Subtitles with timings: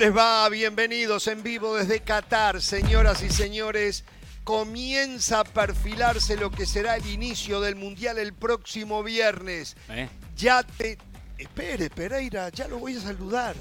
[0.00, 0.48] ¿Cómo les va?
[0.48, 4.04] Bienvenidos en vivo desde Qatar, señoras y señores.
[4.44, 9.76] Comienza a perfilarse lo que será el inicio del Mundial el próximo viernes.
[9.90, 10.08] ¿Eh?
[10.38, 10.96] Ya te...
[11.36, 13.54] Espere, Pereira, ya lo voy a saludar.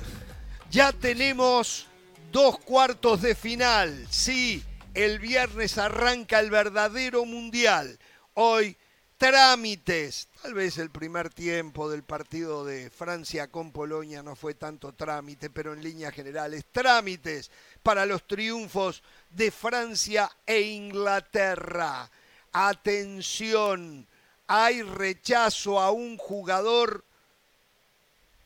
[0.72, 1.88] Ya tenemos
[2.32, 4.08] dos cuartos de final.
[4.10, 4.64] Sí,
[4.94, 8.00] el viernes arranca el verdadero Mundial.
[8.34, 8.78] Hoy
[9.18, 10.29] trámites.
[10.42, 15.50] Tal vez el primer tiempo del partido de Francia con Polonia no fue tanto trámite,
[15.50, 17.52] pero en líneas generales, trámites
[17.84, 22.10] para los triunfos de Francia e Inglaterra.
[22.54, 24.08] Atención,
[24.48, 27.04] hay rechazo a un jugador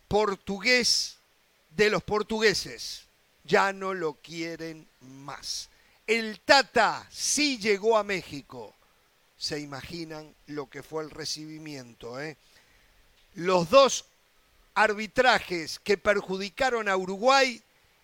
[0.08, 1.18] portugués
[1.70, 3.06] de los portugueses.
[3.44, 5.70] Ya no lo quieren más.
[6.08, 8.74] El Tata sí llegó a México
[9.44, 12.18] se imaginan lo que fue el recibimiento.
[12.22, 12.38] ¿eh?
[13.34, 14.06] Los dos
[14.74, 17.62] arbitrajes que perjudicaron a Uruguay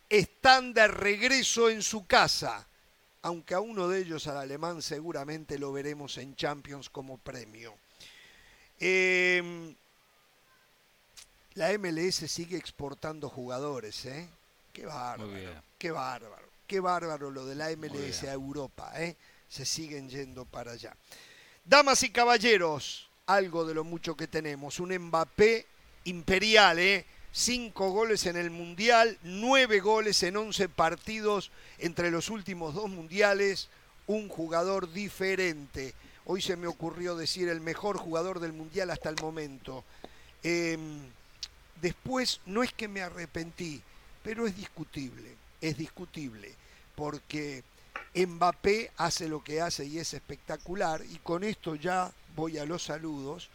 [0.09, 2.67] están de regreso en su casa,
[3.21, 7.73] aunque a uno de ellos, al alemán, seguramente lo veremos en Champions como premio.
[8.77, 9.73] Eh,
[11.53, 14.27] la MLS sigue exportando jugadores, ¿eh?
[14.73, 15.31] Qué bárbaro,
[15.77, 19.15] qué bárbaro, qué bárbaro lo de la MLS a Europa, ¿eh?
[19.47, 20.93] Se siguen yendo para allá.
[21.69, 24.79] Damas y caballeros, algo de lo mucho que tenemos.
[24.79, 25.67] Un Mbappé
[26.05, 27.05] imperial, ¿eh?
[27.31, 33.69] Cinco goles en el Mundial, nueve goles en once partidos entre los últimos dos Mundiales.
[34.07, 35.93] Un jugador diferente.
[36.25, 39.83] Hoy se me ocurrió decir el mejor jugador del Mundial hasta el momento.
[40.41, 41.01] Em,
[41.79, 43.79] después, no es que me arrepentí,
[44.23, 45.35] pero es discutible.
[45.61, 46.51] Es discutible.
[46.95, 47.63] Porque
[48.15, 51.01] Mbappé hace lo que hace y es espectacular.
[51.09, 53.49] Y con esto ya voy a los saludos.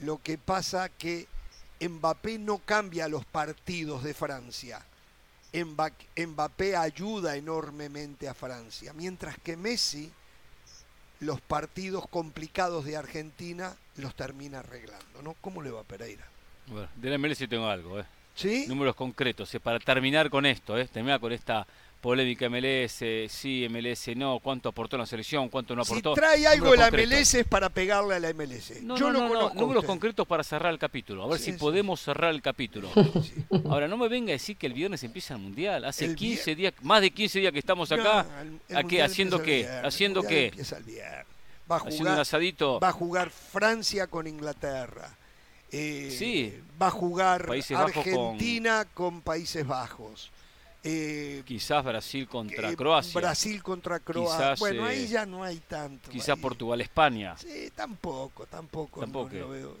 [0.00, 1.26] Lo que pasa que
[1.80, 4.84] Mbappé no cambia los partidos de Francia.
[5.52, 8.92] Mbappé ayuda enormemente a Francia.
[8.92, 10.10] Mientras que Messi
[11.20, 15.22] los partidos complicados de Argentina los termina arreglando.
[15.22, 15.34] ¿no?
[15.40, 16.24] ¿Cómo le va a Pereira?
[16.66, 18.00] Bueno, de la MLS tengo algo.
[18.00, 18.04] ¿eh?
[18.34, 18.64] ¿Sí?
[18.66, 19.50] Números concretos.
[19.62, 20.86] Para terminar con esto, ¿eh?
[20.88, 21.66] terminar con esta
[22.04, 26.14] polémica MLS, sí, MLS no, cuánto aportó la selección, cuánto no aportó.
[26.14, 28.82] Si trae algo la MLS es para pegarle a la MLS.
[28.82, 32.34] No, Yo no, no, números concretos para cerrar el capítulo, a ver si podemos cerrar
[32.34, 32.90] el capítulo.
[33.70, 36.74] Ahora, no me venga a decir que el viernes empieza el Mundial, hace 15 días,
[36.82, 38.26] más de 15 días que estamos acá,
[39.02, 39.66] ¿haciendo qué?
[39.82, 40.52] ¿Haciendo qué?
[41.70, 42.80] Va a jugar, un asadito.
[42.80, 45.08] Va a jugar Francia con Inglaterra.
[45.72, 46.60] Eh, sí.
[46.80, 50.30] Va a jugar Argentina con Países Bajos.
[50.86, 53.18] Eh, quizás Brasil contra eh, Croacia.
[53.18, 54.54] Brasil contra Croacia.
[54.58, 56.10] bueno, ahí eh, ya no hay tanto.
[56.10, 57.36] Quizás Portugal-España.
[57.38, 59.00] Sí, tampoco, tampoco.
[59.00, 59.30] Tampoco.
[59.32, 59.76] No lo veo.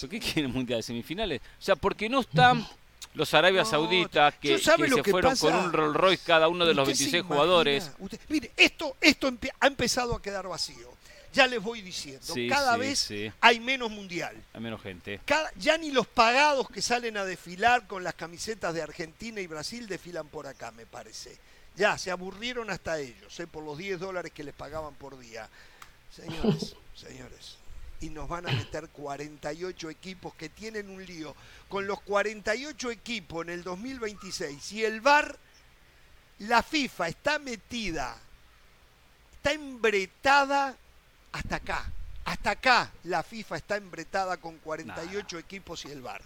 [0.00, 1.40] ¿Por qué quieren mundial de semifinales?
[1.40, 2.66] O sea, porque no están
[3.14, 7.22] los Arabia Sauditas que, se fueron con un Rolls Royce cada uno de los 26
[7.22, 7.92] jugadores.
[8.28, 10.94] mire, esto, esto ha empezado a quedar vacío
[11.34, 14.40] ya les voy diciendo, cada vez hay menos mundial.
[14.52, 15.20] Hay menos gente.
[15.56, 19.86] ya ni los pagados que salen a desfilar con las camisetas de Argentina y Brasil
[19.86, 21.36] desfilan por acá, me parece.
[21.76, 23.48] Ya, se aburrieron hasta ellos, ¿eh?
[23.48, 25.48] por los 10 dólares que les pagaban por día.
[26.14, 27.56] Señores, señores.
[28.00, 31.34] Y nos van a meter 48 equipos que tienen un lío.
[31.68, 35.36] Con los 48 equipos en el 2026, si el VAR,
[36.38, 38.16] la FIFA está metida,
[39.32, 40.76] está embretada
[41.34, 41.90] hasta acá.
[42.24, 46.22] Hasta acá la FIFA está embretada con 48 equipos y el VAR.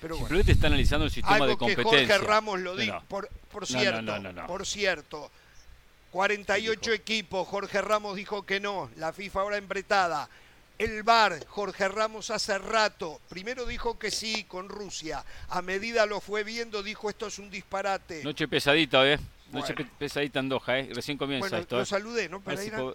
[0.00, 2.00] Pero Simplemente está analizando el sistema de competencia.
[2.00, 3.02] Que Jorge Ramos lo dijo.
[3.08, 3.28] Por,
[3.66, 4.12] cierto,
[4.46, 5.30] por cierto,
[6.10, 10.28] 48 equipos, Jorge Ramos dijo que no, la FIFA ahora embretada.
[10.78, 16.20] El VAR, Jorge Ramos hace rato, primero dijo que sí con Rusia, a medida lo
[16.20, 18.22] fue viendo, dijo esto es un disparate.
[18.22, 19.18] Noche pesadita, ¿eh?
[19.52, 20.90] Noche pesadita en Doha, ¿eh?
[20.92, 21.78] Recién comienza bueno, esto.
[21.78, 22.42] Lo saludé, ¿no?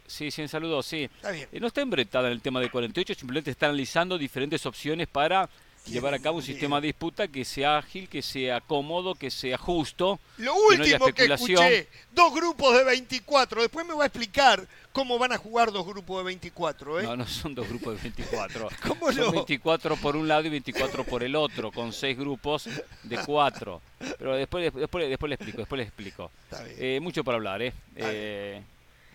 [0.05, 1.03] sí, sí, en saludo, sí.
[1.03, 1.47] Está bien.
[1.51, 5.49] Eh, no está embretada en el tema de 48, simplemente está analizando diferentes opciones para
[5.85, 9.57] llevar a cabo un sistema de disputa que sea ágil, que sea cómodo, que sea
[9.57, 10.19] justo.
[10.37, 13.61] Lo último que, escuché, dos grupos de 24.
[13.61, 16.99] Después me va a explicar cómo van a jugar dos grupos de 24.
[16.99, 17.03] ¿eh?
[17.03, 18.69] No, no son dos grupos de 24.
[18.87, 22.69] ¿Cómo son 24 por un lado y 24 por el otro, con seis grupos
[23.03, 23.81] de cuatro.
[24.17, 26.31] Pero después, después, después le explico, después les explico.
[26.77, 27.73] Eh, mucho para hablar, ¿eh?
[27.95, 28.61] eh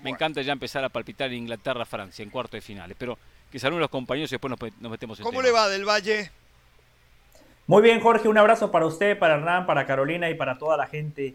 [0.02, 2.96] me encanta ya empezar a palpitar en Inglaterra-Francia en cuarto de finales.
[2.98, 3.19] Pero
[3.50, 6.30] que saluden los compañeros y después nos, metemos en ¿Cómo le va del Valle?
[7.68, 10.86] Muy bien, Jorge, un abrazo para usted, para Hernán, para Carolina y para toda la
[10.86, 11.34] gente.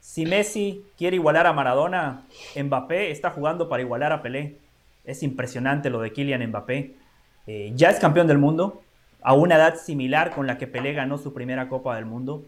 [0.00, 2.22] Si Messi quiere igualar a Maradona,
[2.56, 4.56] Mbappé está jugando para igualar a Pelé.
[5.04, 6.94] Es impresionante lo de Kylian Mbappé.
[7.46, 8.80] Eh, ya es campeón del mundo,
[9.20, 12.44] a una edad similar con la que Pelé ganó su primera Copa del Mundo.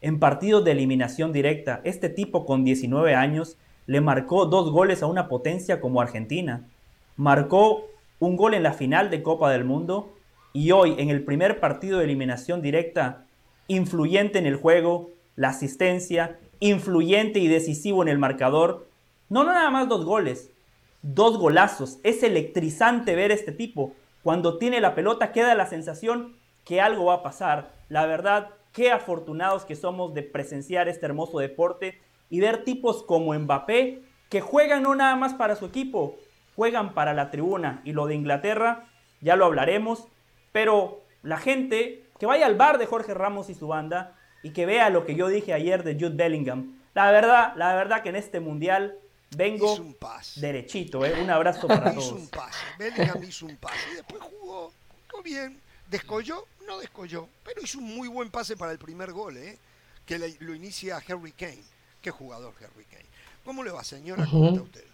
[0.00, 1.80] en partidos de eliminación directa.
[1.84, 3.56] Este tipo con 19 años
[3.86, 6.64] le marcó dos goles a una potencia como Argentina.
[7.16, 7.86] Marcó
[8.18, 10.17] un gol en la final de Copa del Mundo
[10.52, 13.26] y hoy en el primer partido de eliminación directa,
[13.66, 18.88] influyente en el juego, la asistencia, influyente y decisivo en el marcador.
[19.28, 20.50] No, no nada más dos goles,
[21.02, 21.98] dos golazos.
[22.02, 23.94] Es electrizante ver este tipo.
[24.22, 27.72] Cuando tiene la pelota queda la sensación que algo va a pasar.
[27.88, 32.00] La verdad, qué afortunados que somos de presenciar este hermoso deporte
[32.30, 36.16] y ver tipos como Mbappé que juegan no nada más para su equipo,
[36.54, 37.80] juegan para la tribuna.
[37.84, 38.86] Y lo de Inglaterra,
[39.20, 40.08] ya lo hablaremos,
[40.52, 44.66] pero la gente que vaya al bar de Jorge Ramos y su banda y que
[44.66, 46.78] vea lo que yo dije ayer de Jude Bellingham.
[46.94, 48.98] La verdad, la verdad que en este mundial
[49.36, 49.76] vengo
[50.36, 51.20] derechito, ¿eh?
[51.22, 52.06] Un abrazo para todos.
[52.06, 54.72] Hizo un pase, Bellingham hizo un pase y después jugó,
[55.10, 55.60] jugó bien.
[55.88, 56.44] ¿Descolló?
[56.66, 59.58] No descolló, pero hizo un muy buen pase para el primer gol, ¿eh?
[60.08, 61.62] que lo inicia Harry Kane.
[62.00, 63.04] Qué jugador Harry Kane.
[63.44, 64.26] ¿Cómo le va, señora?
[64.30, 64.84] ¿Cómo está usted?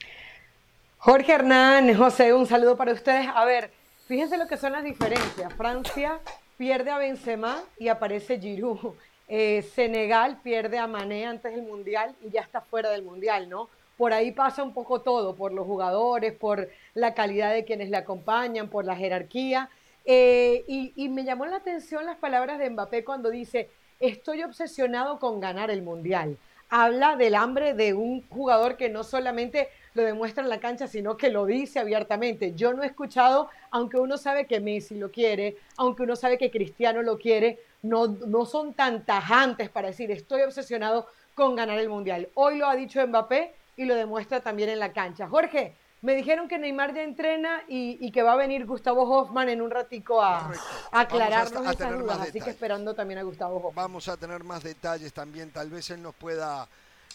[0.99, 3.29] Jorge Hernán, José, un saludo para ustedes.
[3.33, 3.71] A ver,
[4.07, 5.53] fíjense lo que son las diferencias.
[5.55, 6.21] Francia
[6.57, 8.95] pierde a Benzema y aparece Giroud.
[9.27, 13.69] Eh, Senegal pierde a Mané antes del Mundial y ya está fuera del Mundial, ¿no?
[13.97, 17.97] Por ahí pasa un poco todo, por los jugadores, por la calidad de quienes le
[17.97, 19.71] acompañan, por la jerarquía.
[20.05, 23.71] Eh, y, me llamó la atención las palabras de Mbappé cuando dice,
[24.01, 26.37] estoy obsesionado con ganar el Mundial.
[26.69, 31.17] Habla del hambre de un jugador que no solamente lo demuestra en la cancha, sino
[31.17, 32.53] que lo dice abiertamente.
[32.55, 36.51] Yo no he escuchado, aunque uno sabe que Messi lo quiere, aunque uno sabe que
[36.51, 41.89] Cristiano lo quiere, no, no son tan tajantes para decir, estoy obsesionado con ganar el
[41.89, 42.29] Mundial.
[42.35, 45.29] Hoy lo ha dicho Mbappé y lo demuestra también en la cancha.
[45.29, 49.63] Jorge, me dijeron que Neymar ya entrena y, que va a venir Gustavo Hoffman en
[49.63, 50.51] un ratico a,
[50.93, 53.75] aclararnos esas dudas, así que esperando también a Gustavo Hoffman.
[53.75, 56.69] Vamos a tener más detalles también, tal vez él nos pueda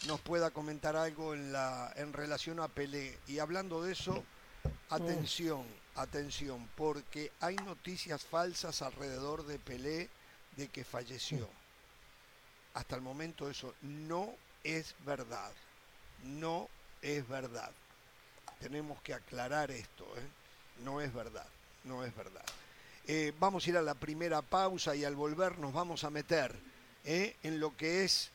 [0.08, 4.24] nos pueda comentar algo en la en relación a Pelé y hablando de eso,
[4.90, 5.66] atención,
[5.96, 10.10] atención, porque hay noticias falsas alrededor de Pelé
[10.56, 11.50] de que falleció.
[12.74, 15.52] Hasta el momento eso no es verdad
[16.24, 16.70] no
[17.02, 17.72] es verdad.
[18.60, 20.28] Tenemos que aclarar esto, ¿eh?
[20.84, 21.48] no es verdad,
[21.84, 22.46] no es verdad.
[23.08, 26.56] Eh, vamos a ir a la primera pausa y al volver nos vamos a meter
[27.06, 27.36] ¿eh?
[27.44, 28.32] en lo que es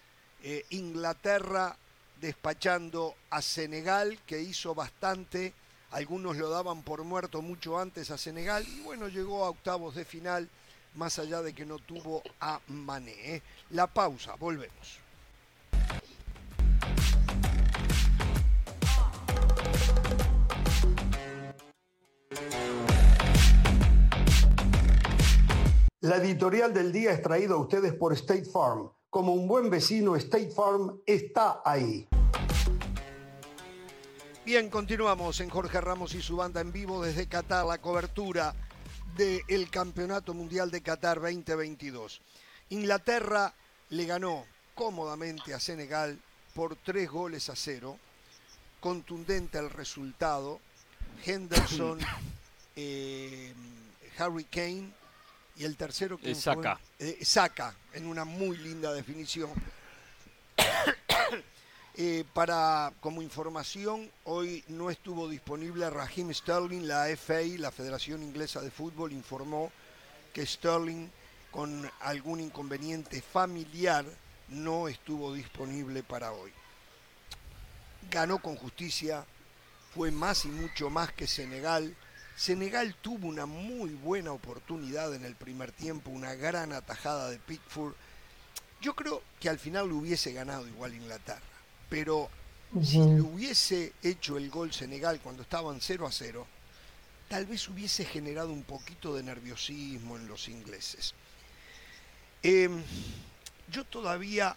[0.71, 1.77] Inglaterra
[2.21, 5.53] despachando a Senegal, que hizo bastante,
[5.91, 10.05] algunos lo daban por muerto mucho antes a Senegal, y bueno, llegó a octavos de
[10.05, 10.49] final,
[10.95, 13.43] más allá de que no tuvo a Mané.
[13.71, 15.01] La pausa, volvemos.
[26.01, 28.91] La editorial del día es traída a ustedes por State Farm.
[29.15, 32.05] Como un buen vecino, State Farm está ahí.
[34.45, 38.57] Bien, continuamos en Jorge Ramos y su banda en vivo desde Qatar, la cobertura
[39.17, 42.23] del Campeonato Mundial de Qatar 2022.
[42.71, 43.55] Inglaterra
[43.91, 46.19] le ganó cómodamente a Senegal
[46.53, 47.97] por tres goles a cero.
[48.81, 50.59] Contundente el resultado.
[51.25, 52.01] Henderson,
[52.75, 53.55] eh,
[54.19, 55.04] Harry Kane
[55.57, 56.79] y el tercero que saca.
[56.99, 59.51] Eh, saca, en una muy linda definición.
[61.97, 68.61] Eh, para como información, hoy no estuvo disponible Raheem Sterling, la FA, la Federación Inglesa
[68.61, 69.71] de Fútbol, informó
[70.33, 71.09] que Sterling
[71.53, 74.05] con algún inconveniente familiar
[74.49, 76.51] no estuvo disponible para hoy.
[78.11, 79.25] Ganó con justicia,
[79.95, 81.95] fue más y mucho más que Senegal,
[82.37, 87.95] Senegal tuvo una muy buena oportunidad en el primer tiempo, una gran atajada de Pickford.
[88.81, 91.41] Yo creo que al final lo hubiese ganado igual Inglaterra,
[91.89, 92.29] pero
[92.83, 96.47] si lo hubiese hecho el gol Senegal cuando estaban 0 a 0,
[97.29, 101.15] tal vez hubiese generado un poquito de nerviosismo en los ingleses.
[102.43, 102.83] Em,
[103.71, 104.57] yo todavía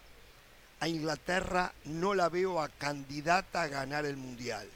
[0.80, 4.68] a Inglaterra no la veo a candidata a ganar el Mundial,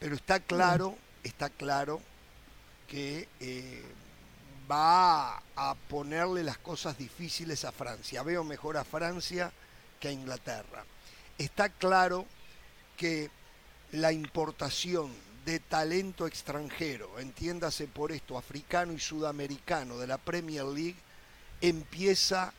[0.00, 0.96] pero está claro
[1.26, 2.00] está claro
[2.88, 3.82] que eh,
[4.70, 8.22] va a ponerle las cosas difíciles a Francia.
[8.22, 9.52] Veo mejor a Francia
[10.00, 10.84] que a Inglaterra.
[11.38, 12.26] Está claro
[12.96, 13.30] que
[13.92, 15.12] la importación
[15.44, 20.96] de talento extranjero, entiéndase por esto, africano y sudamericano de la Premier League,
[21.60, 22.52] empieza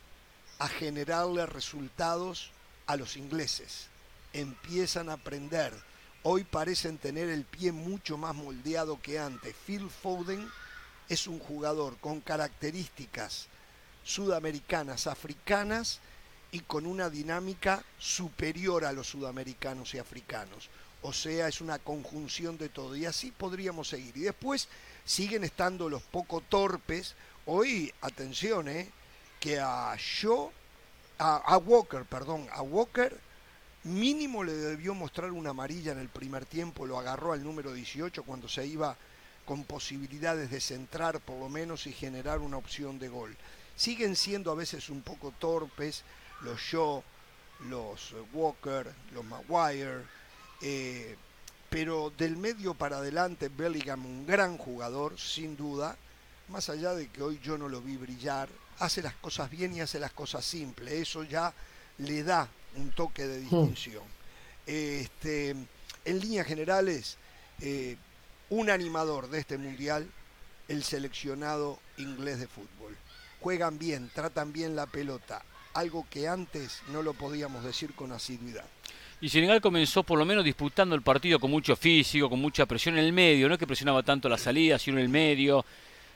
[0.58, 2.50] a generarle resultados
[2.86, 3.88] a los ingleses.
[4.32, 5.72] Empiezan a aprender
[6.30, 9.54] hoy parecen tener el pie mucho más moldeado que antes.
[9.66, 10.46] Phil Foden
[11.08, 13.46] es un jugador con características
[14.04, 16.00] sudamericanas, africanas
[16.52, 20.68] y con una dinámica superior a los sudamericanos y africanos.
[21.00, 22.94] O sea, es una conjunción de todo.
[22.94, 24.14] Y así podríamos seguir.
[24.18, 24.68] Y después
[25.06, 27.14] siguen estando los poco torpes.
[27.46, 28.90] Hoy, atención, ¿eh?
[29.40, 30.52] que a yo,
[31.18, 33.18] a, Walker, perdón, a Walker
[33.84, 38.22] mínimo le debió mostrar una amarilla en el primer tiempo, lo agarró al número 18
[38.24, 38.96] cuando se iba
[39.44, 43.36] con posibilidades de centrar por lo menos y generar una opción de gol.
[43.76, 46.02] Siguen siendo a veces un poco torpes
[46.42, 47.02] los Shaw,
[47.68, 50.02] los Walker, los Maguire,
[50.60, 51.16] eh,
[51.70, 55.96] pero del medio para adelante Bellingham un gran jugador, sin duda,
[56.48, 59.80] más allá de que hoy yo no lo vi brillar, hace las cosas bien y
[59.80, 61.52] hace las cosas simples, eso ya
[61.98, 63.42] le da un toque de hmm.
[63.42, 64.04] distinción.
[64.66, 65.50] Este,
[66.04, 67.18] en líneas generales,
[67.60, 67.96] eh,
[68.50, 70.08] un animador de este mundial,
[70.68, 72.96] el seleccionado inglés de fútbol.
[73.40, 75.42] Juegan bien, tratan bien la pelota,
[75.74, 78.64] algo que antes no lo podíamos decir con asiduidad.
[79.20, 82.96] Y Senegal comenzó por lo menos disputando el partido con mucho físico, con mucha presión
[82.98, 85.64] en el medio, no es que presionaba tanto la salida, sino en el medio.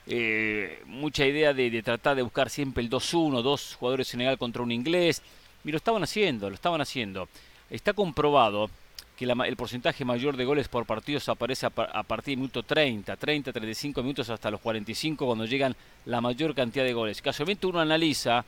[0.05, 4.71] Eh, mucha idea de, tratar de buscar siempre el 2-1, dos jugadores Senegal contra un
[4.71, 5.21] inglés.
[5.63, 7.27] Y lo estaban haciendo, lo estaban haciendo.
[7.69, 8.69] Está comprobado
[9.17, 13.53] que el porcentaje mayor de goles por partidos aparece a, partir del minuto 30, 30,
[13.53, 17.21] 35 minutos hasta los 45 cuando llegan la mayor cantidad de goles.
[17.21, 18.43] Casualmente uno analiza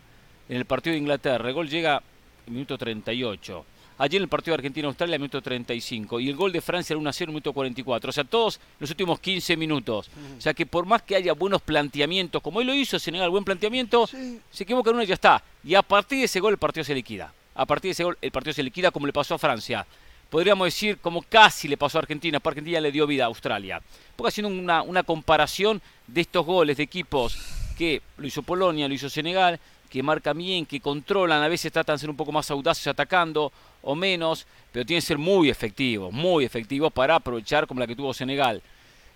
[0.50, 2.02] en el partido de Inglaterra, el gol llega
[2.48, 3.66] en minuto 38.
[3.98, 6.20] Ayer en el partido Argentina-Australia, minuto 35.
[6.20, 8.10] Y el gol de Francia era 1-0, minuto 44.
[8.10, 10.10] O sea, todos los últimos 15 minutos.
[10.38, 13.46] O sea, que por más que haya buenos planteamientos, como él lo hizo, Senegal, buen
[13.46, 15.42] planteamiento, se equivoca en uno y ya está.
[15.64, 17.34] Y a partir de ese gol el partido se liquida.
[17.56, 19.86] A partir de ese gol el partido se liquida como le pasó a Francia.
[20.30, 23.82] Podríamos decir como casi le pasó a Argentina, porque Argentina le dio vida a Australia.
[24.18, 27.38] Porque haciendo una, una comparación de estos goles de equipos
[27.78, 31.96] que lo hizo Polonia, lo hizo Senegal, que marcan bien, que controlan, a veces tratan
[31.96, 33.52] de ser un poco más audaces atacando
[33.82, 37.96] o menos, pero tienen que ser muy efectivos, muy efectivos para aprovechar como la que
[37.96, 38.62] tuvo Senegal.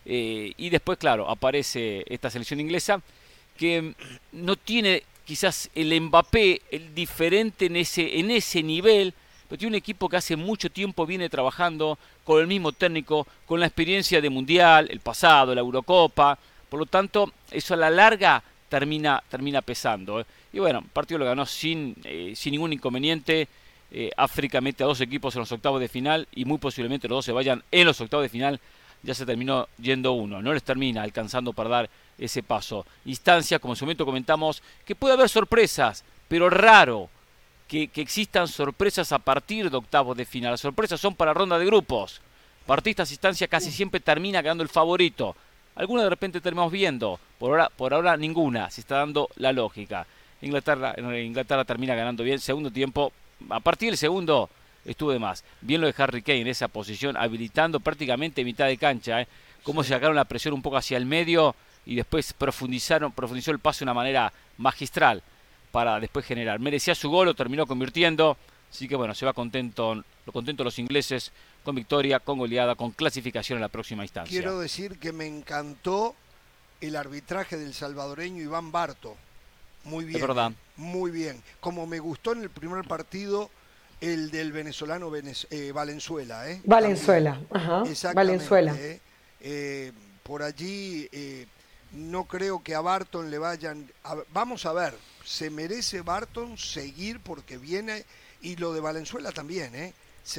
[0.06, 3.02] Eh, y después, claro, aparece esta selección inglesa
[3.58, 3.94] que
[4.32, 9.14] no tiene quizás el Mbappé el diferente en ese, en ese nivel,
[9.48, 13.60] pero tiene un equipo que hace mucho tiempo viene trabajando con el mismo técnico, con
[13.60, 16.38] la experiencia de Mundial, el pasado, la Eurocopa,
[16.70, 20.22] por lo tanto, eso a la larga termina, termina pesando.
[20.22, 20.26] ¿eh?
[20.52, 23.48] Y bueno, partido lo ganó sin, eh, sin ningún inconveniente.
[23.92, 27.18] Eh, África mete a dos equipos en los octavos de final y muy posiblemente los
[27.18, 28.60] dos se vayan en los octavos de final.
[29.02, 32.86] Ya se terminó yendo uno, no les termina alcanzando para dar ese paso.
[33.06, 37.10] Instancia, como en su momento comentamos, que puede haber sorpresas, pero raro
[37.68, 40.52] que, que existan sorpresas a partir de octavos de final.
[40.52, 42.22] Las sorpresas son para ronda de grupos.
[42.66, 45.36] Partistas instancia casi siempre termina ganando el favorito.
[45.76, 50.06] Alguna de repente terminamos viendo, por ahora, por ahora ninguna, se está dando la lógica.
[50.42, 52.40] Inglaterra, Inglaterra termina ganando bien.
[52.40, 53.12] Segundo tiempo,
[53.50, 54.50] a partir del segundo
[54.86, 55.44] estuvo de más.
[55.62, 59.22] Bien lo de Harry Kane en esa posición, habilitando prácticamente mitad de cancha.
[59.22, 59.28] ¿eh?
[59.64, 61.56] Cómo sacaron la presión un poco hacia el medio
[61.86, 65.24] y después profundizaron, profundizó el paso de una manera magistral
[65.72, 66.60] para después generar.
[66.60, 68.38] Merecía su gol, lo terminó convirtiendo.
[68.72, 71.32] Así que bueno, se va contento, lo contento los ingleses
[71.64, 74.32] con victoria, con goleada, con clasificación en la próxima instancia.
[74.32, 76.16] Quiero decir que me encantó
[76.80, 79.18] el arbitraje del salvadoreño Iván Barto.
[79.84, 80.22] Muy bien.
[80.22, 80.52] verdad.
[80.76, 81.42] Muy bien.
[81.60, 83.50] Como me gustó en el primer partido
[84.02, 86.50] el del venezolano eh, Valenzuela.
[86.50, 86.62] ¿eh?
[86.64, 87.84] Valenzuela, ajá.
[88.14, 88.76] Valenzuela.
[88.78, 89.00] ¿eh?
[89.42, 89.92] Eh,
[90.24, 91.10] por allí
[91.92, 93.92] no creo que a Barton le vayan...
[94.32, 94.94] vamos a ver,
[95.26, 98.06] se merece Barton seguir porque viene...
[98.42, 99.94] Y lo de Valenzuela también, ¿eh?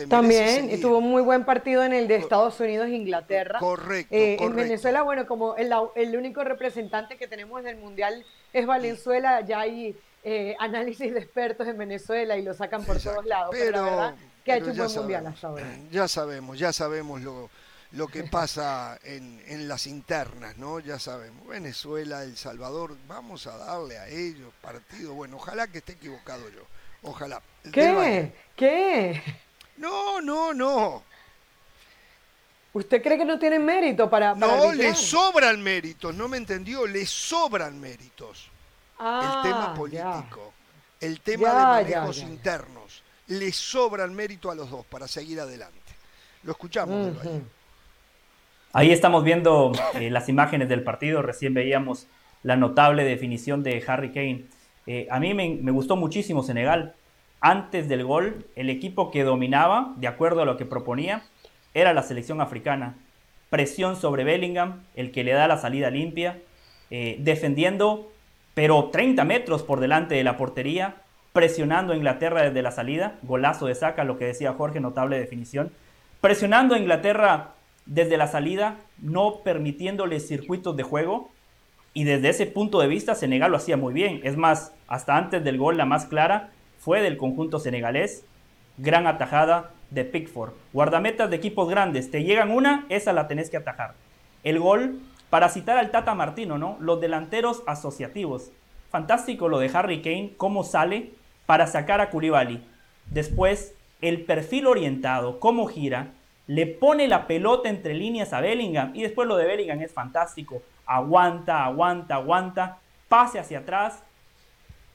[0.09, 3.59] También, y tuvo muy buen partido en el de Estados Unidos e Inglaterra.
[3.59, 9.41] Correcto, En Venezuela, bueno, como el, el único representante que tenemos del Mundial es Valenzuela,
[9.43, 13.51] ya hay eh, análisis de expertos en Venezuela y lo sacan por todos lados.
[13.53, 14.15] Pero, la verdad
[14.45, 15.67] que ha hecho un buen mundial hasta ahora.
[15.91, 17.51] Ya sabemos, ya sabemos lo,
[17.93, 20.81] lo que pasa en, en, las internas, ¿no?
[20.81, 21.47] Ya sabemos.
[21.47, 25.15] Venezuela, El Salvador, vamos a darle a ellos partido.
[25.15, 26.63] Bueno, ojalá que esté equivocado yo.
[27.03, 27.43] Ojalá.
[27.73, 28.33] ¿Qué?
[28.57, 29.23] ¿Qué?
[29.77, 31.03] No, no, no.
[32.73, 37.05] ¿Usted cree que no tienen mérito para, No, le sobran méritos, no me entendió, le
[37.05, 38.49] sobran méritos.
[38.99, 40.53] Ah, el tema político,
[41.01, 45.79] el tema de manejos internos, le sobran mérito a los dos para seguir adelante.
[46.45, 47.17] Lo escuchamos.
[48.73, 48.93] ahí.
[48.93, 52.07] estamos viendo eh, las imágenes del partido, recién veíamos
[52.43, 54.47] la notable definición de Harry Kane.
[54.87, 56.95] Eh, a mí me, me gustó muchísimo Senegal.
[57.41, 61.23] Antes del gol, el equipo que dominaba, de acuerdo a lo que proponía,
[61.75, 62.97] era la selección africana.
[63.49, 66.39] Presión sobre Bellingham, el que le da la salida limpia,
[66.91, 68.13] eh, defendiendo,
[68.55, 70.97] pero 30 metros por delante de la portería.
[71.33, 75.71] presionando a Inglaterra desde la salida, golazo de saca, lo que decía Jorge, notable definición,
[76.21, 77.55] presionando a Inglaterra
[77.87, 81.31] desde la salida, no permitiéndole circuitos de juego,
[81.95, 84.21] y desde ese punto de vista Senegal lo hacía muy bien.
[84.25, 88.25] Es más, hasta antes del gol la más clara fue del conjunto senegalés,
[88.79, 90.53] gran atajada de Pickford.
[90.73, 93.95] Guardametas de equipos grandes, te llegan una, esa la tenés que atajar.
[94.43, 96.77] El gol, para citar al Tata Martino, ¿no?
[96.81, 98.51] Los delanteros asociativos.
[98.91, 101.13] Fantástico lo de Harry Kane, cómo sale
[101.47, 102.65] para sacar a Koulibaly.
[103.07, 106.13] Después, el perfil orientado, cómo gira,
[106.47, 110.63] le pone la pelota entre líneas a Bellingham y después lo de Bellingham es fantástico.
[110.87, 112.79] Aguanta, aguanta, aguanta,
[113.09, 114.03] pase hacia atrás,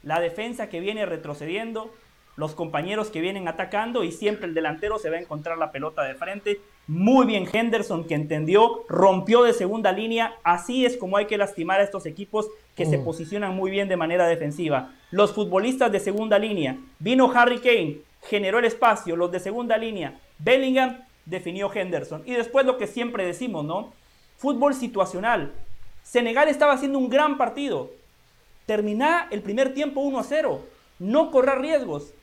[0.04, 1.94] la defensa que viene retrocediendo,
[2.38, 6.04] los compañeros que vienen atacando y siempre el delantero se va a encontrar la pelota
[6.04, 6.60] de frente.
[6.88, 10.36] Muy bien Henderson que entendió, rompió de segunda línea.
[10.44, 13.04] Así es como hay que lastimar a estos equipos que se mm.
[13.06, 14.94] posicionan muy bien de manera defensiva.
[15.12, 20.20] Los futbolistas de segunda línea, vino Harry Kane, generó el espacio, los de segunda línea,
[20.40, 22.24] Bellingham definió Henderson.
[22.26, 23.94] Y después lo que siempre decimos, ¿no?
[24.38, 25.54] Fútbol situacional.
[26.04, 27.92] Senegal estaba haciendo un gran partido.
[28.66, 30.62] Termina el primer tiempo 1 a 0.
[31.00, 32.14] No correr riesgos.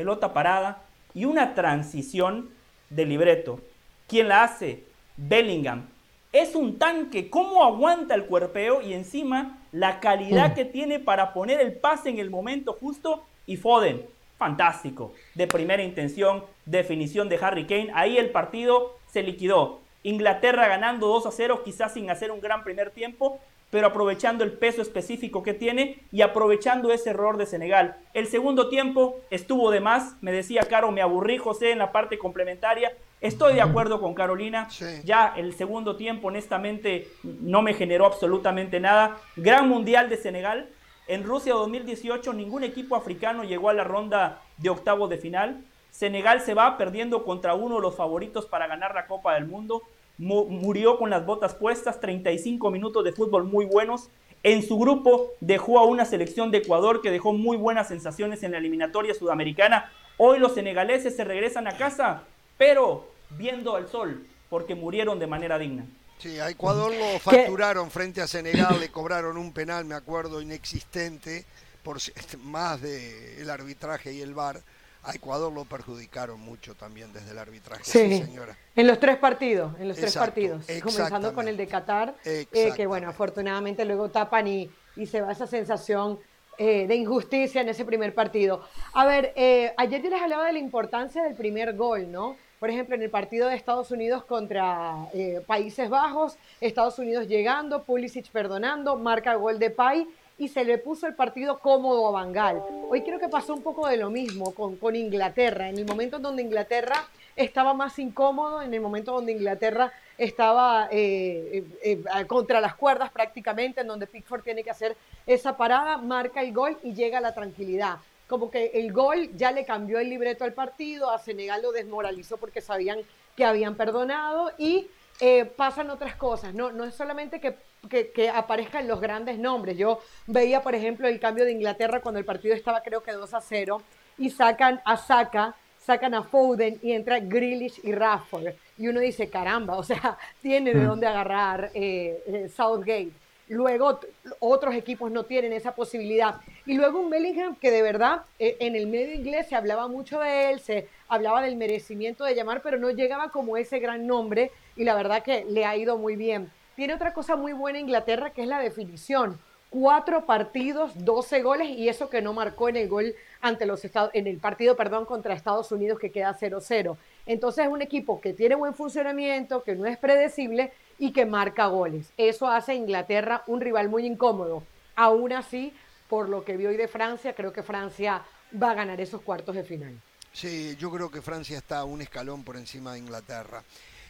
[0.00, 2.48] Pelota parada y una transición
[2.88, 3.60] de libreto.
[4.08, 4.84] ¿Quién la hace?
[5.18, 5.90] Bellingham.
[6.32, 10.54] Es un tanque, cómo aguanta el cuerpeo y encima la calidad mm.
[10.54, 14.06] que tiene para poner el pase en el momento justo y Foden.
[14.38, 15.12] Fantástico.
[15.34, 17.90] De primera intención, definición de Harry Kane.
[17.92, 19.80] Ahí el partido se liquidó.
[20.02, 23.38] Inglaterra ganando 2 a 0, quizás sin hacer un gran primer tiempo,
[23.70, 27.96] pero aprovechando el peso específico que tiene y aprovechando ese error de Senegal.
[28.14, 32.18] El segundo tiempo estuvo de más, me decía Caro, me aburrí José en la parte
[32.18, 34.68] complementaria, Estoy de acuerdo con Carolina.
[35.04, 39.18] Ya el segundo tiempo, honestamente, no me generó absolutamente nada.
[39.36, 40.70] Gran Mundial de Senegal.
[41.06, 45.62] En Rusia 2018 ningún equipo africano llegó a la ronda de octavos de final.
[45.90, 49.82] Senegal se va perdiendo contra uno de los favoritos para ganar la Copa del Mundo.
[50.20, 54.10] Murió con las botas puestas, 35 minutos de fútbol muy buenos.
[54.42, 58.52] En su grupo dejó a una selección de Ecuador que dejó muy buenas sensaciones en
[58.52, 59.90] la eliminatoria sudamericana.
[60.18, 62.24] Hoy los senegaleses se regresan a casa
[62.60, 65.86] pero viendo al sol, porque murieron de manera digna.
[66.18, 71.46] Sí, a Ecuador lo facturaron frente a Senegal, le cobraron un penal, me acuerdo, inexistente,
[71.82, 71.96] por
[72.42, 74.60] más del arbitraje y el VAR.
[75.02, 78.56] A Ecuador lo perjudicaron mucho también desde el arbitraje, sí, señora.
[78.76, 82.86] En los tres partidos, en los tres partidos, comenzando con el de Qatar, eh, que
[82.86, 86.18] bueno, afortunadamente luego tapan y, y se va esa sensación
[86.58, 88.62] eh, de injusticia en ese primer partido.
[88.92, 92.36] A ver, eh, ayer yo les hablaba de la importancia del primer gol, ¿no?
[92.58, 97.84] Por ejemplo, en el partido de Estados Unidos contra eh, Países Bajos, Estados Unidos llegando,
[97.84, 100.06] Pulisic perdonando, marca el gol de Pay
[100.40, 102.62] y se le puso el partido cómodo a Bangal.
[102.88, 105.68] Hoy creo que pasó un poco de lo mismo con, Inglaterra.
[105.68, 110.88] En el momento en donde Inglaterra estaba más incómodo, en el momento donde Inglaterra estaba
[110.90, 116.40] eh, eh, contra las cuerdas prácticamente, en donde Pickford tiene que hacer esa parada, marca
[116.40, 120.44] el gol y llega la tranquilidad como que el gol ya le cambió el libreto
[120.44, 123.00] al partido, a Senegal lo desmoralizó porque sabían
[123.34, 124.86] que habían perdonado y
[125.20, 127.56] eh, pasan otras cosas, no, no es solamente que,
[127.88, 132.24] que, aparezcan los grandes nombres, yo veía por ejemplo el cambio de Inglaterra cuando el
[132.24, 133.82] partido estaba creo que 2 a 0
[134.18, 139.28] y sacan a Saka, sacan a Foden y entra Grealish y Rafford y uno dice
[139.28, 140.86] caramba, o sea, tiene de mm.
[140.86, 143.12] dónde agarrar eh, eh, Southgate.
[143.50, 143.98] Luego
[144.38, 146.36] otros equipos no tienen esa posibilidad.
[146.66, 150.20] Y luego un Bellingham que de verdad eh, en el medio inglés se hablaba mucho
[150.20, 154.52] de él, se hablaba del merecimiento de llamar, pero no llegaba como ese gran nombre
[154.76, 156.48] y la verdad que le ha ido muy bien.
[156.76, 159.40] Tiene otra cosa muy buena Inglaterra que es la definición.
[159.68, 164.12] Cuatro partidos, 12 goles y eso que no marcó en el gol ante los Estados,
[164.14, 166.96] en el partido, perdón, contra Estados Unidos que queda 0-0.
[167.26, 171.66] Entonces es un equipo que tiene buen funcionamiento, que no es predecible y que marca
[171.66, 172.12] goles.
[172.16, 174.62] Eso hace a Inglaterra un rival muy incómodo.
[174.94, 175.72] Aún así,
[176.08, 178.22] por lo que vi hoy de Francia, creo que Francia
[178.62, 179.98] va a ganar esos cuartos de final.
[180.32, 183.64] Sí, yo creo que Francia está un escalón por encima de Inglaterra.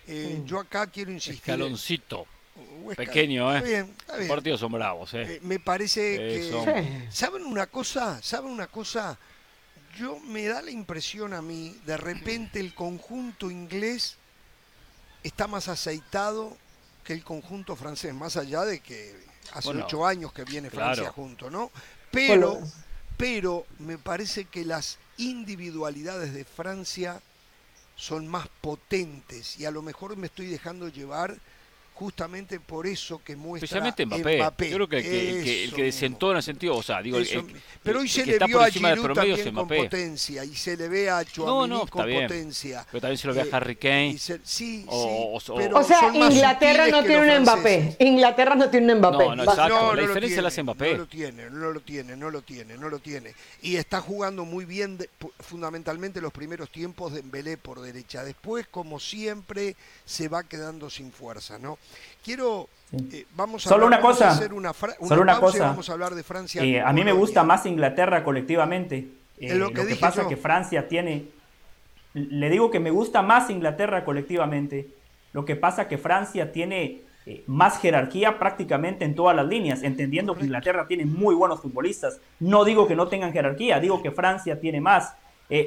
[0.07, 1.55] Eh, yo acá quiero insistir.
[1.55, 2.27] Escaloncito.
[2.83, 3.59] Uh, Pequeño, ¿eh?
[3.59, 5.37] Está bien, Los partidos son bravos, ¿eh?
[5.37, 7.09] eh me parece que.
[7.11, 8.21] ¿Saben una cosa?
[8.21, 9.17] ¿Saben una cosa?
[9.97, 14.17] Yo me da la impresión a mí, de repente el conjunto inglés
[15.23, 16.57] está más aceitado
[17.05, 19.15] que el conjunto francés, más allá de que
[19.53, 21.71] hace ocho años que viene Francia junto, ¿no?
[22.11, 22.61] Pero,
[23.17, 27.21] pero me parece que las individualidades de Francia
[27.97, 31.37] son más potentes y a lo mejor me estoy dejando llevar
[32.01, 34.71] justamente por eso que muestra Especialmente Mbappé.
[34.71, 37.19] Yo creo que el que, el que, desentona en sentido, o sea, digo,
[37.83, 41.23] pero hoy se le vio a Giroud también con potencia y se le ve a
[41.27, 42.87] Chouameni con potencia.
[42.91, 44.17] Pero también se lo ve a eh, Harry Kane.
[44.19, 45.53] sí, o, sí.
[45.53, 47.97] o sea, Inglaterra no tiene un Mbappé.
[48.01, 49.25] Inglaterra no tiene un Mbappé.
[49.29, 49.95] No, no, exacto.
[49.95, 50.93] la diferencia la hace Mbappé.
[50.93, 53.35] No lo tiene, no lo tiene, no lo tiene, no lo tiene.
[53.61, 54.97] Y está jugando muy bien,
[55.41, 58.25] fundamentalmente los primeros tiempos de Embelé por derecha.
[58.25, 61.79] Después, como siempre, se va quedando sin fuerza, ¿no?
[62.25, 64.31] Quiero, eh, vamos a Solo una cosa.
[64.31, 65.67] hacer una, Solo una cosa.
[65.67, 66.63] vamos a hablar de Francia.
[66.63, 69.09] Eh, a mí me gusta más Inglaterra colectivamente.
[69.39, 71.27] Eh, lo que, pasa es que Francia tiene.
[72.13, 74.89] Le digo que me gusta más Inglaterra colectivamente.
[75.33, 77.03] Lo que pasa que Francia tiene
[77.47, 82.19] más jerarquía prácticamente en todas las líneas, entendiendo que Inglaterra tiene muy buenos futbolistas.
[82.41, 85.15] No digo que no tengan jerarquía, digo que Francia tiene más.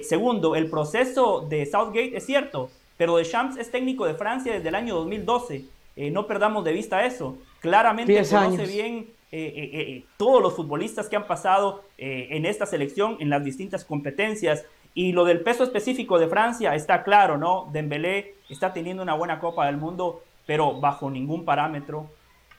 [0.04, 4.76] segundo, el proceso de Southgate es cierto, pero Deschamps es técnico de Francia desde el
[4.76, 5.66] año 2012.
[5.96, 7.38] Eh, no perdamos de vista eso.
[7.60, 13.30] Claramente conoce bien eh, eh, todos los futbolistas que han pasado en esta selección, en
[13.30, 14.66] las distintas competencias.
[14.96, 17.70] Y lo del peso específico de Francia está claro, ¿no?
[17.72, 22.12] Dembélé está teniendo una buena Copa del Mundo, pero bajo ningún parámetro,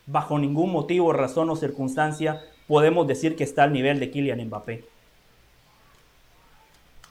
[0.07, 4.85] bajo ningún motivo, razón o circunstancia, podemos decir que está al nivel de Kylian Mbappé.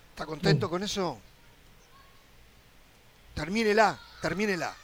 [0.09, 1.17] ¿Está contento con eso?
[3.33, 4.75] Termínela, termínela.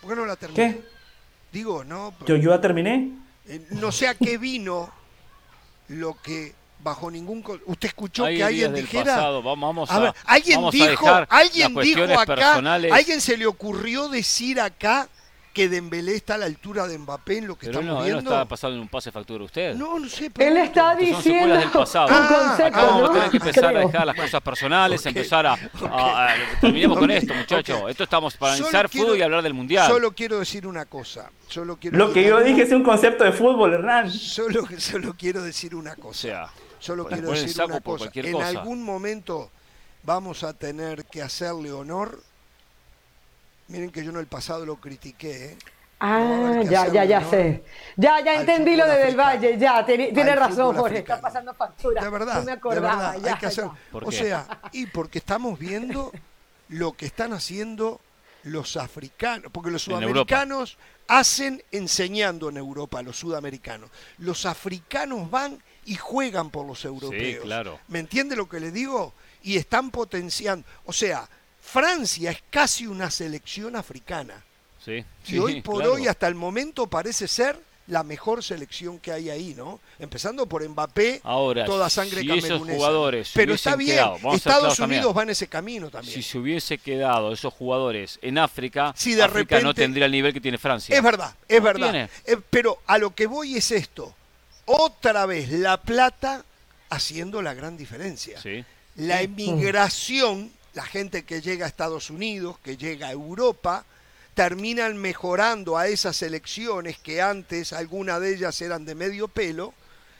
[0.00, 0.74] ¿Por qué no la terminé?
[0.74, 0.84] ¿Qué?
[1.52, 2.14] Digo, no.
[2.26, 3.10] ¿Yo, yo ya terminé?
[3.46, 4.90] Eh, no sé a qué vino
[5.88, 11.74] lo que bajo ningún usted escuchó que alguien dijera vamos a, ver, alguien dijo alguien
[11.74, 12.54] dijo acá
[12.90, 15.06] alguien se le ocurrió decir acá
[15.52, 18.22] que Dembélé está a la altura de Mbappé en lo que pero estamos no, viendo.
[18.22, 19.74] No está pasando en un pase factura usted.
[19.74, 20.30] No, no sé.
[20.38, 22.08] Él está diciendo del pasado.
[22.08, 25.58] un concepto, ah, vamos a tener que empezar a dejar las cosas personales, empezar a,
[26.60, 27.82] terminemos con esto, muchachos.
[27.88, 29.90] Esto estamos para analizar fútbol y hablar del mundial.
[29.90, 31.30] Solo quiero decir una cosa.
[31.48, 34.10] Solo quiero lo que yo dije es un concepto de fútbol, Hernán.
[34.10, 36.10] Solo, solo quiero decir una cosa.
[36.10, 38.10] O sea, solo quiero decir una cosa.
[38.14, 39.50] En algún momento
[40.04, 42.22] vamos a tener que hacerle honor.
[43.70, 45.56] Miren que yo en el pasado lo critiqué, ¿eh?
[46.00, 47.62] Ah, ya, ya, ya sé.
[47.96, 52.02] Ya, ya entendí lo de Del Valle, ya, tiene, razón, Jorge, está pasando factura.
[52.02, 53.66] De verdad, me acordaba, hay que hacer.
[53.92, 56.10] O sea, y porque estamos viendo
[56.68, 58.00] lo que están haciendo
[58.44, 63.90] los africanos, porque los sudamericanos hacen enseñando en Europa a los sudamericanos.
[64.18, 67.42] Los africanos van y juegan por los europeos.
[67.42, 67.78] Sí, claro.
[67.88, 69.12] ¿Me entiende lo que le digo?
[69.42, 70.66] Y están potenciando.
[70.86, 71.28] O sea,
[71.60, 74.42] Francia es casi una selección africana.
[75.26, 77.58] y hoy por hoy, hasta el momento, parece ser
[77.90, 79.80] la mejor selección que hay ahí, ¿no?
[79.98, 83.98] Empezando por Mbappé, Ahora, toda sangre si esos jugadores Pero está bien,
[84.32, 86.14] Estados Unidos va en ese camino también.
[86.14, 90.32] Si se hubiese quedado esos jugadores en África, si de África no tendría el nivel
[90.32, 90.96] que tiene Francia.
[90.96, 92.08] Es verdad, es verdad.
[92.24, 94.14] Eh, pero a lo que voy es esto.
[94.66, 96.44] Otra vez La Plata
[96.90, 98.38] haciendo la gran diferencia.
[98.96, 103.84] La emigración, la gente que llega a Estados Unidos, que llega a Europa,
[104.34, 109.74] terminan mejorando a esas elecciones que antes algunas de ellas eran de medio pelo,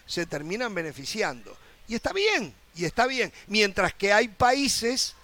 [0.06, 1.56] se terminan beneficiando.
[1.86, 3.32] Y está bien, y está bien.
[3.46, 5.14] Mientras que hay países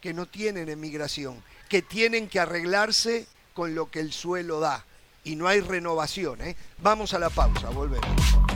[0.00, 4.84] que no tienen emigración, que tienen que arreglarse con lo que el suelo da.
[5.24, 6.40] Y no hay renovación.
[6.42, 6.56] ¿eh?
[6.78, 8.55] Vamos a la pausa, volvemos.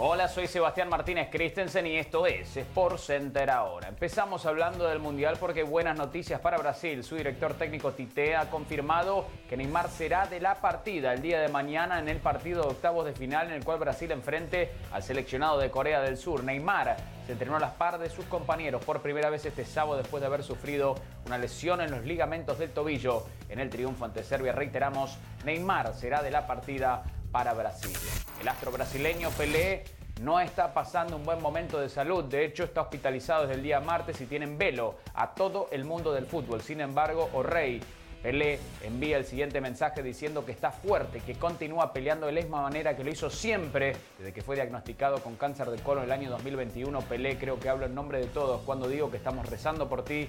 [0.00, 3.88] Hola, soy Sebastián Martínez Christensen y esto es Sport Center ahora.
[3.88, 7.02] Empezamos hablando del Mundial porque buenas noticias para Brasil.
[7.02, 11.48] Su director técnico Tite ha confirmado que Neymar será de la partida el día de
[11.48, 15.58] mañana en el partido de octavos de final en el cual Brasil enfrente al seleccionado
[15.58, 16.44] de Corea del Sur.
[16.44, 20.20] Neymar se entrenó a las par de sus compañeros por primera vez este sábado después
[20.20, 20.94] de haber sufrido
[21.26, 23.26] una lesión en los ligamentos del tobillo.
[23.48, 27.92] En el triunfo ante Serbia, reiteramos, Neymar será de la partida para Brasil.
[28.40, 29.84] El astro brasileño Pelé
[30.20, 33.80] no está pasando un buen momento de salud, de hecho está hospitalizado desde el día
[33.80, 36.60] martes y tiene en velo a todo el mundo del fútbol.
[36.60, 37.80] Sin embargo, O'Reilly
[38.22, 42.62] Pelé envía el siguiente mensaje diciendo que está fuerte, que continúa peleando de la misma
[42.62, 46.28] manera que lo hizo siempre desde que fue diagnosticado con cáncer de colon el año
[46.30, 47.00] 2021.
[47.02, 50.28] Pelé creo que hablo en nombre de todos cuando digo que estamos rezando por ti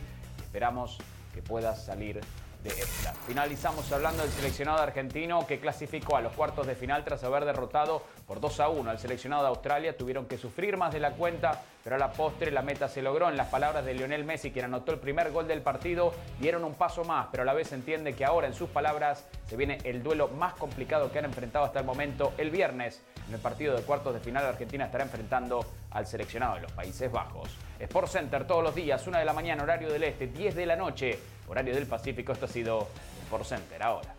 [0.50, 0.98] esperamos
[1.34, 2.22] que puedas salir
[2.64, 3.14] de esta.
[3.26, 8.04] Finalizamos hablando del seleccionado argentino que clasificó a los cuartos de final tras haber derrotado
[8.28, 9.98] por 2 a 1 al seleccionado de Australia.
[9.98, 13.30] Tuvieron que sufrir más de la cuenta, pero a la postre la meta se logró.
[13.30, 16.76] En las palabras de Lionel Messi, quien anotó el primer gol del partido, dieron un
[16.76, 20.04] paso más, pero a la vez entiende que ahora, en sus palabras, se viene el
[20.04, 23.02] duelo más complicado que han enfrentado hasta el momento el viernes.
[23.30, 27.12] En el partido de cuartos de final, Argentina estará enfrentando al seleccionado de los Países
[27.12, 27.52] Bajos.
[27.78, 30.76] Sport Center todos los días, 1 de la mañana, horario del este, 10 de la
[30.76, 32.32] noche, horario del Pacífico.
[32.32, 32.88] Esto ha sido
[33.26, 34.16] Sport Center ahora.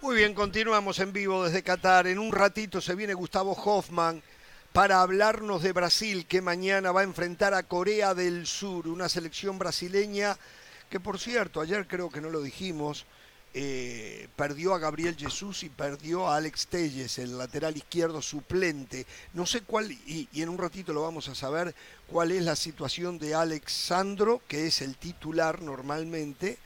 [0.00, 2.08] Muy bien, continuamos en vivo desde Qatar.
[2.08, 4.20] En un ratito se viene Gustavo Hoffman
[4.72, 9.60] para hablarnos de Brasil, que mañana va a enfrentar a Corea del Sur, una selección
[9.60, 10.36] brasileña
[10.94, 13.04] que, por cierto, ayer creo que no lo dijimos,
[13.52, 19.04] eh, perdió a Gabriel Jesús y perdió a Alex Telles, el lateral izquierdo suplente.
[19.32, 21.74] No sé cuál, y, en un ratito lo vamos a saber,
[22.06, 26.58] cuál es la situación de Alexandro, que es el titular normalmente.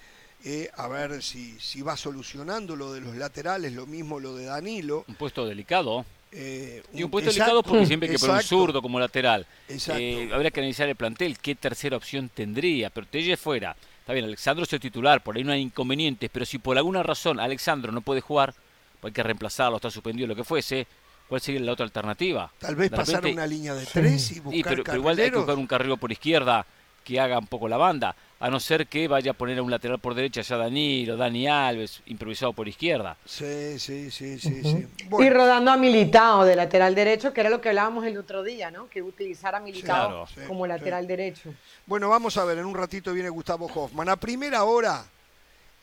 [0.44, 4.44] Eh, a ver si, si va solucionando lo de los laterales, lo mismo lo de
[4.44, 5.06] Danilo.
[5.08, 6.04] Un puesto delicado.
[6.32, 9.46] Eh, y un puesto delicado porque siempre que poner un zurdo como lateral.
[9.70, 13.74] habría que analizar el plantel, qué tercera opción tendría, pero Telles fuera
[14.08, 17.02] Está bien, Alexandro es el titular, por ahí no hay inconvenientes, pero si por alguna
[17.02, 18.54] razón Alexandro no puede jugar,
[19.02, 20.86] pues hay que reemplazarlo, está suspendido, lo que fuese,
[21.28, 22.50] ¿cuál sería la otra alternativa?
[22.58, 25.58] Tal vez pasar una línea de tres y buscar pero, pero, igual hay que buscar
[25.58, 26.64] un carril por izquierda
[27.08, 29.70] que haga un poco la banda a no ser que vaya a poner a un
[29.70, 33.16] lateral por derecha, ya Danilo, Dani Alves, improvisado por izquierda.
[33.24, 34.62] Sí, sí, sí, sí.
[34.62, 34.86] sí.
[35.18, 38.70] Y rodando a Militao de lateral derecho, que era lo que hablábamos el otro día,
[38.70, 38.90] ¿no?
[38.90, 41.54] Que utilizara a Militao como lateral derecho.
[41.86, 44.10] Bueno, vamos a ver, en un ratito viene Gustavo Hoffman.
[44.10, 45.02] A primera hora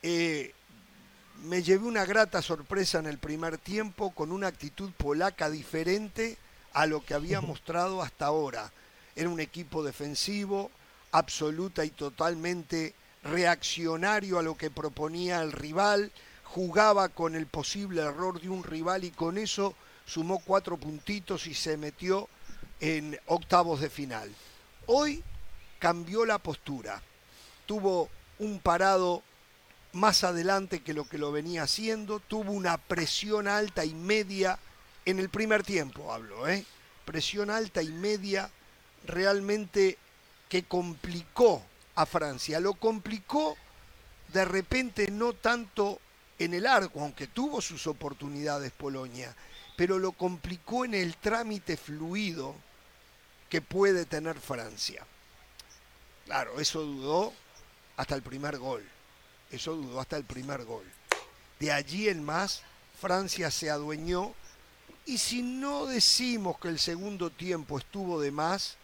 [0.03, 0.53] eh,
[1.45, 6.37] me llevé una grata sorpresa en el primer tiempo con una actitud polaca diferente
[6.73, 8.71] a lo que había mostrado hasta ahora.
[9.15, 10.69] Era un equipo defensivo,
[11.17, 16.11] absoluta y totalmente reaccionario a lo que proponía el rival,
[16.43, 19.75] jugaba con el posible error de un rival y con eso
[20.05, 22.27] sumó cuatro puntitos y se metió
[22.81, 24.29] en octavos de final.
[24.87, 25.23] Hoy
[25.79, 27.01] cambió la postura,
[27.65, 29.23] tuvo un parado
[29.93, 34.59] más adelante que lo que lo venía haciendo, tuvo una presión alta y media
[35.05, 36.65] en el primer tiempo, hablo, ¿eh?
[37.05, 38.49] presión alta y media
[39.05, 39.97] realmente
[40.55, 41.61] que complicó
[41.95, 42.61] a Francia.
[42.61, 43.57] Lo complicó
[44.31, 45.99] de repente no tanto
[46.39, 49.35] en el arco, aunque tuvo sus oportunidades Polonia,
[49.75, 52.55] pero lo complicó en el trámite fluido
[53.49, 55.05] que puede tener Francia.
[56.23, 57.33] Claro, eso dudó
[57.97, 58.87] hasta el primer gol.
[59.51, 60.85] Eso dudó hasta el primer gol.
[61.59, 62.61] De allí en más,
[63.01, 64.33] Francia se adueñó
[65.05, 68.77] y si no decimos que el segundo tiempo estuvo de más,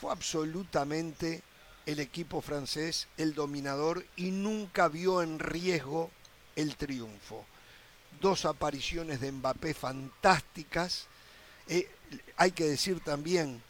[0.00, 1.42] fue absolutamente
[1.84, 6.10] el equipo francés el dominador y nunca vio en riesgo
[6.56, 7.44] el triunfo.
[8.20, 11.06] Dos apariciones de Mbappé fantásticas.
[11.68, 11.88] Eh,
[12.36, 13.62] hay que decir también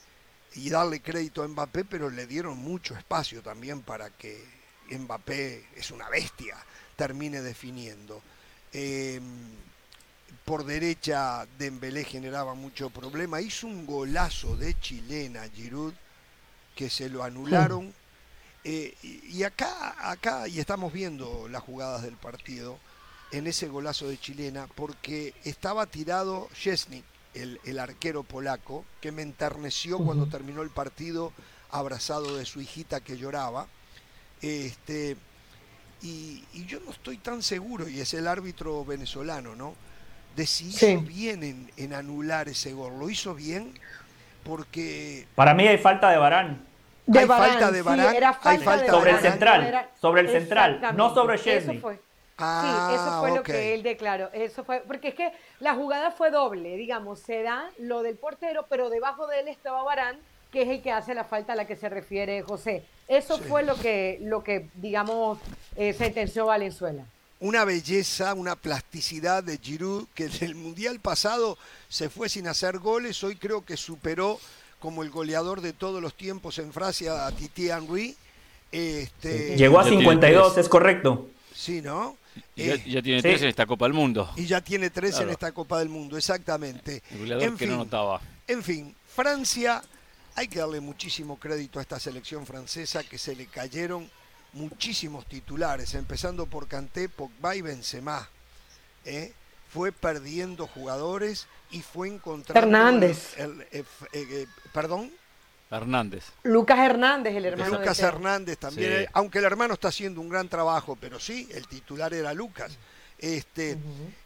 [0.55, 4.43] y darle crédito a Mbappé, pero le dieron mucho espacio también para que
[4.91, 6.57] Mbappé es una bestia,
[6.97, 8.23] termine definiendo.
[8.73, 9.23] Em,
[10.45, 15.95] por derecha Dembélé generaba mucho problema, hizo un golazo de chilena Giroud
[16.75, 17.93] que se lo anularon.
[18.65, 22.79] Eh, y acá, acá, y estamos viendo las jugadas del partido,
[23.33, 27.05] en ese golazo de chilena, porque estaba tirado Jesnik,
[27.35, 31.33] el, arquero polaco, que me enterneció cuando terminó el partido
[31.71, 33.69] abrazado de su hijita que lloraba.
[34.43, 35.17] Este,
[36.03, 39.75] y, yo no estoy tan seguro, y es el árbitro venezolano, ¿no?
[40.35, 42.99] De si hizo bien en, en, anular ese gol.
[42.99, 43.75] ¿Lo hizo bien?
[44.45, 45.27] Porque...
[45.35, 46.71] Para mí hay falta de Barán
[47.19, 51.77] hay falta de Barán, hay falta sobre el central, sobre el central, no sobre Chesney.
[51.77, 52.01] Eso fue.
[52.39, 54.31] Ah, sí, eso fue lo que él declaró.
[54.33, 58.67] Eso fue, porque es que la jugada fue doble, digamos, se da lo del portero,
[58.69, 60.17] pero debajo de él estaba Barán,
[60.51, 62.85] que es el que hace la falta a la que se refiere José.
[63.09, 65.39] Eso fue lo que, lo que digamos,
[65.77, 67.05] eh, sentenció Valenzuela.
[67.41, 71.57] Una belleza, una plasticidad de Giroud que en el Mundial pasado
[71.89, 74.39] se fue sin hacer goles, hoy creo que superó
[74.79, 78.15] como el goleador de todos los tiempos en Francia a Titi Henry.
[78.71, 81.29] Este, Llegó a 52, es correcto.
[81.55, 82.17] Sí, ¿no?
[82.55, 84.31] Y ya, eh, tiene tres en esta Copa del Mundo.
[84.37, 87.03] Y ya tiene tres en esta Copa del Mundo, exactamente.
[87.11, 88.21] El goleador en que fin, no notaba.
[88.47, 89.83] En fin, Francia,
[90.35, 94.09] hay que darle muchísimo crédito a esta selección francesa que se le cayeron
[94.53, 98.29] muchísimos titulares, empezando por Kanté, Pogba y Benzema.
[99.05, 99.33] ¿eh?
[99.73, 102.61] fue perdiendo jugadores y fue encontrando...
[102.61, 103.35] Hernández.
[103.39, 105.11] Eh, eh, ¿Perdón?
[105.71, 106.25] Hernández.
[106.43, 107.79] Lucas Hernández, el hermano.
[107.79, 112.13] Lucas Hernández también, aunque el hermano está haciendo un gran trabajo, pero sí, el titular
[112.13, 112.77] era Lucas.
[113.19, 113.79] Este,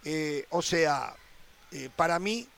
[0.05, 1.15] eh, o sea,
[1.73, 2.49] eh, para mí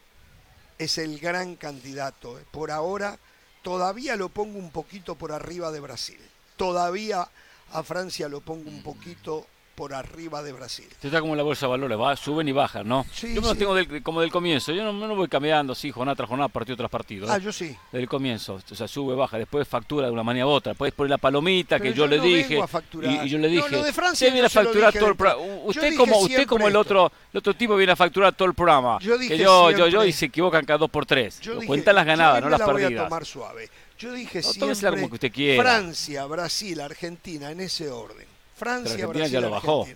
[0.78, 2.38] es el gran candidato.
[2.52, 3.18] Por ahora
[3.62, 6.20] todavía lo pongo un poquito por arriba de Brasil.
[6.56, 7.28] Todavía
[7.72, 10.86] a Francia lo pongo un poquito por arriba de Brasil.
[11.02, 13.04] está como la bolsa de valores, va, suben y bajan, ¿no?
[13.20, 16.28] yo me lo tengo como del comienzo, yo no, no voy cambiando, sí, jornada tras
[16.30, 17.30] jornada, partido tras partido.
[17.30, 17.76] Ah, yo sí.
[17.92, 21.10] Del comienzo, o sea, sube, baja, después factura de una manera u otra, después poner
[21.10, 22.58] la palomita que yo, le dije.
[23.02, 25.42] Y, yo le dije, no, de Francia viene a facturar todo el programa.
[25.66, 28.98] Usted como, usted como el otro, el otro tipo viene a facturar todo el programa.
[29.00, 31.38] Yo dije que yo, yo, yo, y se equivocan cada dos por tres.
[31.66, 32.90] Cuentan las ganadas, no las la perdidas.
[32.92, 33.68] Voy a tomar suave.
[33.98, 35.62] Yo dije siempre como que usted quiera.
[35.62, 38.26] Francia, Brasil, Argentina, en ese orden.
[38.56, 39.86] Francia, Brasil, ya lo bajó.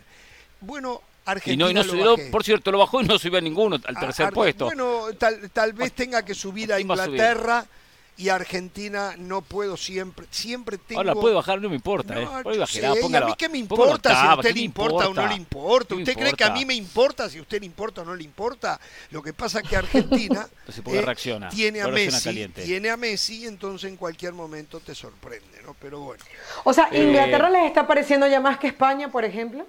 [0.60, 1.70] Bueno, Argentina.
[1.70, 4.66] Y no, lo por cierto, lo bajó y no subió a ninguno al tercer puesto.
[4.66, 7.66] Bueno, tal, vez tenga que subir a Inglaterra
[8.20, 11.00] y Argentina no puedo siempre, siempre tengo...
[11.00, 12.26] Ahora puede bajar, no me importa, ¿eh?
[12.26, 15.94] a mí qué me importa si a usted le importa, o no le importa.
[15.94, 18.22] ¿Usted cree que a mí me importa si a usted le importa o no le
[18.22, 18.78] importa?
[19.11, 23.96] Lo que pasa es que Argentina eh, tiene a Messi, tiene a Messi, entonces en
[23.96, 25.74] cualquier momento te sorprende, ¿no?
[25.80, 26.22] Pero bueno.
[26.64, 29.66] O sea, eh, ¿Inglaterra les está pareciendo ya más que España, por ejemplo?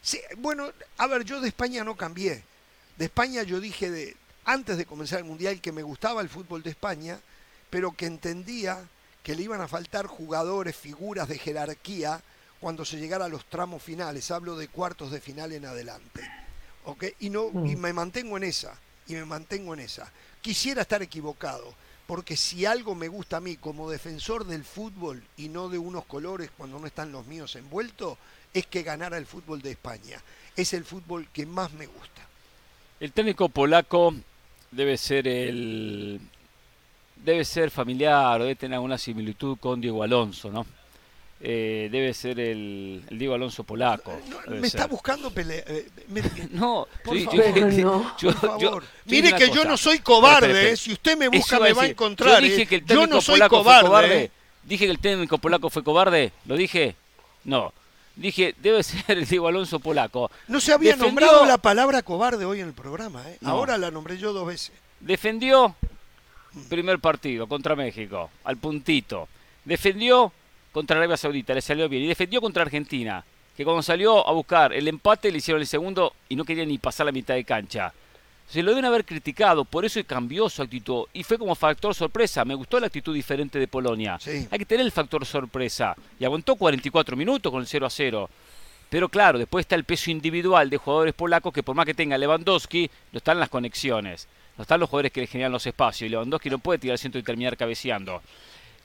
[0.00, 2.44] Sí, bueno, a ver, yo de España no cambié.
[2.96, 6.62] De España yo dije de, antes de comenzar el Mundial que me gustaba el fútbol
[6.62, 7.18] de España,
[7.70, 8.88] pero que entendía
[9.22, 12.22] que le iban a faltar jugadores, figuras de jerarquía
[12.60, 14.30] cuando se llegara a los tramos finales.
[14.30, 16.28] Hablo de cuartos de final en adelante.
[17.20, 17.78] Y, no, y mm.
[17.78, 18.74] me mantengo en esa.
[19.06, 20.10] Y me mantengo en esa.
[20.40, 21.74] Quisiera estar equivocado,
[22.06, 26.06] porque si algo me gusta a mí como defensor del fútbol y no de unos
[26.06, 28.16] colores cuando no están los míos envueltos,
[28.54, 30.22] es que ganara el fútbol de España.
[30.56, 32.22] Es el fútbol que más me gusta.
[33.00, 34.14] El técnico polaco
[34.70, 36.20] debe ser el
[37.24, 40.66] debe ser familiar o debe tener alguna similitud con Diego Alonso, ¿no?
[41.40, 44.18] Eh, debe ser el, Diego Alonso polaco.
[44.48, 45.62] me está buscando pelea.
[45.66, 45.88] Eh,
[46.50, 50.76] no, por favor, Mire que yo no soy cobarde.
[50.76, 52.42] Si usted me busca, me va a encontrar.
[52.42, 53.80] Yo dije que el técnico no soy polaco cobarde.
[53.80, 54.30] Fue cobarde.
[54.64, 56.32] Dije que el técnico polaco fue cobarde.
[56.44, 56.96] ¿Lo dije?
[57.44, 57.72] No
[58.18, 60.30] dije, debe ser el Diego Alonso polaco.
[60.48, 63.38] No se había nombrado la palabra cobarde hoy en el programa, ¿eh?
[63.44, 64.72] ahora la nombré yo dos veces.
[65.00, 65.76] Defendió
[66.68, 69.28] primer partido contra México, al puntito.
[69.64, 70.32] Defendió
[70.72, 72.04] contra Arabia Saudita, le salió bien.
[72.04, 73.24] Y defendió contra Argentina,
[73.56, 76.78] que cuando salió a buscar el empate le hicieron el segundo y no quería ni
[76.78, 77.92] pasar la mitad de cancha.
[78.48, 81.04] Se lo deben haber criticado, por eso cambió su actitud.
[81.12, 82.46] Y fue como factor sorpresa.
[82.46, 84.18] Me gustó la actitud diferente de Polonia.
[84.24, 85.94] Hay que tener el factor sorpresa.
[86.18, 88.30] Y aguantó 44 minutos con el 0 a 0.
[88.88, 92.16] Pero claro, después está el peso individual de jugadores polacos que por más que tenga
[92.16, 94.28] Lewandowski, no están las conexiones.
[94.58, 96.06] No están los jugadores que le generan los espacios.
[96.06, 98.20] Y Lewandowski no puede tirar el centro y terminar cabeceando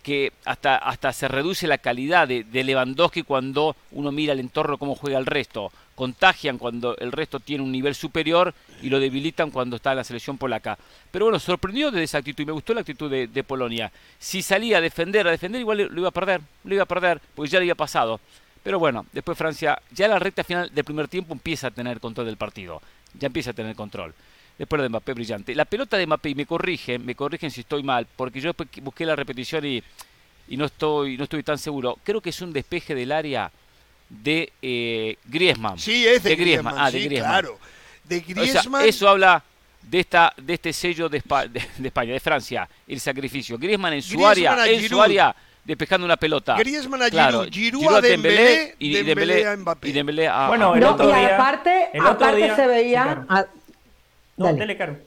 [0.03, 4.77] que hasta, hasta se reduce la calidad de, de, Lewandowski cuando uno mira el entorno,
[4.77, 5.71] cómo juega el resto.
[5.95, 10.03] Contagian cuando el resto tiene un nivel superior y lo debilitan cuando está en la
[10.03, 10.77] selección polaca.
[11.09, 13.91] Pero bueno, sorprendió de esa actitud y me gustó la actitud de, Polonia.
[14.19, 17.21] Si salía a defender, a defender, igual lo iba a perder, lo iba a perder,
[17.33, 18.19] porque ya le había pasado.
[18.61, 22.25] Pero bueno, después Francia, ya la recta final del primer tiempo empieza a tener control
[22.25, 22.81] del partido.
[23.13, 24.13] Ya empieza a tener control.
[24.57, 25.55] Después de Mbappé brillante.
[25.55, 28.69] La pelota de Mbappé, y me corrigen, me corrigen si estoy mal, porque yo después
[28.81, 29.83] busqué la repetición y,
[30.47, 31.97] y no estoy no estoy tan seguro.
[32.03, 33.51] Creo que es un despeje del área
[34.09, 35.79] de eh, Griezmann.
[35.79, 36.75] Sí, es de, Griezmann.
[36.77, 37.29] Ah, de Griezmann.
[37.29, 37.59] claro.
[38.03, 38.85] De Griezmann.
[38.85, 39.43] eso habla
[39.81, 43.57] de esta de este sello de, España, de Francia, el sacrificio.
[43.57, 46.55] Griezmann en su área, en su área despejando una pelota.
[46.57, 49.89] Griezmann a Giroud, Giroud, a Dembélé, y Dembélé, a Mbappé.
[49.89, 53.25] Y Dembélé a, bueno, el otro día, aparte, aparte se veía
[54.37, 54.97] no, dale, Caro.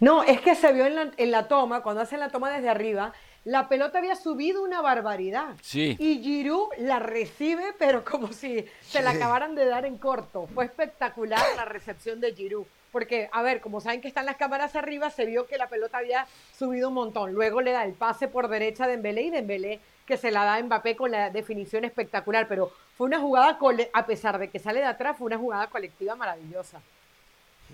[0.00, 2.68] No, es que se vio en la, en la toma, cuando hacen la toma desde
[2.68, 3.12] arriba,
[3.44, 5.56] la pelota había subido una barbaridad.
[5.62, 5.96] Sí.
[5.98, 10.46] Y Giroud la recibe, pero como si se la acabaran de dar en corto.
[10.54, 12.66] Fue espectacular la recepción de Giroud.
[12.92, 15.98] Porque, a ver, como saben que están las cámaras arriba, se vio que la pelota
[15.98, 17.32] había subido un montón.
[17.32, 20.56] Luego le da el pase por derecha de Dembélé y Dembélé que se la da
[20.56, 22.46] a Mbappé con la definición espectacular.
[22.48, 23.58] Pero fue una jugada,
[23.94, 26.82] a pesar de que sale de atrás, fue una jugada colectiva maravillosa.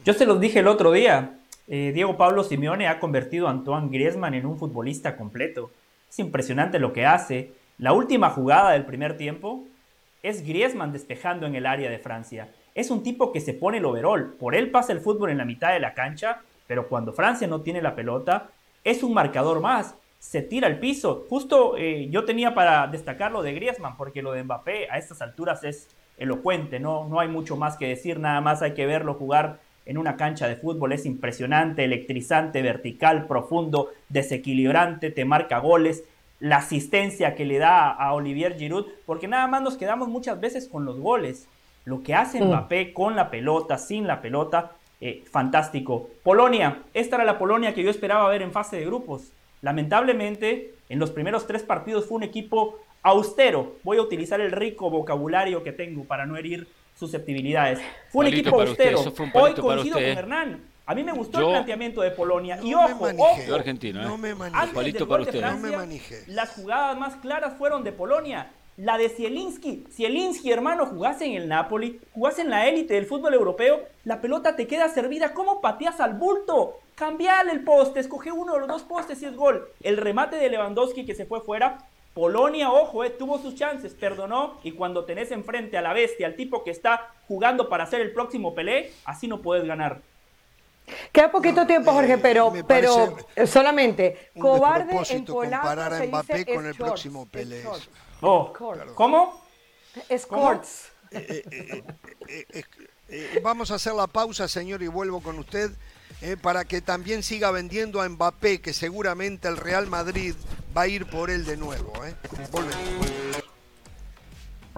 [0.05, 1.39] Yo se los dije el otro día.
[1.67, 5.71] Eh, Diego Pablo Simeone ha convertido a Antoine Griezmann en un futbolista completo.
[6.09, 7.53] Es impresionante lo que hace.
[7.79, 9.65] La última jugada del primer tiempo
[10.23, 12.49] es Griezmann despejando en el área de Francia.
[12.75, 14.35] Es un tipo que se pone el overall.
[14.39, 17.61] Por él pasa el fútbol en la mitad de la cancha, pero cuando Francia no
[17.61, 18.51] tiene la pelota,
[18.85, 19.95] es un marcador más.
[20.21, 21.27] Se tira al piso.
[21.29, 25.21] Justo eh, yo tenía para destacar lo de Griezmann, porque lo de Mbappé a estas
[25.21, 26.81] alturas es elocuente.
[26.81, 30.17] No, no hay mucho más que decir, nada más hay que verlo jugar en una
[30.17, 36.05] cancha de fútbol es impresionante, electrizante, vertical, profundo, desequilibrante, te marca goles,
[36.41, 40.69] la asistencia que le da a Olivier Giroud, porque nada más nos quedamos muchas veces
[40.69, 41.49] con los goles.
[41.87, 42.49] Lo que hace mm.
[42.49, 46.11] Mbappé con la pelota, sin la pelota, eh, fantástico.
[46.23, 49.33] Polonia, esta era la Polonia que yo esperaba ver en fase de grupos.
[49.63, 53.77] Lamentablemente, en los primeros tres partidos fue un equipo austero.
[53.85, 56.69] Voy a utilizar el rico vocabulario que tengo para no herir
[56.99, 57.81] susceptibilidades.
[58.11, 59.01] Fue un equipo austero.
[59.35, 60.65] Hoy coincido con Hernán.
[60.87, 62.59] A mí me gustó el planteamiento de Polonia.
[62.63, 63.55] y ojo, ojo.
[63.55, 64.05] argentino, ¿eh?
[64.05, 65.43] No me Antes para usted.
[65.43, 68.51] no me Las jugadas más claras fueron de Polonia.
[68.79, 69.85] La de Zielinski.
[69.93, 74.55] Zielinski, hermano, jugase en el Napoli, jugase en la élite del fútbol europeo, la pelota
[74.55, 75.35] te queda servida.
[75.35, 76.79] ¿Cómo pateas al bulto?
[76.95, 79.69] Cambiale el poste, escoge uno de los dos postes y es gol.
[79.83, 81.79] El remate de Lewandowski que se fue fuera.
[82.15, 84.59] Polonia, ojo, eh, tuvo sus chances, perdonó.
[84.63, 88.13] Y cuando tenés enfrente a la bestia, al tipo que está jugando para ser el
[88.13, 90.01] próximo Pelé, así no puedes ganar.
[91.13, 96.75] Queda poquito tiempo, Jorge, eh, pero, pero solamente cobarde en comparar a Mbappé con el
[96.75, 97.65] próximo Pelé.
[98.21, 98.53] Oh,
[98.95, 99.41] ¿Cómo?
[100.09, 100.93] Escorts.
[101.11, 101.43] Eh,
[103.09, 105.71] eh, vamos a hacer la pausa, señor, y vuelvo con usted
[106.43, 110.35] para que también siga vendiendo a Mbappé, que seguramente el Real Madrid
[110.77, 111.93] va a ir por él de nuevo.
[112.05, 112.15] ¿eh?
[112.51, 113.07] Volvemos.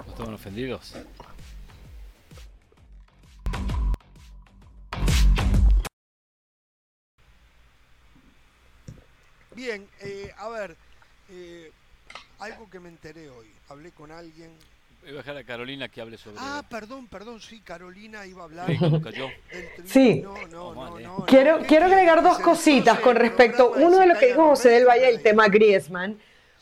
[0.06, 0.94] Están ofendidos.
[9.54, 10.76] Bien, eh, a ver,
[11.28, 11.70] eh,
[12.38, 13.46] algo que me enteré hoy.
[13.68, 14.50] Hablé con alguien.
[15.02, 16.36] Voy a dejar a Carolina que hable sobre.
[16.38, 18.68] Ah, perdón, perdón, sí, Carolina iba a hablar.
[19.84, 20.20] Sí.
[20.22, 23.72] No, no, no, quiero, quiero agregar dos cositas con respecto.
[23.76, 26.20] Uno de lo que dijo José del Valle, el tema Griezmann.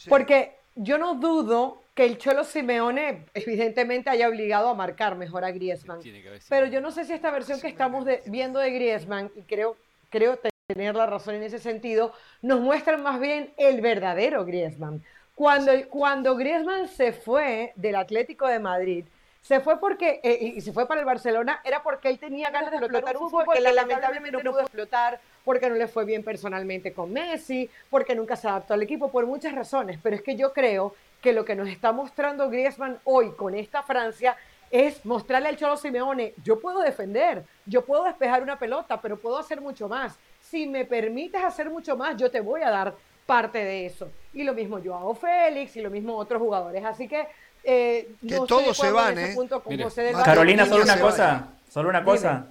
[0.09, 5.51] Porque yo no dudo que el Cholo Simeone evidentemente haya obligado a marcar mejor a
[5.51, 6.01] Griezmann.
[6.49, 9.77] Pero yo no sé si esta versión que estamos viendo de Griezmann, y creo,
[10.09, 15.03] creo tener la razón en ese sentido, nos muestran más bien el verdadero Griezmann.
[15.39, 19.05] Cuando, cuando Griezmann se fue del Atlético de Madrid,
[19.41, 22.73] se fue porque, eh, y se fue para el Barcelona, era porque él tenía ganas
[22.73, 26.93] de explotar un fútbol que lamentablemente no pudo explotar, porque no le fue bien personalmente
[26.93, 30.01] con Messi, porque nunca se adaptó al equipo, por muchas razones.
[30.03, 33.85] Pero es que yo creo que lo que nos está mostrando Griezmann hoy con esta
[33.85, 34.37] Francia
[34.73, 39.39] es mostrarle al Cholo Simeone, yo puedo defender, yo puedo despejar una pelota, pero puedo
[39.39, 40.19] hacer mucho más
[40.51, 42.95] si me permites hacer mucho más, yo te voy a dar
[43.29, 44.09] parte de eso.
[44.33, 46.83] Y lo mismo yo hago Félix y lo mismo otros jugadores.
[46.83, 47.27] Así que...
[47.63, 49.37] Eh, que todos se van, ¿eh?
[50.25, 52.47] Carolina, solo una cosa, solo una cosa.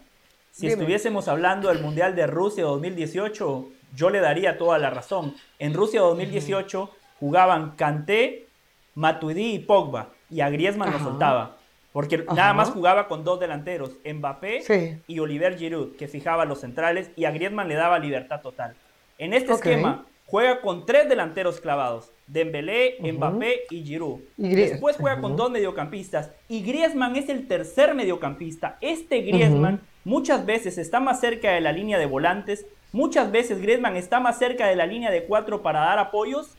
[0.52, 5.36] Si estuviésemos hablando del Mundial de Rusia 2018, yo le daría toda la razón.
[5.58, 8.46] En Rusia 2018 jugaban Kanté,
[8.94, 11.58] Matuidi y Pogba, y a Griezmann lo soltaba.
[11.92, 17.10] Porque nada más jugaba con dos delanteros, Mbappé y Oliver Giroud, que fijaba los centrales
[17.16, 18.76] y a Griezmann le daba libertad total.
[19.18, 24.20] En este esquema juega con tres delanteros clavados, Dembélé, Mbappé y Giroud.
[24.36, 28.78] Después juega con dos mediocampistas y Griezmann es el tercer mediocampista.
[28.82, 33.96] Este Griezmann muchas veces está más cerca de la línea de volantes, muchas veces Griezmann
[33.96, 36.52] está más cerca de la línea de cuatro para dar apoyos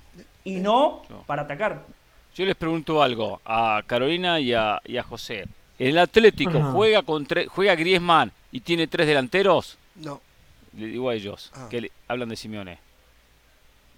[0.42, 1.02] y no.
[1.26, 1.84] para atacar.
[2.34, 5.46] Yo les pregunto algo a Carolina y a, José.
[5.78, 9.76] ¿El Atlético juega con juega Griezmann y tiene tres delanteros?
[9.96, 10.20] No.
[10.76, 11.66] Le digo a ellos ah.
[11.70, 12.87] que hablan de Simeone.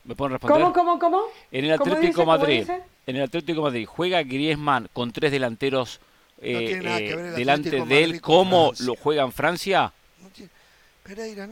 [0.05, 0.61] ¿Me pueden responder?
[0.61, 1.23] ¿Cómo, cómo, cómo?
[1.51, 2.69] En el Atlético Madrid,
[3.07, 6.01] en el Atlético Madrid juega Griezmann con tres delanteros
[6.41, 9.93] eh, eh, delante de él, ¿cómo lo juega en Francia?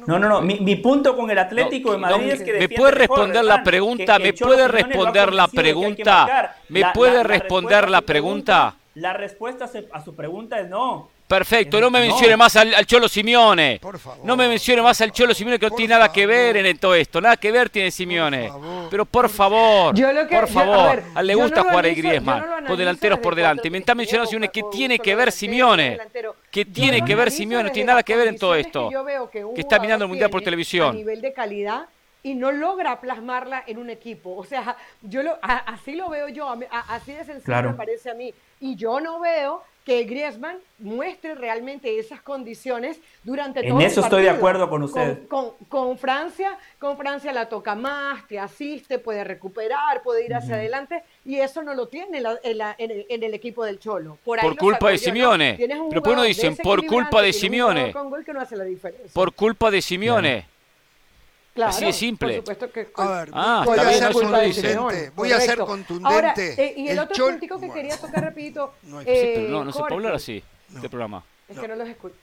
[0.07, 0.19] no.
[0.19, 2.53] No, no, Mi, punto con el Atlético de Madrid es que.
[2.55, 4.19] ¿Me puede responder la pregunta?
[4.19, 6.55] ¿Me puede responder la pregunta?
[6.69, 8.77] ¿Me puede responder la pregunta?
[8.95, 11.11] La respuesta a su pregunta es no.
[11.29, 13.81] Perfecto, no me mencione más al, Cholo Simeone.
[14.25, 16.95] No me mencione más al Cholo Simeone que no tiene nada que ver en todo
[16.95, 17.21] esto.
[17.21, 18.51] Nada que ver tiene Simeone.
[18.91, 19.95] Pero por favor,
[20.31, 23.69] por favor, a, le gusta jugar a Griezmann con delanteros por delante.
[23.69, 25.99] Me está mencionando Simeone que tiene que ver Simeone.
[26.51, 28.89] Que tiene que ver Simeone, no tiene nada que ver en todo esto.
[29.55, 30.91] Que está mirando el Mundial por televisión.
[30.91, 31.89] A nivel de calidad
[32.23, 34.35] y no logra plasmarla en un equipo.
[34.35, 38.33] O sea, yo lo, así lo veo yo, así de sencillo me parece a mí.
[38.61, 44.03] Y yo no veo que Griezmann muestre realmente esas condiciones durante todo el En eso
[44.03, 45.27] estoy de acuerdo con usted.
[45.29, 51.05] Con, Francia, con Francia la toca más, te asiste, puede recuperar, puede ir hacia adelante,
[51.25, 54.19] y eso no lo tiene en, el, equipo del Cholo.
[54.27, 55.57] Por, culpa de Simeone.
[55.59, 57.95] Pero bueno dicen, por culpa de Simeone.
[59.15, 60.58] Por culpa de Simeone.
[61.67, 62.43] Así de simple.
[62.95, 66.55] A ver, ah, voy, a ser contundente, voy a ser contundente.
[66.63, 68.75] Eh, y el, otro punto que quería tocar rapidito.
[68.83, 70.43] No, eh, no, no se puede hablar así,
[70.75, 71.23] este programa.
[71.49, 72.15] Es que no los escucho.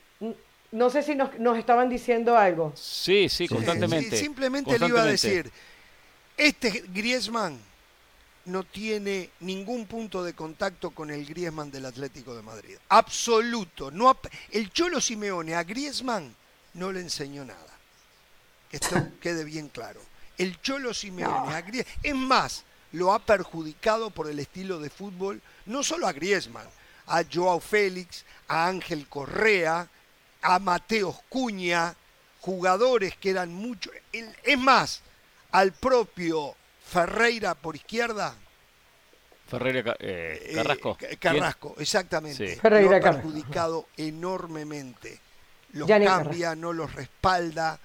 [0.71, 2.73] no sé si nos, estaban diciendo algo.
[2.75, 4.15] Sí, sí, constantemente.
[4.17, 5.51] simplemente le iba a decir,
[6.37, 7.59] este Griezmann
[8.45, 12.77] no tiene ningún punto de contacto con el Griezmann del Atlético de Madrid.
[12.89, 13.91] Absoluto.
[13.91, 14.15] No,
[14.51, 16.35] el Cholo Simeone a Griezmann
[16.73, 17.74] no le enseñó nada.
[18.69, 20.01] Que esto quede bien claro.
[20.37, 21.95] El Cholo Simeone a Griezmann...
[22.03, 26.67] Es más, lo ha perjudicado por el estilo de fútbol, no solo a Griezmann,
[27.07, 29.87] a Joao Félix, a Ángel Correa,
[30.41, 31.95] a Mateos Cuña,
[32.39, 33.91] jugadores que eran mucho.
[34.43, 35.01] Es más,
[35.51, 36.55] al propio
[36.85, 38.35] Ferreira por izquierda.
[39.47, 40.97] Ferreira eh, eh, Carrasco.
[41.19, 42.55] Carrasco, exactamente.
[42.55, 45.19] Ferreira lo ha perjudicado enormemente.
[45.73, 47.79] Los cambia, no los respalda.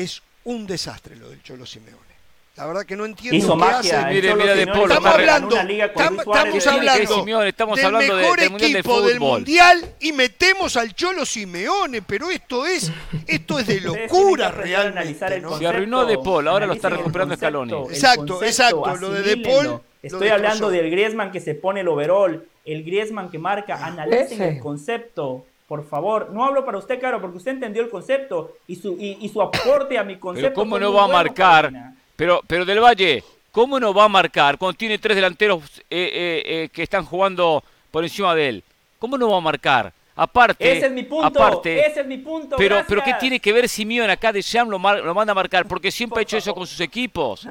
[0.00, 2.10] Es un desastre lo del Cholo Simeone.
[2.56, 4.14] La verdad que no entiendo Hizo qué magia, hace.
[4.14, 4.94] Mire, mira de Polo.
[4.94, 10.94] Estamos hablando, estamos hablando estamos del hablando mejor de, equipo del mundial y metemos al
[10.94, 12.92] Cholo Simeone, pero esto es
[13.26, 15.40] esto es de locura realmente.
[15.40, 15.58] ¿no?
[15.58, 17.72] Se arruinó de Paul, ahora lo está recuperando Scaloni.
[17.90, 19.80] Exacto, exacto, lo de De Paul.
[20.02, 24.40] Estoy hablando del Griezmann que se pone el overall, el Griezmann que marca, ah, analicen
[24.42, 28.74] el concepto por favor, no hablo para usted, claro, porque usted entendió el concepto y
[28.74, 30.48] su, y, su aporte a mi concepto.
[30.48, 31.70] Pero ¿cómo no va a marcar?
[32.16, 36.42] Pero, pero Del Valle, ¿cómo no va a marcar cuando tiene tres delanteros eh, eh,
[36.44, 37.62] eh, que están jugando
[37.92, 38.64] por encima de él?
[38.98, 39.92] ¿Cómo no va a marcar?
[40.16, 42.56] Aparte, ese es mi punto, ese es mi punto.
[42.56, 45.68] Pero, pero ¿qué tiene que ver Simeone acá de Sham lo, lo manda a marcar?
[45.68, 47.46] Porque siempre ha hecho eso con sus equipos.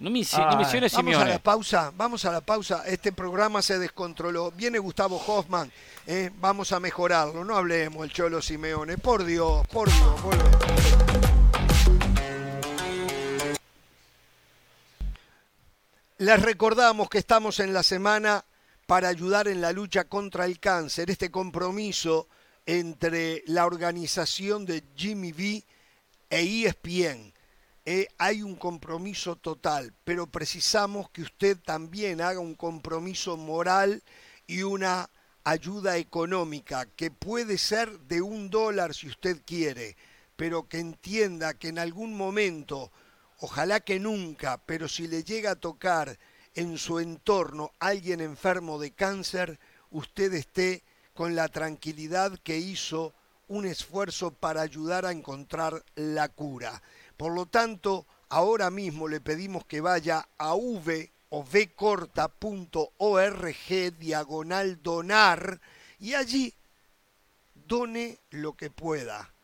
[0.00, 0.88] No me, Simeone.
[0.94, 2.84] Vamos a la pausa, vamos a la pausa.
[2.86, 4.50] Este programa se descontroló.
[4.50, 5.70] Viene Gustavo Hoffman
[6.06, 6.30] ¿eh?
[6.40, 10.44] vamos a mejorarlo, no hablemos el Cholo Simeone, por Dios, por Dios, vuelve.
[16.16, 18.44] Les recordamos que estamos en la semana
[18.86, 22.26] para ayudar en la lucha contra el cáncer, este compromiso
[22.64, 25.64] entre la organización de Jimmy V
[26.30, 27.32] e ESPN.
[27.92, 34.04] Eh, hay un compromiso total, pero precisamos que usted también haga un compromiso moral
[34.46, 35.10] y una
[35.42, 39.96] ayuda económica, que puede ser de un dólar si usted quiere,
[40.36, 42.92] pero que entienda que en algún momento,
[43.38, 46.16] ojalá que nunca, pero si le llega a tocar
[46.54, 49.58] en su entorno alguien enfermo de cáncer,
[49.90, 53.14] usted esté con la tranquilidad que hizo
[53.48, 56.80] un esfuerzo para ayudar a encontrar la cura.
[57.20, 62.08] Por lo tanto, ahora mismo le pedimos que vaya a V o vcorta.org
[63.98, 65.60] diagonal donar
[65.98, 66.54] y allí
[67.52, 69.34] done lo que pueda,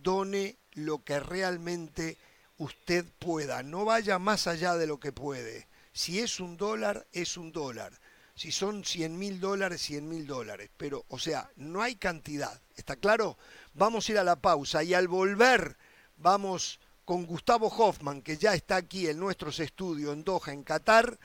[0.00, 2.18] done lo que realmente
[2.58, 5.66] usted pueda, no vaya más allá de lo que puede.
[5.92, 7.98] Si es un dólar, es un dólar.
[8.36, 10.70] Si son 100 mil dólares, 100 mil dólares.
[10.76, 12.60] Pero, o sea, no hay cantidad.
[12.76, 13.36] ¿Está claro?
[13.72, 15.76] Vamos a ir a la pausa y al volver
[16.16, 21.18] vamos con Gustavo Hoffman, que ya está aquí en nuestros estudios en Doha, en Qatar,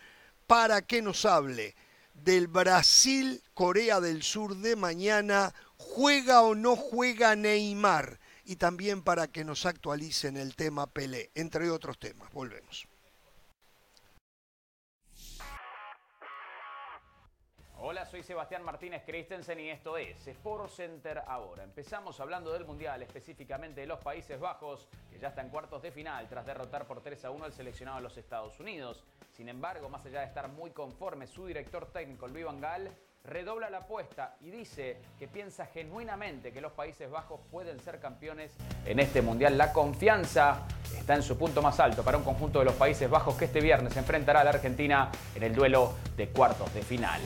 [0.48, 1.76] para que nos hable
[2.14, 9.46] del Brasil-Corea del Sur de mañana, juega o no juega Neymar, y también para que
[9.46, 12.32] nos actualicen el tema Pelé, entre otros temas.
[12.34, 12.89] Volvemos.
[17.82, 21.64] Hola, soy Sebastián Martínez Christensen y esto es Sport Center ahora.
[21.64, 25.90] Empezamos hablando del Mundial, específicamente de los Países Bajos, que ya está en cuartos de
[25.90, 29.06] final tras derrotar por 3 a 1 al seleccionado de los Estados Unidos.
[29.32, 32.92] Sin embargo, más allá de estar muy conforme, su director técnico, Luis Van Gaal,
[33.24, 38.52] redobla la apuesta y dice que piensa genuinamente que los Países Bajos pueden ser campeones
[38.86, 39.58] en este Mundial.
[39.58, 40.68] La confianza
[40.98, 43.62] está en su punto más alto para un conjunto de los Países Bajos que este
[43.62, 47.22] viernes enfrentará a la Argentina en el duelo de cuartos de final.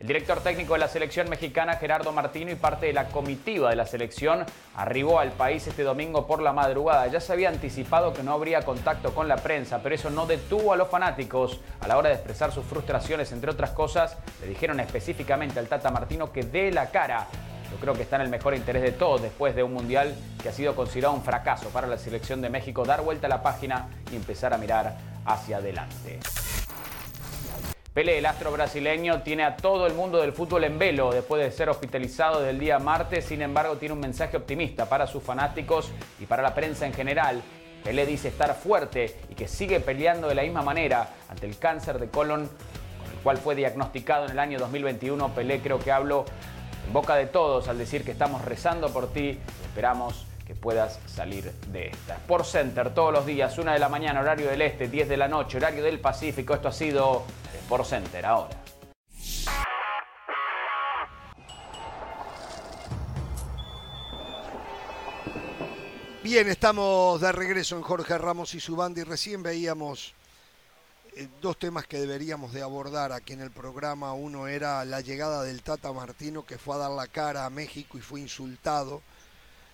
[0.00, 3.76] El director técnico de la selección mexicana, Gerardo Martino, y parte de la comitiva de
[3.76, 7.06] la selección arribó al país este domingo por la madrugada.
[7.08, 10.72] Ya se había anticipado que no habría contacto con la prensa, pero eso no detuvo
[10.72, 14.16] a los fanáticos a la hora de expresar sus frustraciones, entre otras cosas.
[14.40, 17.26] Le dijeron específicamente al Tata Martino que dé la cara.
[17.70, 20.48] Yo creo que está en el mejor interés de todos después de un mundial que
[20.48, 23.90] ha sido considerado un fracaso para la selección de México, dar vuelta a la página
[24.10, 24.96] y empezar a mirar
[25.26, 26.20] hacia adelante.
[27.92, 31.50] Pelé, el astro brasileño, tiene a todo el mundo del fútbol en velo después de
[31.50, 33.24] ser hospitalizado del día martes.
[33.24, 37.42] Sin embargo, tiene un mensaje optimista para sus fanáticos y para la prensa en general.
[37.82, 41.98] Pelé dice estar fuerte y que sigue peleando de la misma manera ante el cáncer
[41.98, 45.34] de colon con el cual fue diagnosticado en el año 2021.
[45.34, 46.26] Pelé creo que hablo
[46.86, 49.36] en boca de todos al decir que estamos rezando por ti.
[49.64, 52.16] Esperamos que puedas salir de esta.
[52.26, 55.28] Por Center todos los días, 1 de la mañana, horario del este, 10 de la
[55.28, 56.54] noche, horario del Pacífico.
[56.54, 57.22] Esto ha sido
[57.68, 58.56] por Center ahora.
[66.24, 70.14] Bien, estamos de regreso en Jorge Ramos y su banda y recién veíamos
[71.14, 74.14] eh, dos temas que deberíamos de abordar aquí en el programa.
[74.14, 77.96] Uno era la llegada del Tata Martino que fue a dar la cara a México
[77.98, 79.00] y fue insultado.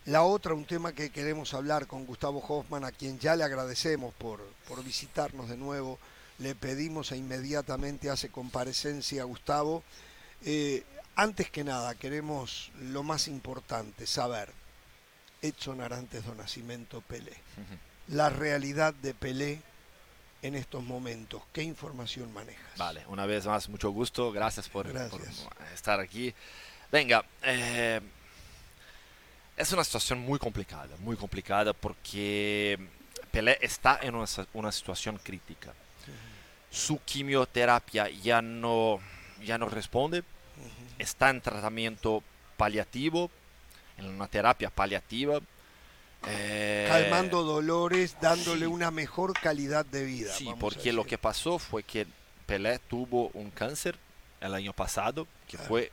[0.07, 4.15] La otra, un tema que queremos hablar con Gustavo Hoffman, a quien ya le agradecemos
[4.15, 5.99] por, por visitarnos de nuevo.
[6.39, 9.83] Le pedimos e inmediatamente hace comparecencia a Gustavo.
[10.45, 10.85] Eh,
[11.17, 14.53] antes que nada, queremos lo más importante, saber,
[15.43, 17.35] Edson Arantes do Nascimento Pelé,
[18.09, 19.61] la realidad de Pelé
[20.43, 21.43] en estos momentos.
[21.53, 22.77] ¿Qué información manejas?
[22.77, 24.31] Vale, una vez más, mucho gusto.
[24.31, 24.87] Gracias por,
[25.75, 26.33] estar aquí.
[26.93, 28.01] Venga, eh,
[29.57, 32.79] es una situación muy complicada, muy complicada porque
[33.31, 35.73] Pelé está en una, situación crítica.
[36.71, 39.01] Su quimioterapia ya no,
[39.45, 40.25] ya no responde,
[40.99, 42.23] está en tratamiento
[42.57, 43.31] paliativo,
[43.97, 45.41] en una terapia paliativa
[46.27, 50.33] eh, Calmando dolores, dándole una mejor calidad de vida.
[50.33, 52.07] Sí, porque lo que pasó fue que
[52.47, 53.97] Pelé tuvo un cáncer
[54.41, 55.93] el año pasado, que fue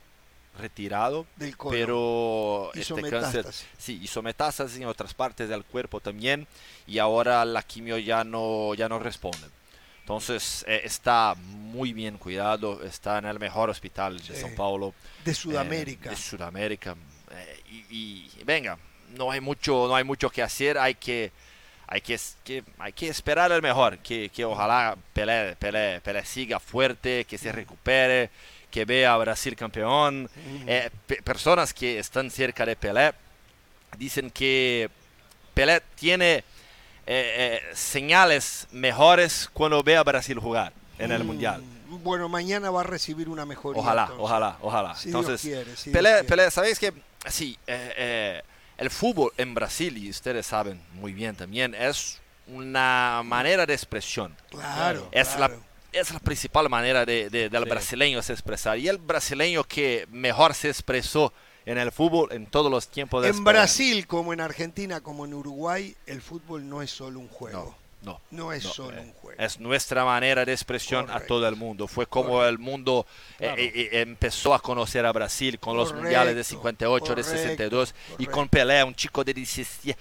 [0.58, 3.46] retirado, del pero hizo este cáncer
[3.76, 6.46] sí hizo metástasis en otras partes del cuerpo también
[6.86, 9.48] y ahora la quimio ya no ya no responde.
[10.00, 14.92] Entonces eh, está muy bien cuidado, está en el mejor hospital de São Paulo.
[15.24, 16.10] De Sudamérica.
[16.10, 16.94] de Sudamérica.
[17.90, 18.78] y, venga,
[19.16, 21.32] no hay mucho, no hay mucho que hacer, hay que,
[21.86, 22.18] hay que,
[22.78, 27.52] hay que esperar el mejor, que, que ojalá Pelé, Pelé, Pelé, siga fuerte, que se
[27.52, 28.30] recupere,
[28.74, 30.28] que vea a Brasil campeón.
[30.66, 30.90] Eh,
[31.22, 33.12] personas que están cerca de Pelé
[33.96, 34.90] dicen que
[35.54, 36.42] Pelé tiene eh,
[37.06, 41.62] eh, señales mejores cuando ve a Brasil jugar en el mm, Mundial.
[42.02, 44.96] Bueno, mañana va a recibir una mejor Ojalá, ojalá, ojalá.
[45.04, 45.48] entonces,
[45.92, 46.92] Pelé, Pelé, ¿sabéis que?
[47.28, 48.42] Sí, eh,
[48.76, 54.34] el fútbol en Brasil, y ustedes saben muy bien también, es una manera de expresión.
[54.50, 55.08] Claro.
[55.12, 55.52] Es, La,
[55.94, 58.78] es la principal manera de, del brasileño se expresar.
[58.78, 61.32] Y el brasileño que mejor se expresó
[61.66, 65.34] en el fútbol en todos los tiempos de En Brasil, como en Argentina, como en
[65.34, 67.64] Uruguay, el fútbol no es solo un juego.
[67.64, 67.83] No,
[68.30, 69.42] no es solo eh, un juego.
[69.42, 71.86] Es nuestra manera de expresión a todo el mundo.
[71.86, 73.06] Fue como el mundo
[73.38, 78.26] eh, eh, empezó a conocer a Brasil con los mundiales de 58, de 62 y
[78.26, 79.98] con Pelé, un chico de 17.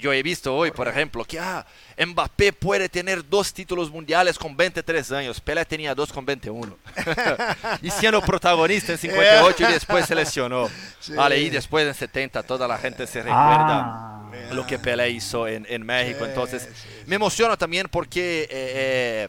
[0.00, 1.66] Yo he visto hoy, por ejemplo, que ah,
[1.98, 5.40] Mbappé puede tener dos títulos mundiales con 23 años.
[5.40, 6.76] Pelé tenía dos con 21.
[7.82, 10.68] y siendo protagonista en 58 y después se lesionó.
[11.14, 13.80] Vale, y después en 70 toda la gente se recuerda.
[13.80, 14.19] Ah
[14.52, 16.24] lo que Pelé hizo en, en México.
[16.24, 16.68] Entonces,
[17.06, 19.28] me emociona también porque eh, eh,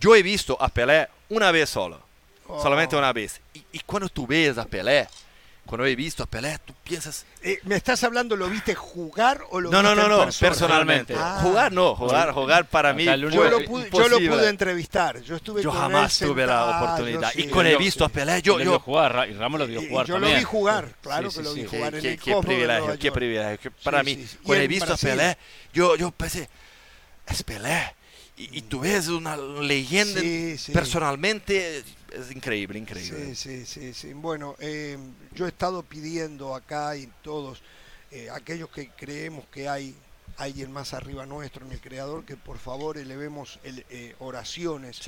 [0.00, 2.00] yo he visto a Pelé una vez solo,
[2.60, 3.40] solamente una vez.
[3.54, 5.08] Y, y, cuando tú ves a Pelé,
[5.66, 7.24] cuando he visto a Pelé, tú piensas...
[7.42, 11.14] Eh, ¿Me estás hablando, lo viste jugar o lo no, viste No, no, no, personalmente.
[11.16, 11.38] Ah.
[11.42, 13.04] Jugar no, jugar, jugar para mí...
[13.04, 16.82] Yo lo, pude, yo lo, pude, entrevistar, yo estuve Yo con jamás él tuve la
[16.82, 17.32] oportunidad.
[17.34, 18.58] y cuando he visto a Pelé, yo...
[18.60, 20.34] yo jugar, y Ramos lo vio jugar Yo también.
[20.34, 22.00] lo vi jugar, claro que lo vi jugar.
[22.00, 23.72] Qué, qué privilegio, qué privilegio.
[23.84, 25.38] Para mí, cuando he visto a Pelé,
[25.72, 26.48] yo, yo pensé,
[27.26, 27.94] es Pelé.
[28.36, 30.20] Y, y, tú ves una leyenda
[30.72, 33.34] personalmente es increíble, increíble.
[33.34, 34.98] Sí, sí, sí, Bueno, eh,
[35.34, 37.62] yo he estado pidiendo acá y todos,
[38.10, 39.94] eh, aquellos que creemos que hay
[40.36, 45.00] alguien más arriba nuestro en el Creador, que por favor elevemos eh, oraciones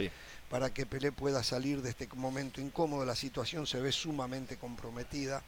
[0.50, 3.04] para que Pelé pueda salir de este momento incómodo.
[3.04, 5.42] La situación se ve sumamente comprometida.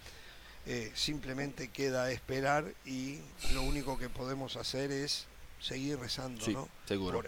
[0.95, 3.19] simplemente queda esperar y
[3.53, 5.27] lo único que podemos hacer es
[5.65, 6.69] seguir rezando, ¿no?
[6.87, 7.23] Seguro.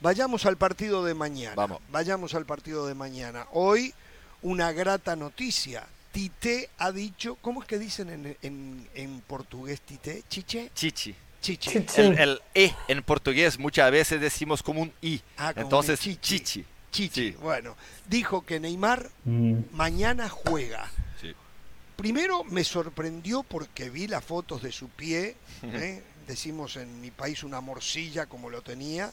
[0.00, 1.54] Vayamos al partido de mañana.
[1.54, 1.80] Vamos.
[1.90, 3.46] Vayamos al partido de mañana.
[3.52, 3.92] Hoy
[4.42, 5.86] una grata noticia.
[6.12, 10.22] Tite ha dicho, ¿cómo es que dicen en, portugués Tite?
[10.28, 10.70] ¿Chiche?
[10.74, 11.14] Chichi.
[11.42, 11.84] Chichi.
[11.96, 15.20] El, E en portugués muchas veces decimos como un I.
[15.36, 16.64] Ah, Entonces, chichi.
[16.90, 17.32] chichi.
[17.32, 17.76] Bueno,
[18.08, 19.54] dijo que Neymar mm.
[19.72, 20.90] mañana juega.
[21.96, 26.02] Primero me sorprendió porque vi las fotos de su pie, ¿eh?
[26.26, 29.12] Decimos en mi país una morcilla como lo tenía,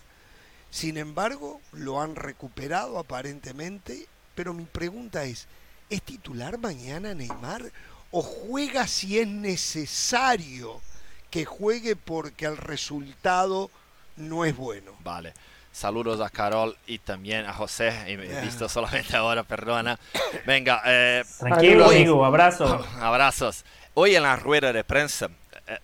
[0.69, 5.47] sin embargo, lo han recuperado aparentemente, pero mi pregunta es,
[5.89, 7.71] ¿es titular mañana Neymar
[8.09, 10.81] o juega si es necesario
[11.29, 13.69] que juegue porque el resultado
[14.15, 14.93] no es bueno?
[15.03, 15.33] Vale.
[15.71, 17.93] Saludos a Carol y también a José.
[18.07, 19.99] He visto solamente ahora, perdona.
[20.45, 20.81] Venga.
[20.85, 22.25] Eh, Tranquilo, amigo.
[22.25, 22.83] Abrazo.
[22.99, 23.63] Abrazos.
[23.95, 25.35] Hoy en la rueda de prensa en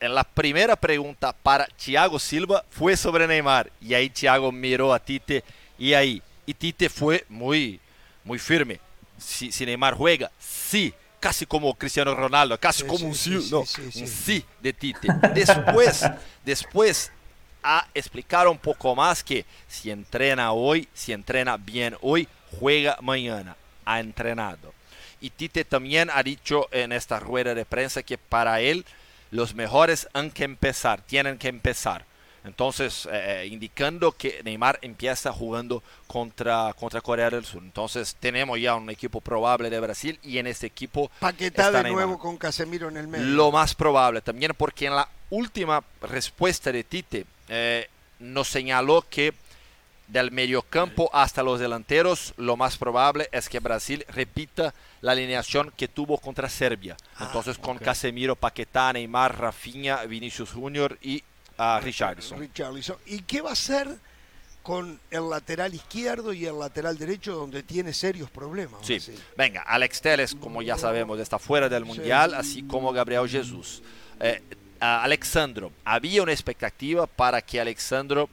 [0.02, 3.72] la primera pregunta para Thiago Silva fue sobre Neymar.
[3.82, 5.44] Y ahí Thiago miró a Tite
[5.78, 6.22] y ahí.
[6.46, 7.80] Y Tite fue muy,
[8.24, 8.80] muy firme.
[9.18, 14.46] Si, Neymar juega, sí, casi como Cristiano Ronaldo, casi como un sí, no, un sí
[14.62, 15.08] de Tite.
[15.34, 16.06] Después,
[16.46, 17.12] después
[17.62, 22.28] a explicar un poco más que si entrena hoy, si entrena bien hoy,
[22.60, 23.56] juega mañana.
[23.86, 24.74] Ha entrenado.
[25.22, 28.86] Y Tite también ha dicho en esta rueda de prensa que para él
[29.32, 32.06] los mejores han que empezar, tienen que empezar.
[32.46, 37.62] Entonces, eh, eh, indicando que Neymar empieza jugando contra, contra Corea del Sur.
[37.62, 41.12] Entonces, tenemos ya un equipo probable de Brasil y en este equipo.
[41.20, 43.26] Paquetá de nuevo con Casemiro en el medio.
[43.26, 49.34] Lo más probable también, porque en la última respuesta de Tite eh, nos señaló que
[50.10, 55.88] del mediocampo hasta los delanteros, lo más probable es que Brasil repita la alineación que
[55.88, 56.97] tuvo contra Serbia.
[57.16, 61.24] Ah, Entonces con Casemiro, Paquetá, Neymar, Rafinha, Vinicius Junior y
[61.60, 62.49] uh, Richarlison.
[63.05, 63.88] ¿Y qué va a hacer
[64.64, 68.82] con el lateral izquierdo y el lateral derecho donde tiene serios problemas?
[68.84, 68.99] Sí,
[69.38, 73.84] venga, Alex Teles, como ya sabemos, está fuera del Mundial, así como Gabriel Jesús.
[74.20, 74.41] Eh,
[74.80, 78.30] Alexandro, había una expectativa para que Alexandro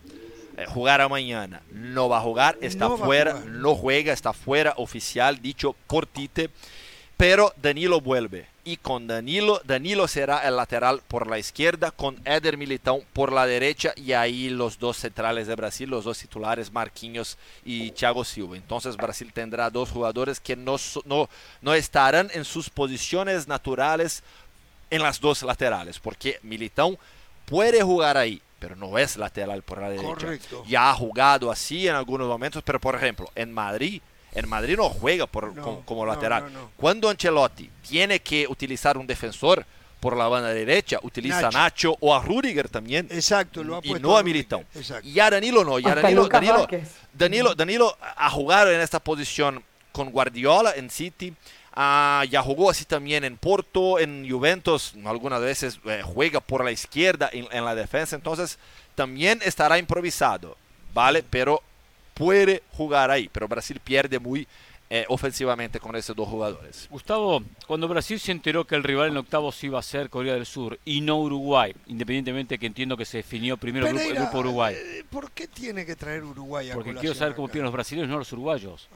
[0.56, 1.62] eh, jugara mañana.
[1.70, 6.50] No va a jugar, está fuera, no juega, está fuera oficial, dicho por Tite.
[7.16, 8.46] Pero Danilo vuelve.
[8.64, 13.46] Y con Danilo, Danilo será el lateral por la izquierda, con Eder Militão por la
[13.46, 13.92] derecha.
[13.96, 18.56] Y ahí los dos centrales de Brasil, los dos titulares, Marquinhos y Thiago Silva.
[18.56, 21.28] Entonces Brasil tendrá dos jugadores que no, no,
[21.62, 24.22] no estarán en sus posiciones naturales
[24.90, 26.98] en las dos laterales, porque Militão
[27.46, 30.08] puede jugar ahí, pero no es lateral por la derecha.
[30.08, 30.64] Correcto.
[30.66, 34.00] Ya ha jugado así en algunos momentos, pero por ejemplo, en Madrid,
[34.32, 35.54] en Madrid no juega por,
[35.84, 36.44] como, lateral.
[36.76, 39.64] Cuando Ancelotti tiene que utilizar un defensor
[40.00, 43.08] por la banda derecha, utiliza a Nacho o a Rudiger también.
[43.10, 44.64] Exacto, lo ha Y no a Militão.
[45.02, 45.78] Y a Danilo no.
[45.78, 46.68] Y a Danilo, Danilo,
[47.12, 51.34] Danilo, Danilo ha jugado en esta posición con Guardiola en City
[51.78, 56.72] Ah, ya jugó así también en Porto, en Juventus, algunas veces eh, juega por la
[56.72, 58.58] izquierda en, la defensa, entonces
[58.94, 60.56] también estará improvisado,
[60.94, 61.22] ¿vale?
[61.22, 61.62] Pero
[62.14, 64.48] puede jugar ahí, pero Brasil pierde muy
[64.88, 66.86] eh, ofensivamente con esos dos jugadores.
[66.88, 70.46] Gustavo, cuando Brasil se enteró que el rival en octavos iba a ser Corea del
[70.46, 74.74] Sur y no Uruguay, independientemente que entiendo que se definió primero el grupo, Uruguay.
[74.78, 78.08] Eh, ¿Por qué tiene que traer Uruguay a Porque quiero saber cómo opinan los brasileños,
[78.08, 78.88] no los uruguayos.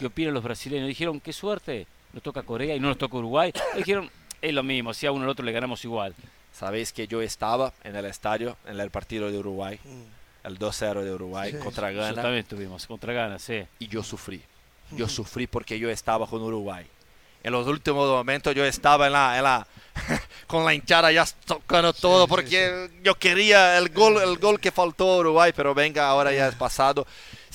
[0.00, 0.88] ¿Qué opinan los brasileños?
[0.88, 1.86] Dijeron, qué suerte,
[2.18, 3.52] nos toca Corea y no nos toca Uruguay.
[3.76, 4.10] dijeron,
[4.42, 6.14] es lo mismo, si a uno al otro le ganamos igual.
[6.52, 10.46] Sabéis que yo estaba en el estadio en el partido de Uruguay, mm.
[10.46, 12.14] el 2-0 de Uruguay contra Ghana.
[12.14, 13.62] también estuvimos, contra Ghana, sí.
[13.78, 14.42] Y yo sufrí.
[14.90, 16.86] Yo sufrí porque yo estaba con Uruguay.
[17.44, 19.66] En los últimos momentos yo estaba en la, en la
[20.48, 25.12] con la hinchada ya tocando todo porque yo quería el gol, el gol que faltó
[25.12, 27.06] a Uruguay, pero venga, ahora ya es pasado.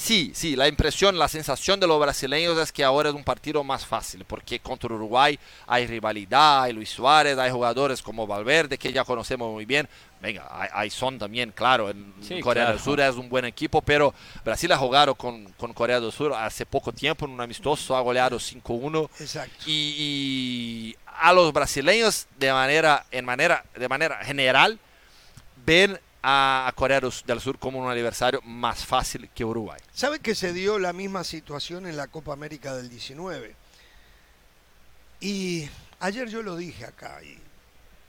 [0.03, 3.63] Sí, sí, la impresión, la sensación de los brasileños es que ahora es un partido
[3.63, 8.91] más fácil, porque contra Uruguay hay rivalidad, hay Luis Suárez, hay jugadores como Valverde, que
[8.91, 9.87] ya conocemos muy bien.
[10.19, 14.69] Venga, hay, son también, claro, en Corea del Sur es un buen equipo, pero Brasil
[14.73, 18.37] ha jugado con, con, Corea del Sur hace poco tiempo en un amistoso, ha goleado
[18.37, 19.09] 5-1.
[19.65, 24.77] Y, y, a los brasileños de manera, en manera, de manera general
[25.65, 29.79] ven a, Corea del Sur como un adversario más fácil que Uruguay.
[29.93, 33.55] ¿Sabe que se dio la misma situación en la Copa América del 19?
[35.19, 35.69] Y
[35.99, 37.37] ayer yo lo dije acá, y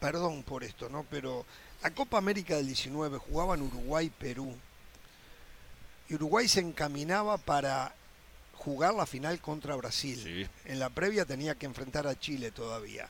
[0.01, 1.05] perdón por esto, ¿no?
[1.11, 1.45] Pero
[1.83, 4.55] la Copa América del 19 jugaban Uruguay-Perú.
[6.09, 7.95] Y Uruguay se encaminaba para
[8.55, 10.49] jugar la final contra Brasil.
[10.65, 13.09] En la previa tenía que enfrentar a Chile todavía.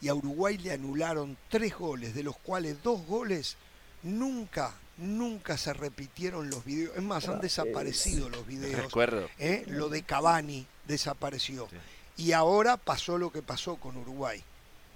[0.00, 3.56] Y a Uruguay le anularon tres goles, de los cuales dos goles
[4.02, 6.96] nunca, nunca se repitieron los videos.
[6.96, 8.82] Es más, han desaparecido los videos.
[8.82, 9.28] Recuerdo.
[9.38, 9.64] ¿eh?
[9.68, 11.68] Lo de Cavani desapareció.
[12.16, 14.42] Y ahora pasó lo que pasó con Uruguay.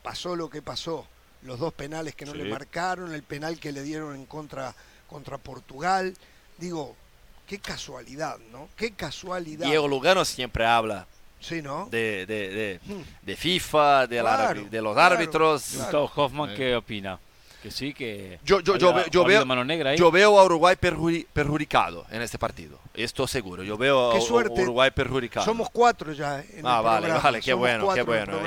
[0.02, 1.06] Pasó lo que pasó.
[1.42, 4.74] Los dos penales que no le marcaron, el penal que le dieron en contra,
[5.08, 6.14] contra Portugal.
[6.58, 6.96] Digo,
[7.46, 8.68] qué casualidad, ¿no?
[8.76, 9.66] Qué casualidad.
[9.66, 11.06] Diego Lugano siempre habla
[11.40, 11.88] Sí, ¿no?
[11.90, 12.80] De, de,
[13.22, 14.16] de, FIFA, de,
[14.70, 15.74] de los árbitros.
[15.74, 17.18] Gustavo Hoffman, ¿qué opina?
[17.62, 18.38] Que sí, que.
[18.42, 19.44] Yo, yo, yo, yo veo,
[19.96, 22.78] yo veo a Uruguay perjudicado en este partido.
[22.94, 23.62] Esto seguro.
[23.62, 25.44] Yo veo a Uruguay perjudicado.
[25.44, 26.42] Somos cuatro ya.
[26.54, 28.38] En ah, vale, vale, qué bueno, qué bueno.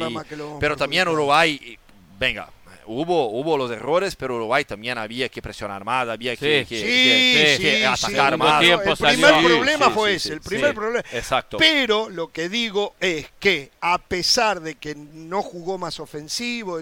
[0.59, 1.78] pero también Uruguay,
[2.18, 2.49] venga,
[2.88, 8.64] hubo, hubo los errores, pero Uruguay también había que presionar más, había que, atacar más.
[8.64, 11.04] el primer problema fue ese, el primer problema.
[11.12, 11.58] Exacto.
[11.58, 16.80] Pero lo que digo es que a pesar de que no jugó más ofensivo,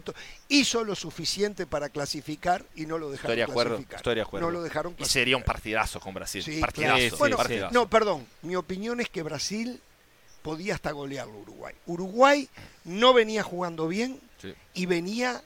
[0.50, 3.98] hizo lo suficiente para clasificar y no lo dejaron estoy de acuerdo, clasificar.
[3.98, 4.48] Estoy de acuerdo.
[4.48, 6.44] No lo dejaron Y sería un partidazo con Brasil.
[6.60, 7.38] partidazo, bueno,
[7.72, 9.80] no, perdón, mi opinión es que Brasil
[10.42, 11.76] podía hasta golearlo Uruguay.
[11.86, 12.50] Uruguay
[12.84, 14.20] no venía jugando bien
[14.74, 15.42] y venía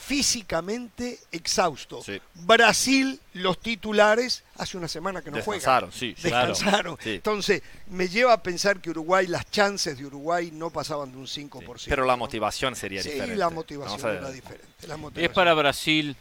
[0.00, 2.00] físicamente exhausto.
[2.34, 6.16] Brasil, los titulares, hace una semana que no Descansaron, juegan.
[6.16, 6.98] Sí, Descansaron.
[7.04, 11.26] Entonces, me lleva a pensar que Uruguay, las chances de Uruguay no pasaban de un
[11.26, 11.84] 5%.
[11.86, 13.34] Pero la motivación sería diferente.
[13.34, 14.66] Sí, la motivación era diferente.
[15.16, 16.16] Es para Brasil,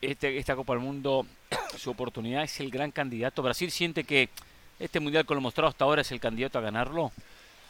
[0.00, 1.24] este, esta Copa del Mundo,
[1.78, 3.42] su oportunidad es el gran candidato.
[3.42, 4.28] Brasil siente que
[4.80, 7.12] este Mundial con lo mostrado hasta ahora es el candidato a ganarlo.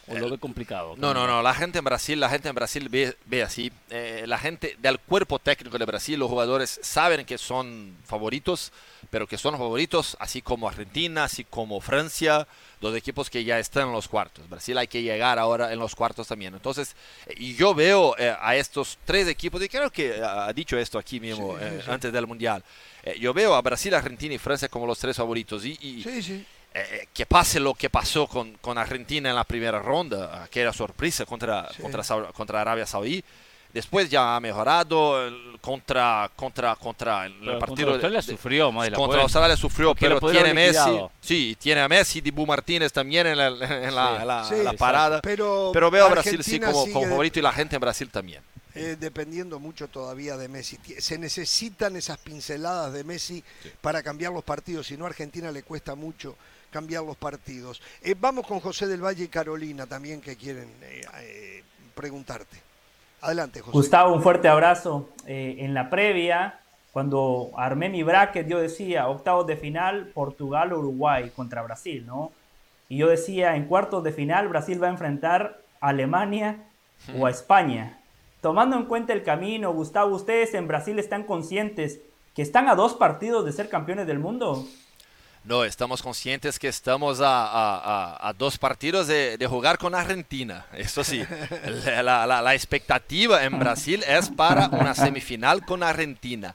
[0.09, 0.95] ¿O lo ve complicado?
[0.97, 1.43] No, no, no.
[1.43, 3.71] La gente en Brasil, la gente en Brasil ve, ve así.
[3.91, 8.73] Eh, la gente del cuerpo técnico de Brasil, los jugadores saben que son favoritos,
[9.11, 12.49] pero que son favoritos, así como Argentina, así como Francia,
[12.81, 14.49] dos equipos que ya están en los cuartos.
[14.49, 16.55] Brasil hay que llegar ahora en los cuartos también.
[16.55, 16.97] Entonces,
[17.37, 21.21] y yo veo eh, a estos tres equipos, y creo que ha dicho esto aquí
[21.21, 22.65] mismo eh, antes del Mundial.
[23.21, 25.65] yo veo a Brasil, Argentina y Francia como los tres favoritos.
[25.65, 29.45] Y, y sí, sí eh, que pase lo que pasó con, con, Argentina en la
[29.45, 32.03] primera ronda, que era sorpresa contra, contra,
[32.33, 33.23] contra Arabia Saudí.
[33.75, 37.93] Después ya ha mejorado contra contra contra el partido.
[37.93, 41.01] Contra Australia sufrió más de la Contra Australia sufrió, pero tiene Messi.
[41.21, 45.23] Sí, tiene a Messi, Dibu Martínez también en la, en la, la, parada.
[45.23, 48.43] Pero, pero veo a Brasil sí como, como favorito y la gente en Brasil también.
[48.75, 50.79] Eh, dependiendo mucho todavía de Messi.
[50.99, 53.45] Se necesitan esas pinceladas de Messi
[53.83, 56.37] para cambiar los partidos, si no a Argentina le cuesta mucho
[56.73, 57.81] cambiar los partidos.
[58.03, 61.63] Eh, vamos con José del Valle y Carolina también que quieren eh, eh,
[61.95, 62.57] preguntarte.
[63.21, 63.73] Adelante, José.
[63.73, 65.11] Gustavo, un fuerte abrazo.
[65.27, 66.59] en la previa,
[66.93, 72.33] cuando armé mi bracket, yo decía octavos de final, Portugal, Uruguay contra Brasil, ¿no?
[72.89, 76.65] Y yo decía, en cuartos de final, Brasil va a enfrentar a Alemania
[77.17, 78.01] o a España.
[78.41, 82.01] Tomando en cuenta el camino, Gustavo, ustedes en Brasil están conscientes
[82.35, 84.67] que están a dos partidos de ser campeones del mundo.
[85.45, 90.67] No, estamos conscientes que estamos a, dos partidos de, jugar con Argentina.
[90.73, 91.25] Eso sí,
[92.03, 96.55] la, expectativa en Brasil es para una semifinal con Argentina.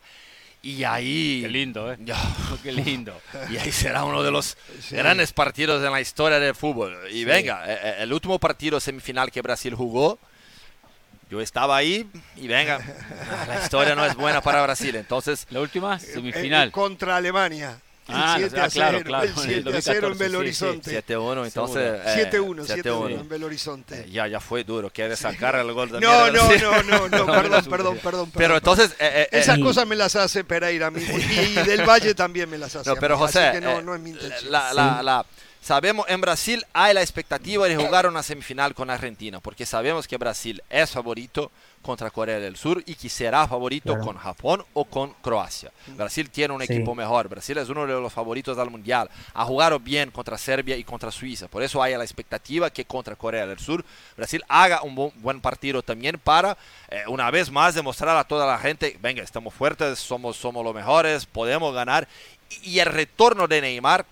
[0.64, 1.42] Y ahí...
[1.44, 1.98] Qué lindo, ¿eh?
[2.64, 3.20] Qué lindo.
[3.50, 4.58] Y ahí será uno de los
[4.90, 6.98] grandes partidos en la historia del fútbol.
[7.12, 10.18] Y venga, eh, eh, el último partido semifinal que Brasil jugó,
[11.30, 12.80] yo estaba ahí y venga,
[13.48, 14.96] la historia no es buena para Brasil.
[14.96, 15.46] Entonces...
[15.50, 16.72] La última semifinal.
[16.72, 17.82] contra Alemania.
[18.10, 21.04] Ah, 7 a 0, claro, El 7 a 0 en Belo Horizonte.
[21.06, 22.02] 7-1, entonces.
[22.32, 24.02] 7-1, 7-1 en Belo Horizonte.
[24.02, 24.90] Eh, ya, ya fue duro.
[24.90, 28.32] Quiere sacar el gol de No, no, no, no, no, perdón, perdón, perdón.
[28.34, 28.92] Pero entonces.
[29.00, 31.02] Eh, eh, Esas cosas me las hace Pereira a mí.
[31.02, 32.90] Y del Valle también me las hace.
[32.90, 33.40] No, pero José.
[33.40, 34.52] Así que no, no es mi intención.
[34.52, 35.26] La, la, la,
[35.68, 40.16] Sabemos, en Brasil hay la expectativa de jugar una semifinal con Argentina, porque sabemos que
[40.16, 41.52] Brasil es favorito
[41.82, 45.70] contra Corea del Sur y que será favorito con Japón o con Croacia.
[45.88, 49.78] Brasil tiene un equipo mejor, Brasil es uno de los favoritos del Mundial, ha jugado
[49.78, 53.60] bien contra Serbia y contra Suiza, por eso hay la expectativa que contra Corea del
[53.60, 53.84] Sur
[54.16, 56.58] Brasil haga un buen partido también para
[56.90, 60.74] eh, una vez más demostrar a toda la gente, venga, estamos fuertes, somos, somos los
[60.74, 62.08] mejores, podemos ganar
[62.64, 64.06] y el retorno de Neymar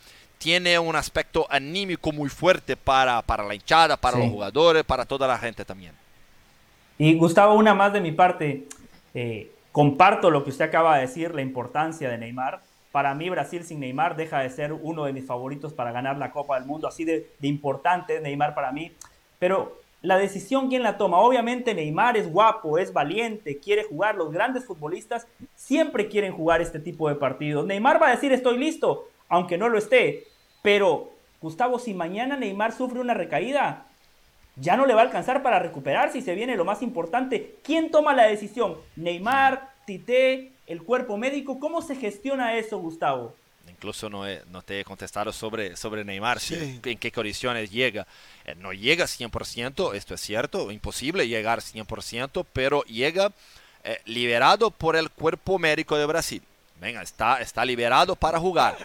[0.46, 5.28] tiene un aspecto anímico muy fuerte para, para la hinchada, para los jugadores, para toda
[5.28, 5.94] la gente también.
[7.00, 8.68] Y Gustavo, una más de mi parte.
[9.16, 12.62] Eh, comparto lo que usted acaba de decir, la importancia de Neymar.
[12.92, 16.30] Para mí, Brasil sin Neymar deja de ser uno de mis favoritos para ganar la
[16.30, 16.88] Copa del Mundo.
[16.88, 18.92] Así de, de importante Neymar para mí.
[19.40, 21.18] Pero la decisión, ¿quién la toma?
[21.22, 24.14] Obviamente Neymar es guapo, es valiente, quiere jugar.
[24.14, 25.26] Los grandes futbolistas
[25.56, 27.66] siempre quieren jugar este tipo de partidos.
[27.66, 30.28] Neymar va a decir estoy listo aunque no lo esté.
[30.66, 33.86] Pero, Gustavo, si mañana Neymar sufre una recaída,
[34.56, 37.58] ya no le va a alcanzar para recuperarse y se viene lo más importante.
[37.62, 38.76] ¿Quién toma la decisión?
[38.96, 41.60] ¿Neymar, Tite, el cuerpo médico?
[41.60, 43.36] ¿Cómo se gestiona eso, Gustavo?
[43.70, 48.08] Incluso no, no te he contestado sobre, sobre Neymar, en qué condiciones llega.
[48.44, 53.32] Eh, no llega 100%, esto es cierto, imposible llegar 100%, pero llega
[53.84, 56.42] eh, liberado por el cuerpo médico de Brasil.
[56.82, 58.76] Venga, está, está liberado para jugar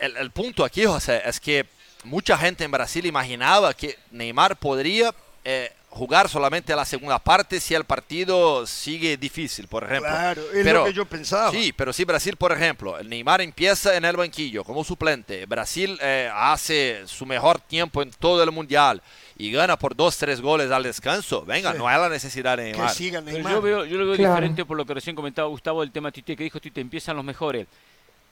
[0.00, 1.66] el, punto aquí, José, es que
[2.04, 5.14] mucha gente en Brasil imaginaba que Neymar podría
[5.44, 10.10] eh, jugar solamente la segunda parte si el partido sigue difícil, por ejemplo.
[10.10, 11.50] Claro, es lo que yo pensaba.
[11.50, 15.98] Sí, pero si Brasil, por ejemplo, el Neymar empieza en el banquillo como suplente, Brasil
[16.02, 19.02] eh, hace su mejor tiempo en todo el mundial
[19.36, 23.52] y gana por dos, tres goles al descanso, venga, no hay la necesidad de Neymar.
[23.52, 26.36] yo, veo, yo lo veo diferente por lo que recién comentaba Gustavo, el tema Tite,
[26.36, 27.66] que dijo Tite, empiezan los mejores.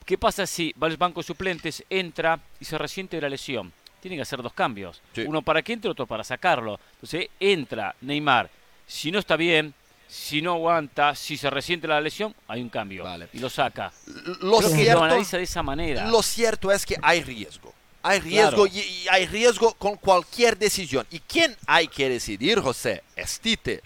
[0.07, 3.73] ¿Qué pasa si va al banco suplentes, entra y se resiente de la lesión?
[3.99, 5.01] Tiene que hacer dos cambios.
[5.25, 6.79] Uno para que entre, otro para sacarlo.
[6.93, 8.49] Entonces entra Neymar.
[8.87, 9.73] Si no está bien,
[10.07, 13.03] si no aguanta, si se resiente la lesión, hay un cambio.
[13.33, 13.91] Y lo saca.
[14.39, 16.07] Lo cierto, lo analiza de esa manera.
[16.07, 17.73] Lo cierto es que hay riesgo.
[18.01, 21.05] Hay riesgo y, hay riesgo con cualquier decisión.
[21.11, 23.03] ¿Y quién hay que decidir, José?
[23.13, 23.81] Es Tite.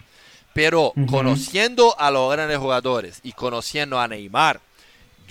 [0.54, 4.60] Pero conociendo a los grandes jugadores y conociendo a Neymar,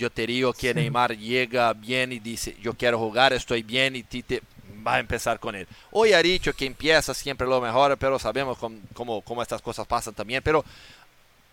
[0.02, 4.02] yo te digo que Neymar llega bien y dice, yo quiero jugar, estoy bien y
[4.02, 4.42] Tite
[4.84, 5.68] va a empezar con él.
[5.92, 10.12] Hoy ha dicho que empieza siempre lo mejor, pero sabemos cómo, cómo estas cosas pasan
[10.12, 10.42] también.
[10.42, 10.64] Pero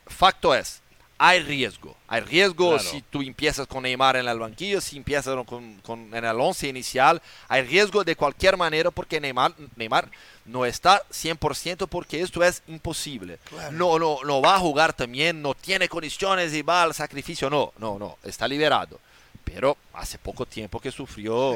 [0.07, 0.81] facto es,
[1.21, 1.95] hay riesgo.
[2.07, 6.39] Hay riesgo si tú empiezas con Neymar en el banquillo, si empiezas con, en el
[6.39, 7.21] 11 inicial.
[7.49, 10.07] Hay riesgo de cualquier manera porque Neymar, Neymar
[10.45, 13.37] no está 100% porque esto es imposible.
[13.73, 17.49] No, no, no va a jugar también, no tiene condiciones y va al sacrificio.
[17.49, 18.97] No, no, no, está liberado.
[19.43, 21.53] Pero hace poco tiempo que sufrió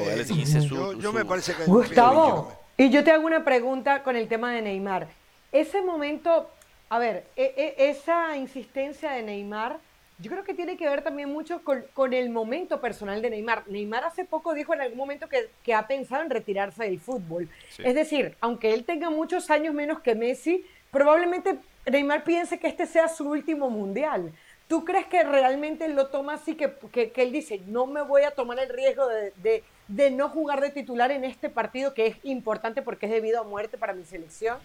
[0.98, 4.60] yo, me parece que Gustavo, y yo te hago una pregunta con el tema de
[4.60, 5.08] Neymar.
[5.52, 6.50] Ese momento
[6.94, 9.80] a ver, e, e, esa insistencia de Neymar,
[10.20, 13.66] yo creo que tiene que ver también mucho con, el momento personal de Neymar.
[13.66, 17.48] Neymar hace poco dijo en algún momento que, ha pensado en retirarse del fútbol.
[17.78, 21.58] Es decir, aunque él tenga muchos años menos que Messi, probablemente
[21.90, 24.32] Neymar piense que este sea su último mundial.
[24.68, 28.60] ¿Tú crees que realmente lo toma así, que, él dice, no me voy a tomar
[28.60, 33.06] el riesgo de, de no jugar de titular en este partido que es importante porque
[33.06, 34.58] es debido a muerte para mi selección?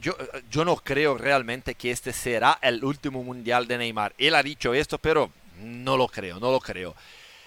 [0.00, 0.16] Yo,
[0.50, 4.14] yo no creo realmente que este será el último mundial de Neymar.
[4.18, 5.30] Él ha dicho esto, pero
[5.60, 6.94] no lo creo, no lo creo.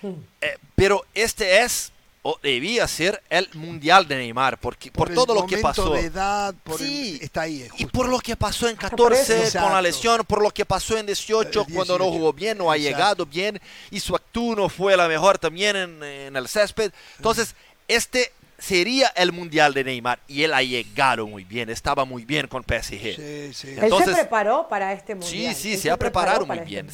[0.01, 0.13] Hmm.
[0.41, 1.91] Eh, pero este es
[2.29, 5.93] o debía ser el mundial de Neymar porque por, todo lo que pasó.
[5.93, 9.81] de edad por sí, está ahí y por lo que pasó en 14 con la
[9.81, 13.61] lesión por lo que pasó en 18, cuando no jugó bien no ha llegado bien
[13.91, 16.91] y su actúo no fue la mejor también en, en el césped.
[17.15, 17.55] Entonces
[17.87, 22.47] este sería el mundial de Neymar y él ha llegado muy bien, estaba muy bien
[22.47, 23.15] con PSG.
[23.15, 23.75] Sí, sí.
[23.77, 25.55] Entonces, él se preparó para este mundial.
[25.55, 26.89] Sí, sí, se, ha preparado muy este bien.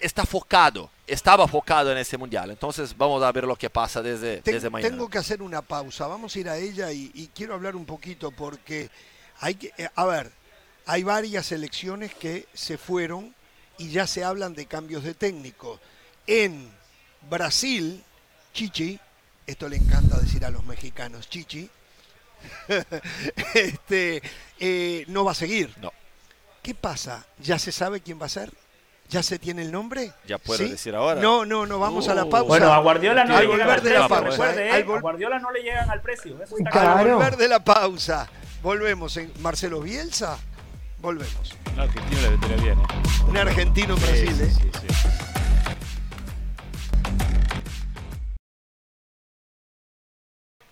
[0.00, 2.50] Está focado, estaba focado en ese mundial.
[2.50, 4.90] Entonces vamos a ver lo que pasa desde, desde mañana.
[4.90, 8.30] Tengo que hacer una pausa, vamos a ir a ella y, quiero hablar un poquito
[8.30, 8.88] porque
[9.40, 10.30] hay que, eh, a ver,
[10.86, 13.34] hay varias selecciones que se fueron
[13.78, 15.80] y ya se hablan de cambios de técnico.
[16.26, 16.70] En
[17.28, 18.04] Brasil,
[18.52, 19.00] Chichi
[19.50, 21.68] esto le encanta decir a los mexicanos, chichi,
[23.54, 24.22] este,
[24.58, 25.74] eh, no va a seguir.
[25.80, 25.92] No.
[26.62, 27.26] ¿Qué pasa?
[27.38, 28.52] ¿Ya se sabe quién va a ser?
[29.08, 30.12] ¿Ya se tiene el nombre?
[30.26, 31.20] Ya puedo decir ahora.
[31.20, 32.30] No, no, no, vamos a la uh.
[32.30, 32.46] pausa.
[32.46, 34.44] Bueno, a Guardiola no le llegan al precio.
[34.56, 34.70] ¿eh?
[34.70, 36.38] a Guardiola no le llegan al precio.
[36.72, 38.28] Al volver de la pausa,
[38.62, 40.38] volvemos en Marcelo Bielsa.
[40.98, 41.56] Volvemos.
[41.74, 42.84] No, argentino le bien, ¿eh?
[43.26, 44.50] Un argentino en Brasil, ¿eh?
[44.50, 45.29] Sí, sí.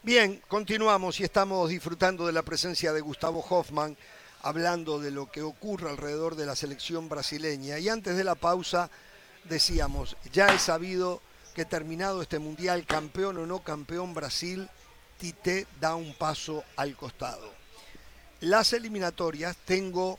[0.09, 3.94] Bien, continuamos y estamos disfrutando de la presencia de Gustavo Hoffman,
[4.40, 7.78] hablando de lo que ocurre alrededor de la selección brasileña.
[7.78, 8.88] Y antes de la pausa
[9.44, 11.20] decíamos, ya he sabido
[11.54, 14.70] que terminado este mundial, campeón o no campeón Brasil,
[15.18, 17.52] Tite da un paso al costado.
[18.40, 20.18] Las eliminatorias, tengo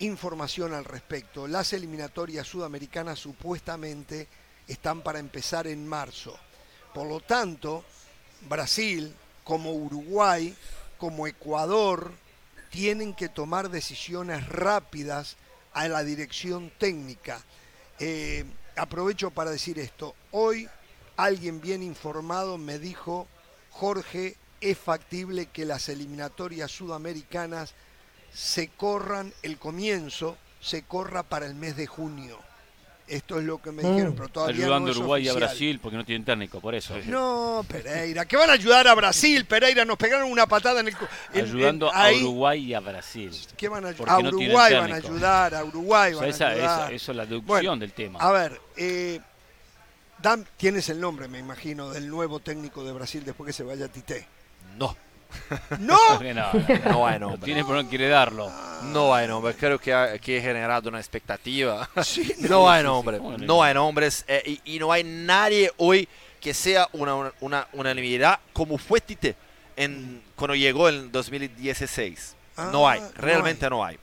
[0.00, 4.28] información al respecto, las eliminatorias sudamericanas supuestamente
[4.68, 6.38] están para empezar en marzo.
[6.92, 7.82] Por lo tanto,
[8.42, 9.14] Brasil,
[9.44, 10.54] como Uruguay,
[10.98, 12.12] como Ecuador,
[12.70, 15.36] tienen que tomar decisiones rápidas
[15.72, 17.42] a la dirección técnica.
[17.98, 18.44] Eh,
[18.76, 20.14] aprovecho para decir esto.
[20.30, 20.68] Hoy
[21.16, 23.28] alguien bien informado me dijo,
[23.70, 27.74] Jorge, es factible que las eliminatorias sudamericanas
[28.32, 32.38] se corran, el comienzo se corra para el mes de junio.
[33.12, 34.16] Esto es lo que me dijeron, mm.
[34.16, 36.94] pero todavía Ayudando a Uruguay y a Brasil porque no tienen técnico, por eso.
[37.04, 39.44] No, Pereira, ¿qué van a ayudar a Brasil?
[39.44, 40.96] Pereira, nos pegaron una patada en el...
[41.34, 43.30] Ayudando a Uruguay y a Brasil.
[43.54, 44.08] ¿Qué van a ayudar?
[44.08, 46.92] A Uruguay van a ayudar, a Uruguay van a ayudar.
[46.94, 48.18] eso es la deducción del tema.
[48.18, 49.20] A ver, eh,
[50.22, 53.88] Dan, tienes el nombre, me imagino, del nuevo técnico de Brasil después que se vaya
[53.88, 54.26] Tite.
[54.78, 54.96] No.
[55.78, 55.98] ¿No?
[56.84, 57.44] no, hay nombre.
[57.44, 58.50] Tiene por no quiere darlo.
[58.84, 59.54] No hay nombre.
[59.54, 61.88] Creo que ha, que generado una expectativa.
[62.38, 63.20] no, hay nombre.
[63.38, 64.24] No hay nombres.
[64.28, 66.08] Eh, y, no hay nadie hoy
[66.40, 69.36] que sea una, una, unanimidad como fue Tite
[69.76, 72.36] en, cuando llegó en 2016.
[72.72, 73.00] no hay.
[73.16, 73.98] Realmente no hay.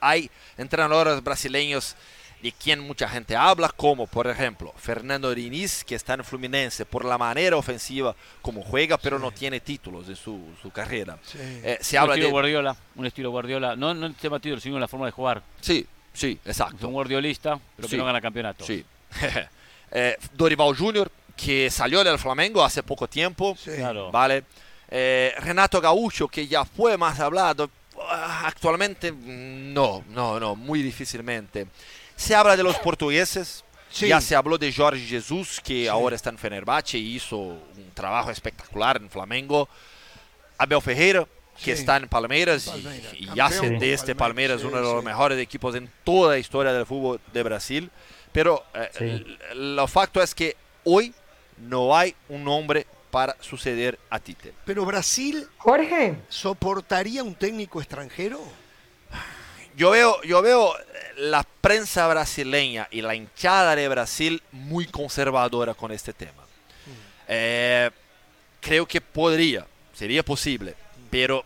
[0.00, 1.96] Hay entrenadores brasileños
[2.42, 7.04] de quien mucha gente habla, como por ejemplo Fernando Diniz, que está en Fluminense por
[7.04, 11.18] la manera ofensiva como juega, pero no tiene títulos en su, su carrera.
[11.34, 12.32] Eh, se un habla estilo de...
[12.32, 15.42] Guardiola, un estilo Guardiola, no, no el tema título, sino en la forma de jugar.
[15.60, 16.88] Sí, sí, exacto.
[16.88, 18.64] un guardiolista, pero que no gana campeonato.
[18.64, 18.84] Sí.
[19.90, 24.10] eh, Dorival Junior, que salió del Flamengo hace poco tiempo, claro.
[24.10, 24.44] ¿vale?
[24.90, 27.70] Eh, Renato Gaucho, que ya fue más hablado,
[28.08, 31.66] actualmente no, no, no, muy difícilmente.
[32.20, 33.64] Se habla de los portugueses,
[33.98, 38.30] Ya se habló de Jorge Jesús, que ahora está en Fenerbahce y hizo un trabajo
[38.30, 39.68] espectacular en Flamengo.
[40.58, 41.26] Abel Ferreira,
[41.64, 42.70] que está en Palmeiras,
[43.14, 46.74] y, ya hace de este Palmeiras, uno de los mejores equipos en toda la historia
[46.74, 47.90] del fútbol de Brasil.
[48.32, 51.14] Pero eh, lo facto es que hoy
[51.56, 54.52] no hay un hombre para suceder a Tite.
[54.66, 58.40] Pero Brasil, Jorge, ¿soportaría un técnico extranjero?
[59.76, 60.74] Yo veo, yo veo
[61.16, 66.42] la prensa brasileña y la hinchada de Brasil muy conservadora con este tema.
[67.28, 67.90] Eh,
[68.60, 70.74] creo que podría, sería posible,
[71.10, 71.44] pero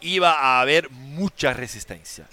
[0.00, 2.26] iba a haber mucha resistencia.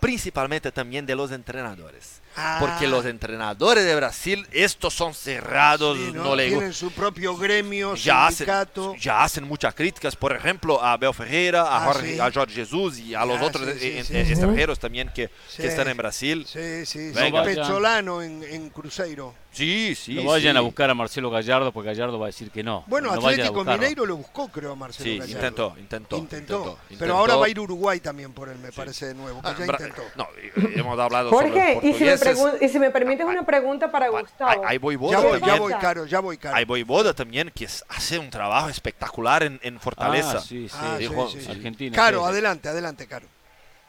[0.00, 2.20] Principalmente también de los entrenadores.
[2.58, 3.10] Porque los ah.
[3.10, 8.90] entrenadores de Brasil, estos son cerrados, no, le Tienen su propio gremio, ya sindicato.
[8.90, 12.54] Hacen, ya hacen muchas críticas, por ejemplo, a Abel Ferreira, a, ah, Jorge, a Jorge
[12.54, 16.44] Jesus y a los otros extranjeros también que, que, están en Brasil.
[16.48, 19.34] Sí, sí, Pecholano en, en Cruzeiro.
[19.54, 20.14] Sí, sí.
[20.14, 22.84] No vayan a buscar a Marcelo Gallardo porque Gallardo va a decir que no.
[22.86, 25.74] Bueno, Atlético Mineiro lo buscó, creo, a Marcelo sí, Gallardo.
[25.78, 29.40] Intentó, intentó, Pero ahora va a ir Uruguay también por él, me parece de nuevo.
[29.42, 30.02] Que ya intentó.
[30.16, 30.28] No,
[30.74, 32.14] hemos hablado Jorge, y, si me
[32.60, 34.62] y si me permites una pregunta para Gustavo.
[34.66, 36.56] Hay Boda ya voy, ya voy caro, ya voy caro.
[36.56, 40.38] Hay Boda también que hace un trabajo espectacular en, en Fortaleza.
[40.38, 40.76] Ah, sí, sí.
[40.80, 41.94] Ah, Dijo, Argentina.
[41.94, 43.26] Caro, adelante, adelante, Caro.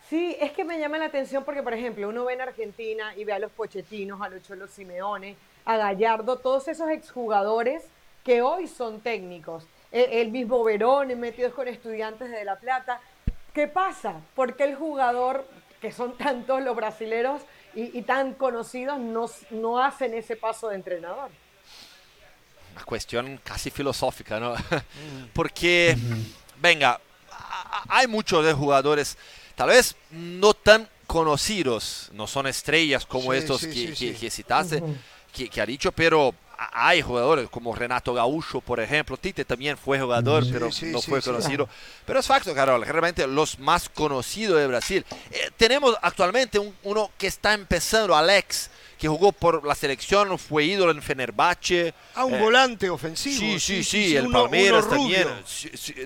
[0.09, 3.23] Sí, es que me llama la atención porque, por ejemplo, uno ve en Argentina y
[3.23, 5.35] ve a los Pochetinos, a los Cholos Simeone,
[5.65, 7.83] a Gallardo, todos esos exjugadores
[8.23, 9.65] que hoy son técnicos.
[9.91, 13.01] E, el mismo Verón, metidos con estudiantes de La Plata.
[13.53, 14.21] ¿Qué pasa?
[14.35, 15.47] ¿Por qué el jugador,
[15.81, 17.41] que son tantos los brasileros
[17.73, 21.29] y, tan conocidos, no, no hacen ese paso de entrenador?
[22.73, 24.55] Una cuestión casi filosófica, ¿no?
[25.33, 25.97] Porque,
[26.61, 26.99] venga,
[27.89, 29.17] hay muchos de jugadores,
[29.55, 34.81] tal vez no tan conocidos, no son estrellas como estos que, que, citaste,
[35.35, 39.17] que, ha dicho, pero hay jugadores como Renato Gaúcho, por ejemplo.
[39.17, 41.67] Tite también fue jugador, pero no fue conocido.
[42.05, 45.05] Pero es facto, Carol, realmente los más conocidos de Brasil.
[45.31, 50.91] Eh, tenemos actualmente uno que está empezando, Alex, que jugó por la selección, fue ídolo
[50.91, 51.93] en Fenerbahce.
[52.15, 53.39] Ah, un eh, volante ofensivo.
[53.39, 55.27] Sí, sí, sí, el Palmeiras también.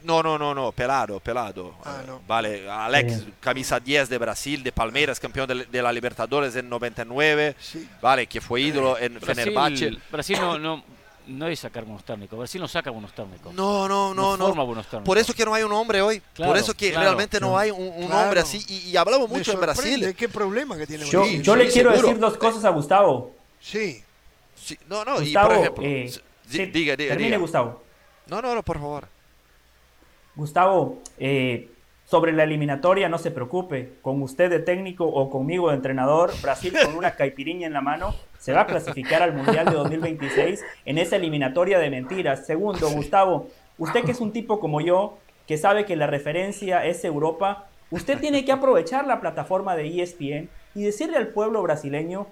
[0.03, 1.75] no, no, no, no, pelado, pelado.
[1.83, 7.55] Ah, vale, Alex, camisa 10 de Brasil, de Palmeiras, campeón de, la Libertadores en 99.
[8.01, 9.97] Vale, que fue ídolo en Fenerbahce.
[10.11, 10.99] Brasil no, no
[11.30, 12.38] no es sacar buenos técnicos.
[12.38, 13.53] Brasil no saca buenos técnicos.
[13.53, 14.36] No, no, no.
[14.36, 15.05] no, forma buenos técnicos.
[15.05, 16.21] Por eso que no hay un hombre hoy.
[16.36, 18.65] Por eso que realmente no hay un, hombre así.
[18.67, 20.15] Y, hablamos mucho en Brasil.
[20.15, 23.32] ¿Qué problema que tiene Yo, yo le quiero decir dos cosas a Gustavo.
[23.61, 24.03] Sí.
[24.55, 24.77] sí.
[24.88, 25.84] No, no, y por ejemplo.
[25.84, 26.11] Eh,
[26.49, 27.84] diga, diga, termine, Gustavo.
[28.27, 29.07] No, no, no, por favor.
[30.36, 31.69] Gustavo, eh,
[32.05, 33.93] sobre la eliminatoria, no se preocupe.
[34.01, 38.15] Con usted de técnico o conmigo de entrenador, Brasil con una caipiriña en la mano
[38.39, 42.45] se va a clasificar al Mundial de 2026 en esa eliminatoria de mentiras.
[42.45, 47.03] Segundo, Gustavo, usted que es un tipo como yo, que sabe que la referencia es
[47.03, 52.27] Europa, usted tiene que aprovechar la plataforma de ESPN y decirle al pueblo brasileño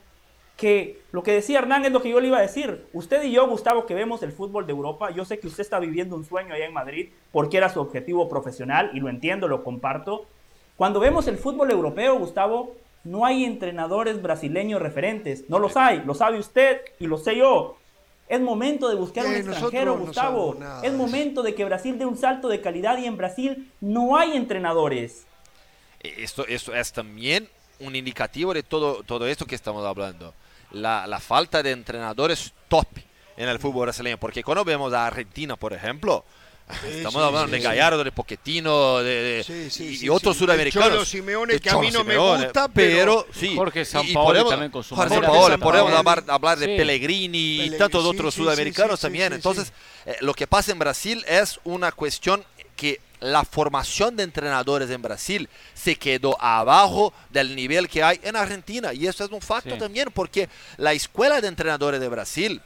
[0.56, 2.88] que lo que decía Hernán es lo que yo le iba a decir.
[2.94, 5.80] Usted y yo, Gustavo, que vemos el fútbol de Europa, yo sé que usted está
[5.80, 9.64] viviendo un sueño allá en Madrid porque era su objetivo profesional y lo entiendo, lo
[9.64, 10.26] comparto.
[10.78, 15.50] Cuando vemos el fútbol europeo, Gustavo, no hay entrenadores brasileños referentes.
[15.50, 17.78] No los hay, lo sabe usted y lo sé yo.
[18.28, 20.58] Es momento de buscar un extranjero, Gustavo.
[20.84, 24.36] es momento de que Brasil dé un salto de calidad y en Brasil no hay
[24.36, 25.26] entrenadores.
[26.02, 27.48] Esto, esto es también
[27.80, 30.34] un indicativo de todo, todo esto que estamos hablando
[30.72, 32.88] la, falta de entrenadores top
[33.36, 34.18] en el fútbol brasileño.
[34.18, 36.26] Porque cuando vemos a Argentina, por ejemplo,
[36.70, 39.46] Estamos hablando de Gallardo, de Poquetino de,
[39.80, 41.08] y, otros sudamericanos.
[41.08, 43.56] Simeone, que a mí no me gusta, pero, sí.
[43.56, 49.00] Jorge Sampaoli también con su Jorge Sampaoli, podemos hablar, de Pellegrini y tantos otros sudamericanos
[49.00, 49.32] también.
[49.32, 49.72] Entonces,
[50.06, 52.44] eh, lo que pasa en Brasil es una cuestión
[52.76, 58.36] que la formación de entrenadores en Brasil se quedó abajo del nivel que hay en
[58.36, 58.94] Argentina.
[58.94, 62.62] Y eso es un facto también, porque la escuela de entrenadores de Brasil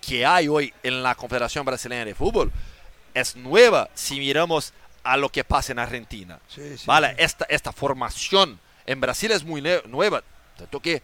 [0.00, 2.50] que hay hoy en la Confederación Brasileña de Fútbol
[3.14, 4.72] es nueva si miramos
[5.02, 6.38] a lo que pasa en Argentina.
[6.86, 7.14] ¿Vale?
[7.18, 10.22] Esta, esta formación en Brasil es muy nueva.
[10.56, 11.02] Tanto que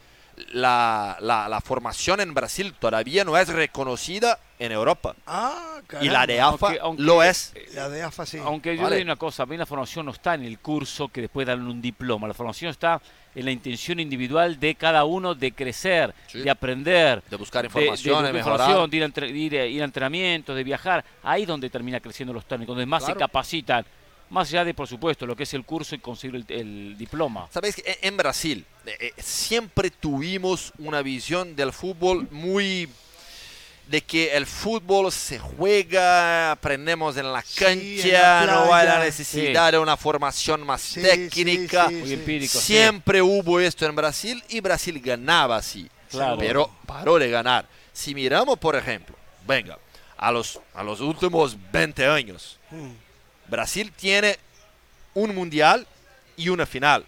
[0.52, 5.14] la, la, formación en Brasil todavía no es reconocida en Europa.
[5.26, 7.54] Ah, y la de AFA lo es.
[7.74, 8.38] La de AFA sí.
[8.42, 11.08] Aunque yo le digo una cosa, a mí la formación no está en el curso
[11.08, 12.26] que después dan un diploma.
[12.26, 13.00] La formación está
[13.34, 18.98] en la intención individual de cada uno de crecer, de aprender, de buscar información, de,
[19.28, 21.04] ir, a ir, a entrenamientos, de viajar.
[21.22, 23.84] Ahí donde termina creciendo los técnicos, donde más se capacitan
[24.30, 27.48] más allá de, por supuesto, lo que es el curso y conseguir el, diploma.
[27.52, 32.88] Sabes que en Brasil eh, eh, siempre tuvimos una visión del fútbol muy
[33.88, 39.78] de que el fútbol se juega, aprendemos en la cancha, no hay la necesidad de
[39.78, 41.88] una formación más técnica.
[42.46, 45.88] Siempre hubo esto en Brasil y Brasil ganaba así.
[46.38, 47.66] Pero paró de ganar.
[47.92, 49.78] Si miramos, por ejemplo, venga,
[50.16, 53.07] a los, a los últimos 20 años, hmm.
[53.48, 54.38] Brasil tiene
[55.14, 55.86] un mundial
[56.36, 57.04] y una final.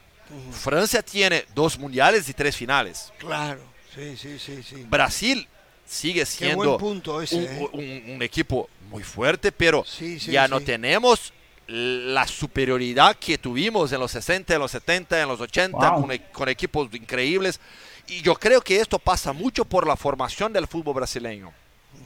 [0.52, 3.12] Francia tiene dos mundiales y tres finales.
[3.18, 3.60] Claro,
[3.94, 4.62] sí, sí, sí.
[4.62, 4.84] sí.
[4.88, 5.48] Brasil
[5.90, 7.68] sigue siendo ¿eh?
[7.72, 9.84] un, equipo muy fuerte, pero
[10.20, 11.32] ya no tenemos
[11.66, 16.48] la superioridad que tuvimos en los 60, en los 70, en los 80, e, con,
[16.48, 17.60] equipos increíbles.
[18.06, 21.52] Y yo creo que esto pasa mucho por la formación del fútbol brasileño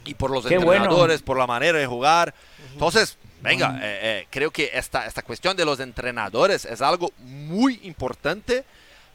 [0.03, 2.33] y por los entrenadores, por la manera de jugar.
[2.73, 7.79] Entonces, venga, eh, eh, creo que esta, esta cuestión de los entrenadores es algo muy
[7.83, 8.63] importante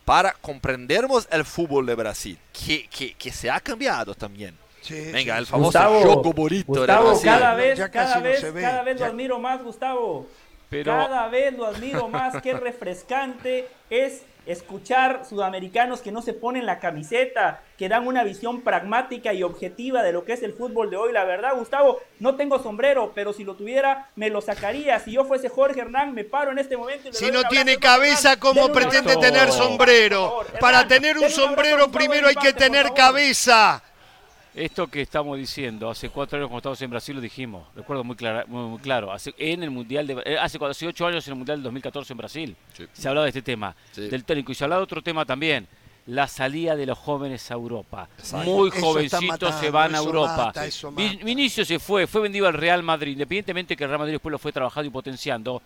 [0.04, 4.56] para comprendermos el fútbol de Brasil, que, que, que se ha cambiado también.
[4.88, 9.62] Venga, el famoso Gustavo, bonito Gustavo, cada vez, cada vez, cada vez lo admiro más,
[9.62, 10.26] Gustavo.
[10.70, 10.92] Pero...
[10.92, 16.78] Cada vez lo admiro más, qué refrescante es escuchar sudamericanos que no se ponen la
[16.78, 20.96] camiseta, que dan una visión pragmática y objetiva de lo que es el fútbol de
[20.96, 21.12] hoy.
[21.12, 24.98] La verdad, Gustavo, no tengo sombrero, pero si lo tuviera, me lo sacaría.
[25.00, 27.08] Si yo fuese Jorge Hernán, me paro en este momento.
[27.08, 30.44] Y si no tiene cabeza, ¿cómo pretende tener sombrero?
[30.60, 33.82] Para tener un sombrero primero hay que tener cabeza.
[34.54, 38.16] Esto que estamos diciendo, hace cuatro años cuando estábamos en Brasil lo dijimos, recuerdo muy,
[38.48, 41.58] muy, claro, hace, en el Mundial de, eh, hace, hace ocho años en el Mundial
[41.58, 42.56] del 2014 en Brasil,
[42.92, 45.68] se hablaba de este tema, del técnico, y se hablaba de otro tema también,
[46.06, 48.08] la salida de los jóvenes a Europa.
[48.44, 50.52] Muy jovencitos se van a Europa.
[50.96, 54.38] Vinicio se fue, fue vendido al Real Madrid, independientemente que el Real Madrid después lo
[54.38, 55.62] fue trabajando y potenciando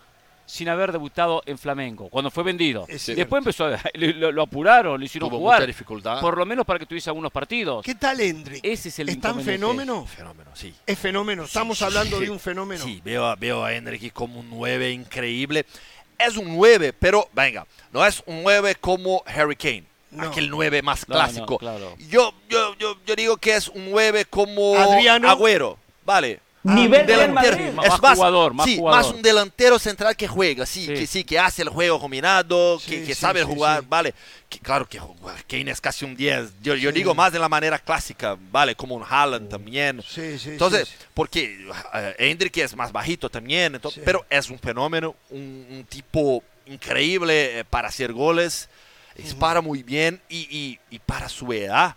[0.47, 2.87] sin haber debutado en Flamengo, cuando fue vendido.
[2.89, 5.67] Después empezó a, lo, apuraron, lo hicieron jugar.
[5.67, 6.21] dificultad.
[6.21, 7.85] Por lo menos para que tuviese algunos partidos.
[7.85, 8.61] ¿Qué tal Hendrik?
[8.63, 10.07] Ese es el ¿Es tan fenómeno?
[10.07, 10.75] Fenómeno, sí.
[10.87, 11.45] Es fenómeno.
[11.45, 12.85] Estamos hablando de un fenómeno.
[12.85, 15.67] Sí, veo, veo a Hendrik como un 9 increíble.
[16.19, 19.85] Es un 9, pero venga, no es un 9 como Harry Kane.
[20.19, 21.59] Aquel 9 más clásico.
[22.09, 25.29] yo, yo, yo, yo, digo que es un 9 como Adriano.
[25.29, 25.77] Agüero.
[26.05, 29.03] Vale, Nivel delantero, más, más, jugador, más sí, jugador.
[29.03, 33.15] más un delantero central que juega, sí, que sí, que hace el juego combinado, que,
[33.15, 34.15] sabe jugar, vale.
[34.63, 34.99] claro que
[35.47, 36.63] Kane es casi un 10.
[36.63, 40.03] Yo, yo digo más de la manera clásica, vale, como un Haaland también.
[40.17, 47.59] Entonces, porque uh, Hendrick es más bajito también, pero es un fenómeno, un, tipo increíble
[47.59, 48.71] eh, para hacer goles,
[49.15, 51.95] dispara muy bien y, y para su edad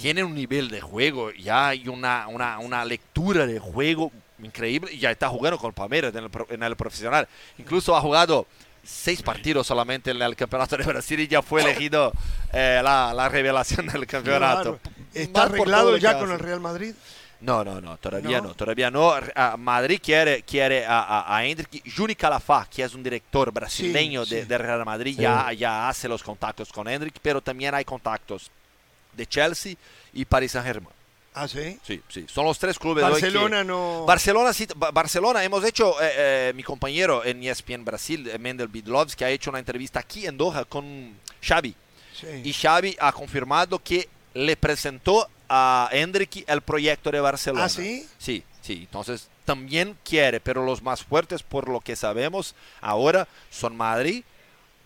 [0.00, 4.98] tiene un nivel de juego ya hay una, una, una, lectura de juego increíble y
[4.98, 7.28] ya está jugando con Palmeiras en el, en el profesional.
[7.58, 8.46] Incluso ha jugado
[8.82, 12.12] seis partidos solamente en el campeonato de Brasil y ya fue elegido
[12.52, 14.78] eh, la, la, revelación del campeonato.
[15.12, 16.94] ¿Está arreglado ya con el Real Madrid?
[17.40, 19.14] No, no, no, todavía no, todavía no.
[19.58, 21.82] Madrid quiere, quiere a, a, a Hendrik.
[21.94, 26.72] Juni Calafá, que es un director brasileño De, Real Madrid, ya, ya hace los contactos
[26.72, 28.50] con Hendrik, pero también hay contactos
[29.16, 29.74] de Chelsea
[30.12, 30.96] y Paris Saint-Germain.
[31.38, 31.78] Ah, sí.
[31.86, 32.24] Sí, sí.
[32.32, 33.04] Son los tres clubes.
[33.04, 34.06] Barcelona no.
[34.06, 34.66] Barcelona, sí.
[34.74, 39.30] Barcelona, hemos hecho, eh, eh, mi compañero en ESPN Brasil, eh, Mendel Bidlovs, que ha
[39.30, 41.14] hecho una entrevista aquí en Doha con
[41.46, 41.74] Xavi.
[42.18, 42.26] Sí.
[42.42, 47.66] Y Xavi ha confirmado que le presentó a Hendrik el proyecto de Barcelona.
[47.66, 48.08] ¿Ah, sí?
[48.16, 48.78] Sí, sí.
[48.84, 54.24] Entonces también quiere, pero los más fuertes, por lo que sabemos ahora, son Madrid,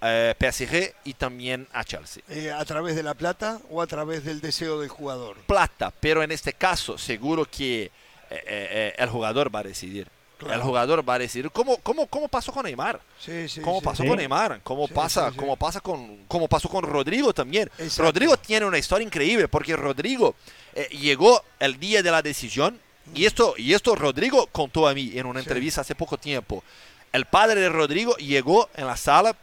[0.03, 2.23] eh, PSG y también a Chelsea.
[2.29, 5.37] Eh, ¿A través de la plata o a través del deseo del jugador?
[5.47, 7.91] Plata, pero en este caso seguro que
[8.31, 10.09] eh, el jugador va a decidir.
[10.51, 12.99] El jugador va a decidir cómo, cómo, cómo pasó con Neymar.
[13.19, 17.35] Sí, sí, cómo pasó con Neymar, cómo pasa, cómo pasa con, cómo pasó con Rodrigo
[17.35, 17.71] también.
[17.99, 20.35] Rodrigo tiene una historia increíble porque Rodrigo
[20.93, 22.81] llegó el día de la decisión
[23.15, 26.63] y esto, y esto Rodrigo contó a mí en una entrevista hace poco tiempo.
[27.13, 29.37] El padre de Rodrigo llegó en la sala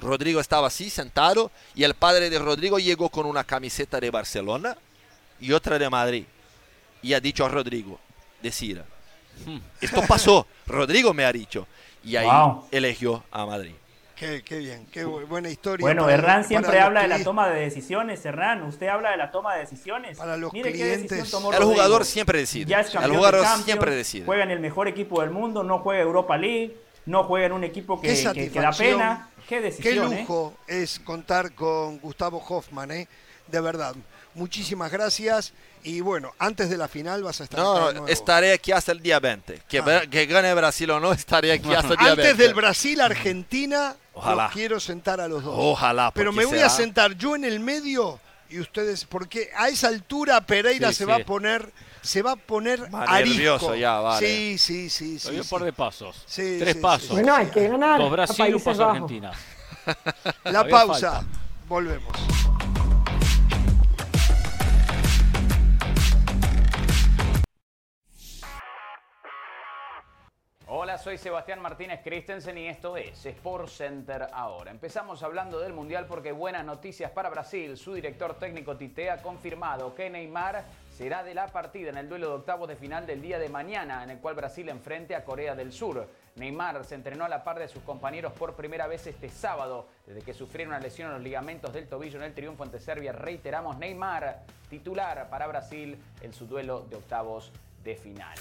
[0.00, 4.76] Rodrigo estaba así sentado y el padre de Rodrigo llegó con una camiseta de Barcelona
[5.40, 6.24] y otra de Madrid.
[7.02, 7.98] Y ha dicho a Rodrigo,
[8.42, 8.82] decir,
[9.46, 9.58] hmm.
[9.80, 11.66] esto pasó, Rodrigo me ha dicho.
[12.02, 12.28] Y ahí
[12.70, 13.74] eligió a Madrid.
[14.16, 15.82] Qué, bien, qué buena historia.
[15.82, 18.62] Bueno, Hernán siempre habla de la toma de decisiones, Hernán.
[18.64, 20.18] Usted habla de la toma de decisiones.
[20.18, 21.10] Para los clientes.
[21.32, 22.74] el jugador siempre decide.
[22.74, 24.26] el jugador siempre decide.
[24.26, 27.64] Juega en el mejor equipo del mundo, no juega Europa League no juega en un
[27.64, 28.14] equipo que,
[28.54, 29.29] da pena.
[29.50, 30.10] Qué decisión.
[30.10, 30.20] Qué ¿eh?
[30.20, 33.08] lujo es contar con Gustavo Hoffman, ¿eh?
[33.48, 33.96] de verdad.
[34.34, 35.52] Muchísimas gracias.
[35.82, 37.58] Y bueno, antes de la final vas a estar.
[37.58, 39.62] No, estaré aquí hasta el día 20.
[39.68, 40.02] Que, ah.
[40.08, 42.22] que, gane Brasil o no, estaré aquí hasta el día 20.
[42.22, 43.96] Antes del Brasil-Argentina,
[44.52, 45.56] quiero sentar a los dos.
[45.58, 46.12] Ojalá.
[46.12, 48.20] Pero me voy a sentar yo en el medio
[48.50, 51.72] y ustedes, porque a esa altura Pereira se va a poner
[52.02, 54.26] se va a poner nervioso ya, vale.
[54.26, 55.18] Sí, sí, sí.
[55.18, 56.22] sí, un par de pasos.
[56.26, 57.10] Sí, Tres pasos.
[57.10, 58.00] Bueno, hay que ganar.
[58.00, 59.32] Dos Brasil, un paso Argentina.
[60.44, 61.24] La pausa.
[61.68, 62.12] Volvemos.
[70.72, 74.70] Hola, soy Sebastián Martínez Christensen y esto es Sport Center ahora.
[74.70, 77.76] Empezamos hablando del Mundial porque buenas noticias para Brasil.
[77.76, 80.64] Su director técnico Tite ha confirmado que Neymar
[81.00, 84.04] será de la partida en el duelo de octavos de final del día de mañana,
[84.04, 86.06] en el cual Brasil enfrente a Corea del Sur.
[86.36, 90.20] Neymar se entrenó a la par de sus compañeros por primera vez este sábado, desde
[90.20, 93.12] que sufrieron una lesión en los ligamentos del tobillo en el triunfo ante Serbia.
[93.12, 97.50] Reiteramos, Neymar titular para Brasil en su duelo de octavos
[97.82, 98.36] de final.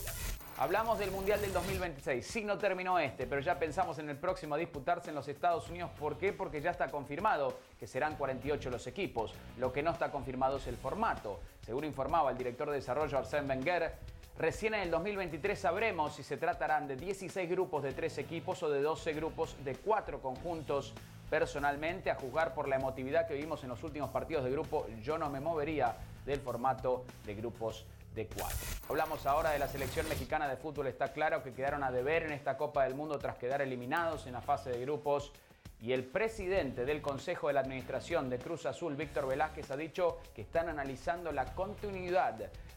[0.58, 2.28] Hablamos del Mundial del 2026.
[2.28, 5.70] Sí, no terminó este, pero ya pensamos en el próximo a disputarse en los Estados
[5.70, 5.92] Unidos.
[5.98, 6.34] ¿Por qué?
[6.34, 9.34] Porque ya está confirmado que serán 48 los equipos.
[9.58, 11.40] Lo que no está confirmado es el formato.
[11.70, 13.94] Según informaba el director de desarrollo Arsène Wenger,
[14.40, 18.72] recién en el 2023 sabremos si se tratarán de 16 grupos de 3 equipos o
[18.72, 20.96] de 12 grupos de 4 conjuntos.
[21.30, 25.20] Personalmente, a juzgar por la emotividad que vimos en los últimos partidos de grupo, yo
[25.20, 27.86] no me movería del formato de grupos
[28.16, 28.58] de cuatro.
[28.90, 30.88] Hablamos ahora de la selección mexicana de fútbol.
[30.88, 34.34] Está claro que quedaron a deber en esta Copa del Mundo tras quedar eliminados en
[34.34, 35.32] la fase de grupos.
[35.82, 40.18] Y el presidente del Consejo de la Administración de Cruz Azul, Víctor Velázquez, ha dicho
[40.36, 42.36] que están analizando la continuidad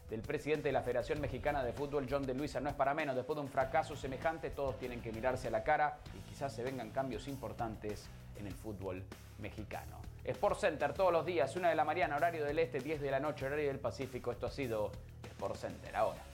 [0.09, 2.61] del presidente de la Federación Mexicana de Fútbol, John de Luisa.
[2.61, 5.63] No es para menos, después de un fracaso semejante, todos tienen que mirarse a la
[5.63, 8.05] cara y quizás se vengan cambios importantes
[8.37, 9.03] en el fútbol
[9.39, 9.99] mexicano.
[10.23, 13.19] Sport Center todos los días, una de la mañana, horario del este, 10 de la
[13.19, 14.31] noche, horario del Pacífico.
[14.31, 14.91] Esto ha sido
[15.23, 16.32] Sport Center ahora.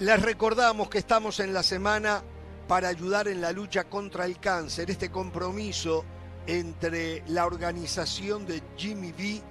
[0.00, 2.22] Les recordamos que estamos en la semana
[2.68, 6.04] para ayudar en la lucha contra el cáncer, este compromiso
[6.46, 9.42] entre la organización de Jimmy B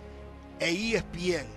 [0.58, 1.48] e ESPN.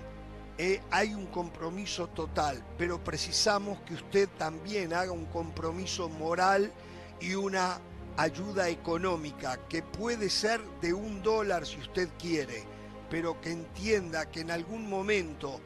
[0.59, 6.73] Eh, hay un compromiso total, pero precisamos que usted también haga un compromiso moral
[7.21, 7.81] y una
[8.17, 12.65] ayuda económica, que puede ser de un dólar si usted quiere,
[13.09, 15.61] pero que entienda que en algún momento,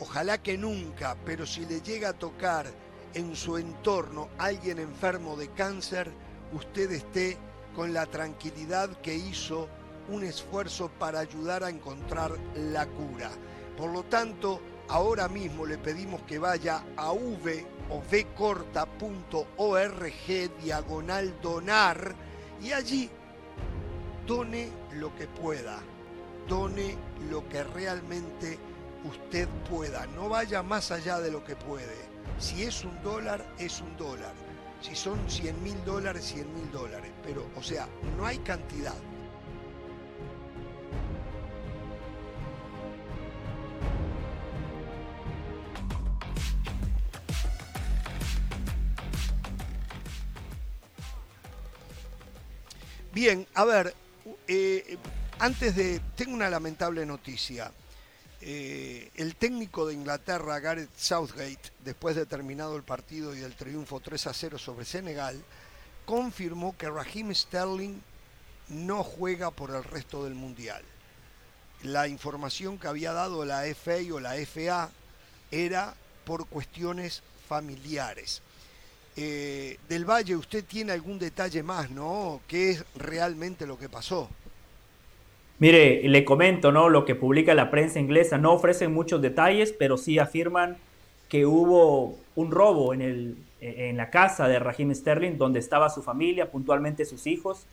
[0.00, 2.66] ojalá que nunca, pero si le llega a tocar
[3.14, 6.10] en su entorno alguien enfermo de cáncer,
[6.52, 7.38] usted esté
[7.74, 9.68] con la tranquilidad que hizo
[10.08, 13.30] un esfuerzo para ayudar a encontrar la cura.
[13.76, 19.44] Por lo tanto, ahora mismo le pedimos que vaya a v o vcorta.org
[20.62, 22.14] diagonal donar
[22.62, 23.10] y allí
[24.26, 25.78] done lo que pueda,
[26.48, 26.96] done
[27.30, 28.58] lo que realmente
[29.08, 31.96] usted pueda, no vaya más allá de lo que puede.
[32.38, 34.34] Si es un dólar, es un dólar
[34.80, 37.10] si son 100 mil dólares, 100 mil dólares.
[37.24, 38.94] Pero, o sea, no hay cantidad.
[53.12, 53.94] Bien, a ver,
[54.46, 54.98] eh,
[55.38, 56.00] antes de...
[56.14, 57.72] Tengo una lamentable noticia.
[58.42, 64.00] Eh, el técnico de Inglaterra, Gareth Southgate, después de terminado el partido y el triunfo
[64.00, 65.42] 3 a 0 sobre Senegal,
[66.04, 68.00] confirmó que Raheem Sterling
[68.68, 70.82] no juega por el resto del Mundial.
[71.82, 74.90] La información que había dado la FA o la FA
[75.50, 75.94] era
[76.24, 78.42] por cuestiones familiares.
[79.16, 82.42] Eh, del Valle, usted tiene algún detalle más, ¿no?
[82.46, 84.28] ¿Qué es realmente lo que pasó?
[85.58, 86.88] Mire, le comento, ¿no?
[86.88, 88.36] Lo que publica la prensa inglesa.
[88.38, 90.76] No ofrecen muchos detalles, pero sí afirman
[91.28, 96.02] que hubo un robo en, el, en la casa de Raheem Sterling, donde estaba su
[96.02, 97.66] familia, puntualmente sus hijos.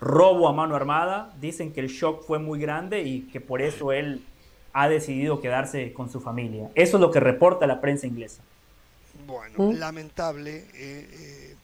[0.00, 1.32] Robo a mano armada.
[1.40, 4.24] Dicen que el shock fue muy grande y que por eso él
[4.72, 6.70] ha decidido quedarse con su familia.
[6.74, 8.42] Eso es lo que reporta la prensa inglesa.
[9.26, 10.64] Bueno, lamentable.
[10.74, 11.54] Eh, eh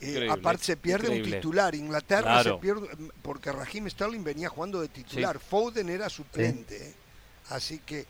[0.00, 1.74] eh, aparte se pierde un titular.
[1.74, 2.88] Inglaterra se pierde
[3.22, 5.38] porque Raheem Sterling venía jugando de titular.
[5.38, 6.94] Foden era suplente.
[7.50, 8.06] Así que,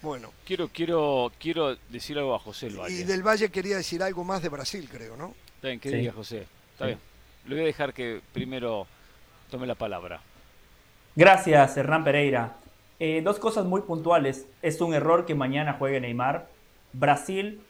[0.00, 0.32] bueno.
[0.44, 4.48] Quiero, quiero, quiero decir algo a José Y del Valle quería decir algo más de
[4.48, 5.34] Brasil, creo, ¿no?
[5.56, 6.46] Está bien, ¿qué José?
[6.72, 6.98] Está bien.
[7.46, 8.86] le voy a dejar que primero
[9.50, 10.20] tome la palabra.
[11.16, 12.56] Gracias, Hernán Pereira.
[12.98, 14.46] Eh, dos cosas muy puntuales.
[14.62, 16.48] Es un error que mañana juegue Neymar.
[16.92, 17.60] Brasil,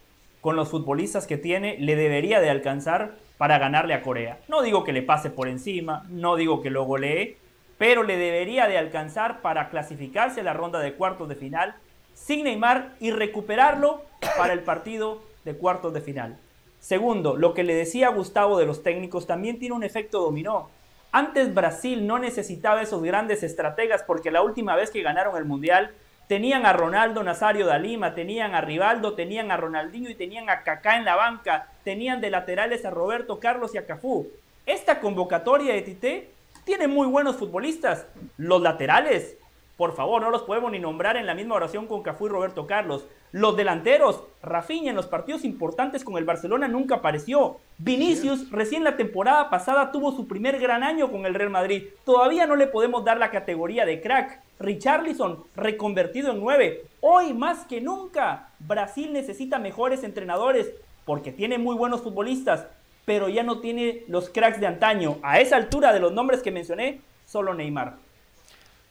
[0.40, 4.38] con los futbolistas que tiene, le debería de alcanzar para ganarle a Corea.
[4.48, 7.36] No digo que le pase por encima, no digo que lo golee,
[7.78, 11.74] pero le debería de alcanzar para clasificarse a la ronda de cuartos de final
[12.14, 14.02] sin Neymar y recuperarlo
[14.38, 16.38] para el partido de cuartos de final.
[16.80, 20.70] Segundo, lo que le decía Gustavo de los técnicos también tiene un efecto dominó.
[21.12, 25.92] Antes Brasil no necesitaba esos grandes estrategas porque la última vez que ganaron el Mundial
[26.27, 30.62] tenían a Ronaldo Nazario da Lima, tenían a Rivaldo, tenían a Ronaldinho y tenían a
[30.62, 34.28] Kaká en la banca, tenían de laterales a Roberto Carlos y a Cafú.
[34.65, 36.31] Esta convocatoria de Tite
[36.65, 38.07] tiene muy buenos futbolistas.
[38.36, 39.36] Los laterales,
[39.77, 42.66] por favor, no los podemos ni nombrar en la misma oración con Cafú y Roberto
[42.66, 43.05] Carlos.
[43.31, 47.59] Los delanteros, Rafinha en los partidos importantes con el Barcelona nunca apareció.
[47.77, 51.89] Vinicius recién la temporada pasada tuvo su primer gran año con el Real Madrid.
[52.07, 54.40] Todavía no le podemos dar la categoría de crack.
[54.59, 56.85] Richarlison reconvertido en 9.
[57.03, 60.73] Hoy más que nunca Brasil necesita mejores entrenadores
[61.05, 62.66] porque tiene muy buenos futbolistas,
[63.05, 65.19] pero ya no tiene los cracks de antaño.
[65.23, 68.06] A esa altura de los nombres que mencioné, solo Neymar.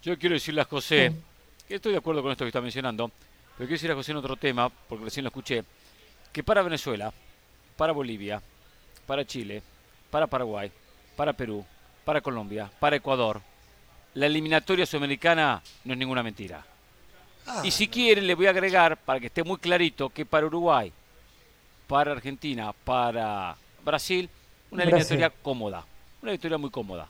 [0.05, 1.11] Yo quiero decirle a José,
[1.67, 4.17] que estoy de acuerdo con esto que está mencionando, pero quiero decirle a José en
[4.17, 5.63] otro tema, porque recién lo escuché,
[6.31, 7.11] que para Venezuela,
[7.75, 8.39] para Bolivia,
[9.07, 9.63] para Chile,
[10.11, 10.71] para Paraguay,
[11.15, 11.65] para Perú,
[12.05, 13.41] para Colombia, para Ecuador,
[14.13, 16.63] la eliminatoria sudamericana no es ninguna mentira.
[17.47, 20.45] Ah, y si quieren, le voy a agregar, para que esté muy clarito, que para
[20.45, 20.93] Uruguay,
[21.87, 24.29] para Argentina, para Brasil,
[24.69, 25.83] una eliminatoria cómoda.
[26.21, 27.07] Una eliminatoria muy cómoda.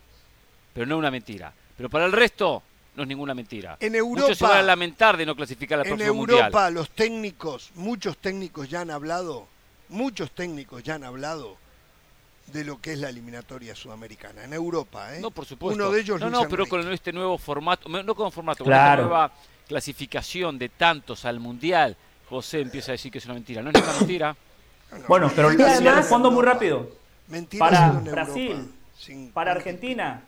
[0.74, 1.54] Pero no una mentira.
[1.76, 2.64] Pero para el resto,
[2.96, 3.78] no es ninguna mentira.
[3.80, 6.44] En Europa, Muchos se van a lamentar de no clasificar a la En próxima Europa
[6.50, 6.74] mundial.
[6.74, 9.48] los técnicos, muchos técnicos ya han hablado,
[9.90, 11.58] muchos técnicos ya han hablado
[12.48, 14.44] de lo que es la eliminatoria sudamericana.
[14.44, 15.20] En Europa, ¿eh?
[15.20, 15.82] No, por supuesto.
[15.84, 16.70] Uno de ellos, no, Luis no, pero Enrique.
[16.70, 18.84] con este nuevo formato, no con formato, Claro.
[18.86, 19.32] con esta nueva
[19.68, 21.98] clasificación de tantos al mundial,
[22.30, 23.62] José empieza a decir que es una mentira.
[23.62, 24.36] No es ninguna mentira.
[25.08, 26.90] Bueno, pero además- respondo muy rápido.
[27.28, 30.22] Mentiras Para en Brasil, Europa, sin- Para Argentina,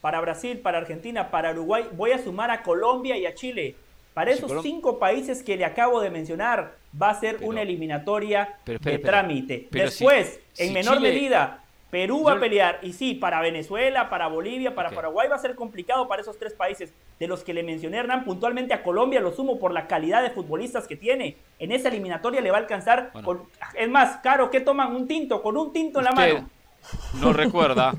[0.00, 3.74] para Brasil, para Argentina, para Uruguay, voy a sumar a Colombia y a Chile.
[4.14, 8.56] Para esos cinco países que le acabo de mencionar, va a ser Pero- una eliminatoria
[8.64, 9.68] pero de trámite.
[9.70, 12.80] Después, si- en si menor Chile- medida, Perú va a pelear.
[12.82, 14.90] Y sí, para Venezuela, para Bolivia, para.
[14.90, 16.92] Paraguay va a ser complicado para esos tres países.
[17.18, 20.30] De los que le mencioné, Hernán, puntualmente a Colombia lo sumo por la calidad de
[20.30, 21.36] futbolistas que tiene.
[21.58, 23.10] En esa eliminatoria le va a alcanzar.
[23.12, 23.24] Bueno.
[23.26, 23.42] con-
[23.74, 24.94] es más, Caro, ¿qué toman?
[24.94, 26.50] Un tinto, con un tinto en la mano.
[27.20, 27.94] no recuerda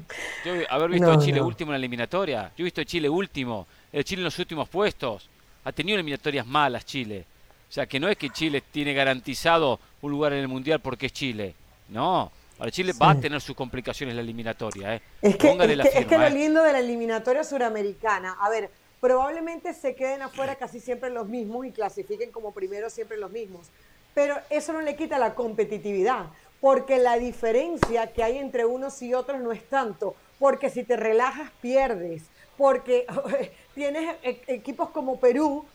[0.45, 1.47] yo haber visto No, a Chile no.
[1.47, 2.51] último en la eliminatoria.
[2.57, 5.29] Yo he visto a Chile último, el Chile en los últimos puestos.
[5.63, 7.25] Ha tenido eliminatorias malas Chile.
[7.69, 11.07] O sea, que no es que Chile tiene garantizado un lugar en el Mundial porque
[11.07, 11.53] es Chile.
[11.89, 12.31] No.
[12.57, 14.95] Ahora Chile va a tener sus complicaciones en la eliminatoria.
[14.95, 15.01] ¿eh?
[15.21, 16.29] Es que, es que lo ¿eh?
[16.29, 21.65] lindo de la eliminatoria suramericana, a ver, probablemente se queden afuera casi siempre los mismos
[21.65, 23.67] y clasifiquen como primero siempre los mismos,
[24.13, 26.25] pero eso no le quita la competitividad,
[26.61, 30.95] porque la diferencia que hay entre unos y otros no es tanto, porque si te
[30.95, 32.23] relajas pierdes,
[32.57, 33.05] porque
[33.75, 35.65] tienes e- equipos como Perú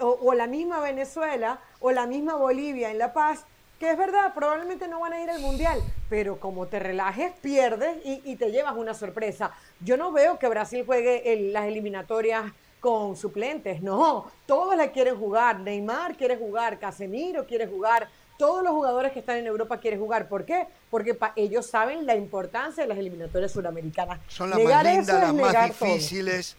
[0.00, 3.44] o, la misma Venezuela o la misma Bolivia en La Paz
[3.78, 7.98] que es verdad, probablemente no van a ir al mundial, pero como te relajes, pierdes
[8.04, 9.52] y, te llevas una sorpresa.
[9.78, 15.60] Yo no veo que Brasil juegue las eliminatorias con suplentes, no, todos la quieren jugar.
[15.60, 18.08] Neymar quiere jugar, Casemiro quiere jugar,
[18.38, 20.28] todos los jugadores que están en Europa quieren jugar.
[20.28, 20.66] ¿Por qué?
[20.90, 24.20] Porque ellos saben la importancia de las eliminatorias suramericanas.
[24.28, 25.88] Son las Negar más lindas, las más todo.
[25.88, 26.56] difíciles.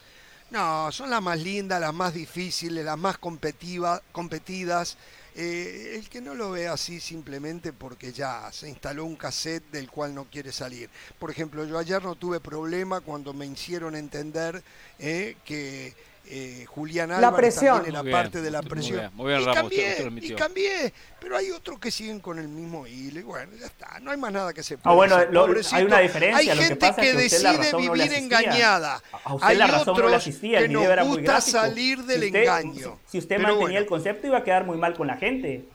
[0.51, 4.97] No, son las más lindas, las más difíciles, las más competidas.
[5.35, 9.89] Eh, el que no lo ve así simplemente porque ya se instaló un cassette del
[9.89, 10.89] cual no quiere salir.
[11.17, 14.61] Por ejemplo, yo ayer no tuve problema cuando me hicieron entender
[14.97, 15.93] eh, que
[16.31, 17.75] eh, Julián La Álvarez presión.
[17.77, 18.99] también era Muy bien, parte de la muy presión.
[18.99, 22.47] bien, muy bien, y, Ramos, cambié, y cambié, pero hay otros que siguen con el
[22.47, 25.15] mismo hilo y bueno, ya está, no hay más nada que se Ah, pueda bueno,
[25.15, 25.75] hacer, lo- pobrecito.
[25.75, 26.37] hay una diferencia.
[26.37, 29.01] Hay lo que gente pasa que, es que usted la decide no vivir engañada.
[29.23, 31.31] A usted hay la razón no le otros asistía, que nos video era muy gusta
[31.31, 31.57] gráfico.
[31.59, 32.99] salir del si usted, engaño.
[33.07, 33.79] Si usted Pero mantenía bueno.
[33.79, 35.65] el concepto, iba a quedar muy mal con la gente.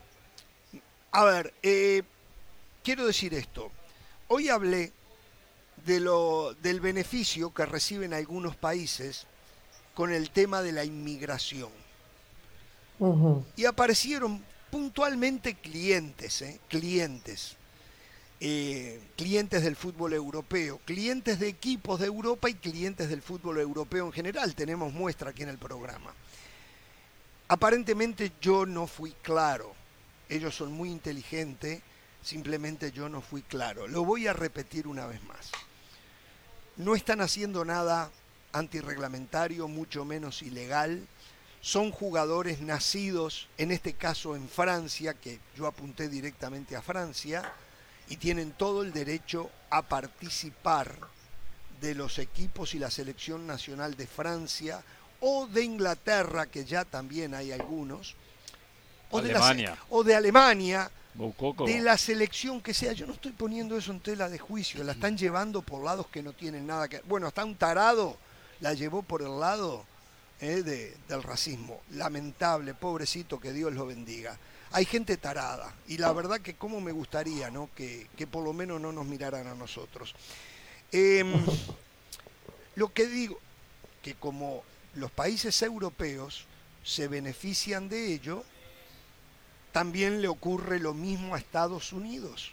[1.11, 2.03] A ver, eh,
[2.83, 3.71] quiero decir esto.
[4.29, 4.93] Hoy hablé
[5.85, 9.27] de lo, del beneficio que reciben algunos países
[9.95, 11.71] con el tema de la inmigración.
[13.57, 16.61] Y aparecieron puntualmente clientes, ¿eh?
[16.69, 17.57] clientes.
[18.41, 24.07] eh, clientes del fútbol europeo, clientes de equipos de Europa y clientes del fútbol europeo
[24.07, 24.55] en general.
[24.55, 26.13] Tenemos muestra aquí en el programa.
[27.49, 29.73] Aparentemente yo no fui claro.
[30.29, 31.81] Ellos son muy inteligentes,
[32.25, 33.87] Simplemente yo no fui claro.
[33.87, 35.51] Lo voy a repetir una vez más.
[36.79, 38.11] No están haciendo nada
[38.55, 41.07] antirreglamentario, mucho menos ilegal.
[41.61, 47.53] Son jugadores nacidos, en este caso en Francia, que yo apunté directamente a Francia,
[48.09, 50.95] y tienen todo el derecho a participar
[51.81, 54.83] de los equipos y la selección nacional de Francia
[55.21, 58.15] o de Inglaterra, que ya también hay algunos,
[59.11, 59.71] o, Alemania.
[59.71, 60.91] De, o de Alemania,
[61.67, 62.93] de la selección que sea.
[62.93, 66.23] Yo no estoy poniendo eso en tela de juicio, la están llevando por lados que
[66.23, 67.01] no tienen nada que...
[67.01, 68.19] Bueno, hasta un tarado
[68.65, 69.85] la llevó por el lado
[70.41, 71.83] eh, de, del racismo.
[71.91, 74.39] Lamentable, pobrecito, que Dios lo bendiga.
[74.73, 77.69] Hay gente tarada y la verdad que como me gustaría ¿no?
[77.77, 80.15] que, que por lo menos no nos miraran a nosotros.
[80.91, 81.31] Em,
[82.77, 83.39] lo que digo,
[84.03, 84.63] que como
[84.95, 86.47] los países europeos
[86.83, 88.45] se benefician de ello,
[89.73, 92.53] también le ocurre lo mismo a Estados Unidos.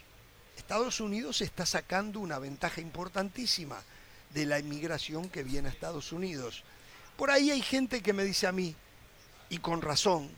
[0.58, 3.82] Estados Unidos está sacando una ventaja importantísima
[4.34, 6.62] de la inmigración que viene a Estados Unidos.
[7.16, 8.74] Por ahí hay gente que me dice a mí,
[9.50, 10.30] y con razón,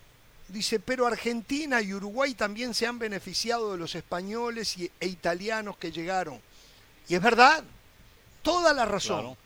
[0.49, 5.77] dice, pero Argentina y Uruguay también se han beneficiado de los españoles y, e italianos
[5.77, 6.41] que llegaron.
[7.09, 7.63] Y es verdad,
[8.43, 9.37] toda la razón, Claro.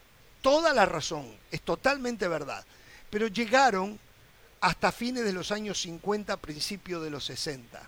[0.41, 2.65] toda la razón, es totalmente verdad.
[3.11, 3.99] Pero llegaron
[4.61, 7.81] hasta fines de los años 50, principios de los 60.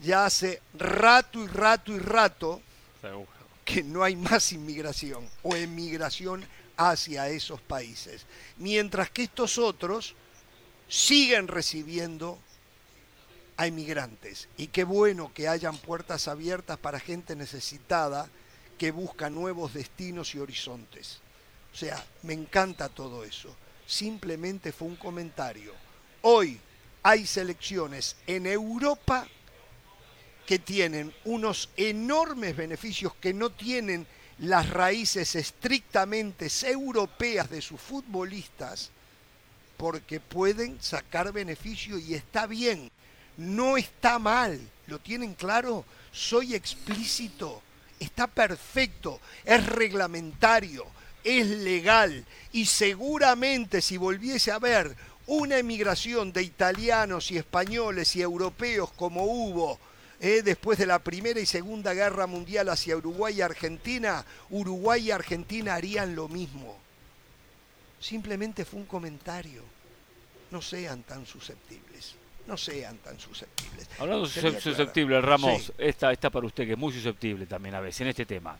[0.00, 2.60] Ya hace rato y rato y rato
[3.00, 3.28] Seguro.
[3.64, 6.44] Que no hay más inmigración o emigración
[6.76, 8.26] hacia esos países.
[8.58, 10.14] Mientras que estos otros
[10.88, 12.38] siguen recibiendo
[13.56, 14.48] a inmigrantes.
[14.56, 18.28] Y qué bueno que hayan puertas abiertas para gente necesitada
[18.78, 21.20] que busca nuevos destinos y horizontes.
[21.72, 23.54] O sea, me encanta todo eso.
[23.86, 25.72] Simplemente fue un comentario.
[26.22, 26.60] Hoy
[27.02, 29.28] hay selecciones en Europa
[30.46, 34.06] que tienen unos enormes beneficios que no tienen
[34.38, 38.90] las raíces estrictamente europeas de sus futbolistas
[39.76, 42.90] porque pueden sacar beneficio y está bien,
[43.36, 45.84] no está mal, ¿lo tienen claro?
[46.12, 47.62] Soy explícito,
[47.98, 50.86] está perfecto, es reglamentario,
[51.22, 52.24] es legal.
[52.52, 54.96] Y seguramente si volviese a haber
[55.26, 59.78] una emigración de italianos y españoles y europeos como hubo
[60.26, 65.10] eh, después de la Primera y Segunda Guerra Mundial hacia Uruguay y Argentina, Uruguay y
[65.10, 66.78] Argentina harían lo mismo.
[68.00, 69.62] Simplemente fue un comentario.
[70.50, 72.14] No sean tan susceptibles.
[72.46, 73.88] No sean tan susceptibles.
[73.98, 74.60] Hablando aclarar.
[74.60, 75.72] susceptible, Ramos, Sí.
[75.78, 78.56] esta está para usted, que es muy susceptible también a veces en este tema.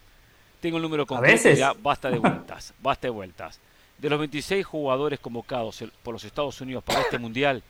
[0.61, 1.59] Tengo el número ¿A completo, veces?
[1.59, 3.59] ya basta de vueltas, basta de vueltas.
[3.99, 7.63] De los 26 jugadores convocados por los Estados Unidos para este mundial,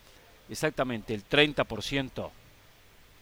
[0.48, 2.30] exactamente el 30%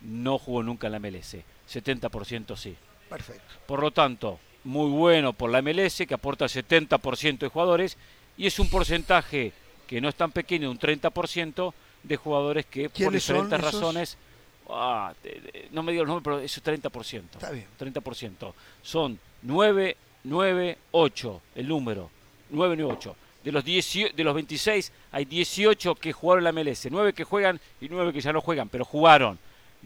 [0.05, 1.37] no jugó nunca en la MLS,
[1.71, 2.77] 70% sí.
[3.09, 3.55] Perfecto.
[3.67, 7.97] Por lo tanto, muy bueno por la MLS, que aporta el 70% de jugadores,
[8.37, 9.53] y es un porcentaje
[9.87, 14.17] que no es tan pequeño, un 30% de jugadores que por ¿Quiénes son diferentes razones,
[14.71, 15.13] ah,
[15.71, 17.23] no me digo el nombre, pero es 30%.
[17.33, 17.67] Está bien.
[17.79, 18.53] 30%.
[18.83, 22.11] Son 9, 9, 8, el número,
[22.51, 23.17] 9, 9, 8.
[23.45, 27.25] De los, 18 de los 26 hay 18 que jugaron en la MLS, 9 que
[27.25, 29.37] juegan y 9 que ya no juegan, pero jugaron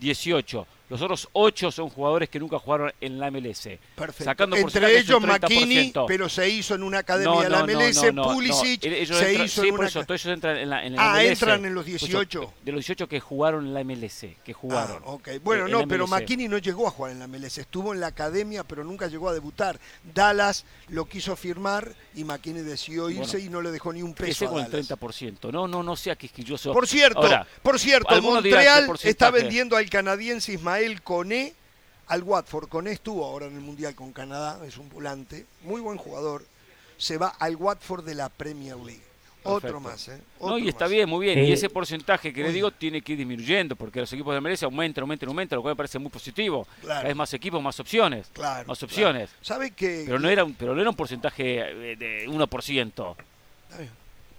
[0.01, 0.67] 18.
[0.89, 3.69] Los otros 8 son jugadores que nunca jugaron en la MLS.
[3.97, 4.25] Perfecto.
[4.25, 6.05] Sacando Entre ellos 30%.
[6.07, 8.93] pero se hizo en una academia No, de la MLS, no, no, Pulisic no.
[8.93, 10.95] Ellos se entran- hizo sí, en por una eso, todos ellos entran en la, en
[10.95, 11.29] la Ah, MLS.
[11.43, 12.53] entran en los Por eso, 18.
[12.65, 15.03] de los 18 que jugaron en la MLS, que jugaron.
[15.05, 15.29] Ah, ok.
[15.43, 16.07] Bueno, eh, no, pero.
[16.07, 19.29] McKinney no llegó a jugar en la MLS, estuvo en la academia, pero nunca llegó
[19.29, 19.81] a debutar.
[20.15, 24.13] Dallas lo quiso firmar y McKinney decidió irse Bueno, y no le dejó ni un
[24.13, 24.89] Ese peso a con el Dallas.
[24.89, 25.51] 30%.
[25.51, 26.73] No, no, no sea quisquilloso.
[26.73, 31.55] Por cierto, Ahora, por cierto, Montreal está vendiendo al canadiense Ismael Coné
[32.09, 32.69] al Watford.
[32.69, 36.45] Coné estuvo ahora en el Mundial con Canadá, es un volante, muy buen jugador.
[36.99, 39.03] Se va al Watford de la Premier League.
[39.43, 40.21] Otro más, ¿eh?
[40.41, 40.91] No, y está más.
[40.91, 41.39] bien, muy bien.
[41.39, 44.41] Eh, y ese porcentaje que le digo tiene que ir disminuyendo, porque los equipos de
[44.41, 46.67] MLS aumentan, aumentan, aumentan, lo cual me parece muy positivo.
[46.81, 46.89] Claro.
[46.97, 48.27] Cada vez más equipos, más opciones.
[48.33, 48.91] Claro, más claro.
[48.93, 49.31] opciones.
[49.43, 51.61] ¿Sabe que Pero no era un, pero no era un porcentaje
[51.93, 52.87] eh, de 1%.
[52.87, 53.91] Está bien.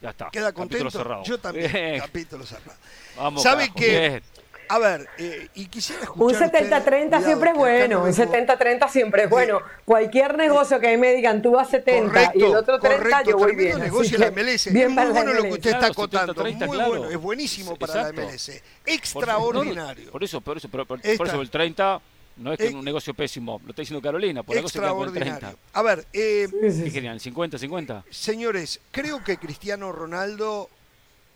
[0.01, 0.30] Ya está.
[0.30, 0.89] ¿Queda Capítulo contento?
[0.91, 1.23] cerrado.
[1.23, 1.72] Yo también.
[1.72, 1.99] Bien.
[2.05, 2.77] Capítulo cerrado.
[3.15, 3.80] Vamos, ¿Sabe carajo.
[3.80, 4.23] que- Bien.
[4.69, 6.44] A ver, eh, y quisiera Un escuchar.
[6.48, 9.61] ustedes- 70-30 siempre es bueno, no un dejo- 70-30 siempre es bueno.
[9.85, 13.30] Cualquier negocio que a mí me digan tú vas 70 y el otro 30, correcto,
[13.31, 13.80] yo voy bien.
[13.80, 14.72] negocio la MLS.
[14.73, 15.53] bien muy la bueno lo que MLS.
[15.57, 16.34] usted Claro, está acotando.
[16.34, 16.89] 70-30, muy claro.
[16.91, 18.22] bueno, es buenísimo para la Exacto.
[18.22, 18.61] MLS.
[18.84, 20.11] Por- Extraordinario.
[20.11, 22.02] por eso, por eso, pero, por, por Esta- eso el 30
[22.38, 24.91] no es que es un negocio pésimo, lo está diciendo Carolina, por algo se queda
[24.91, 25.49] con el 30.
[25.52, 25.60] Extraordinario.
[25.73, 27.19] A ver, eh, Sí, sí, ¿Qué querían?
[27.19, 28.03] ¿50, 50?
[28.10, 30.69] señores, creo que Cristiano Ronaldo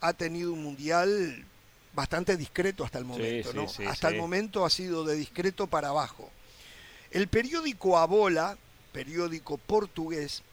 [0.01, 1.45] ha tenido un mundial
[1.93, 3.67] bastante discreto hasta el momento, ¿no?
[3.87, 6.29] hasta el momento ha sido de discreto para abajo.
[7.11, 8.57] El periódico Abola,
[8.93, 10.43] periódico portugués,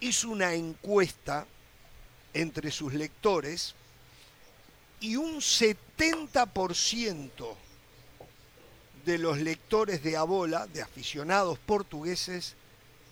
[0.00, 1.46] hizo una encuesta
[2.34, 3.74] entre sus lectores
[5.00, 7.56] y un 70%
[9.04, 12.54] de los lectores de Abola, de aficionados portugueses,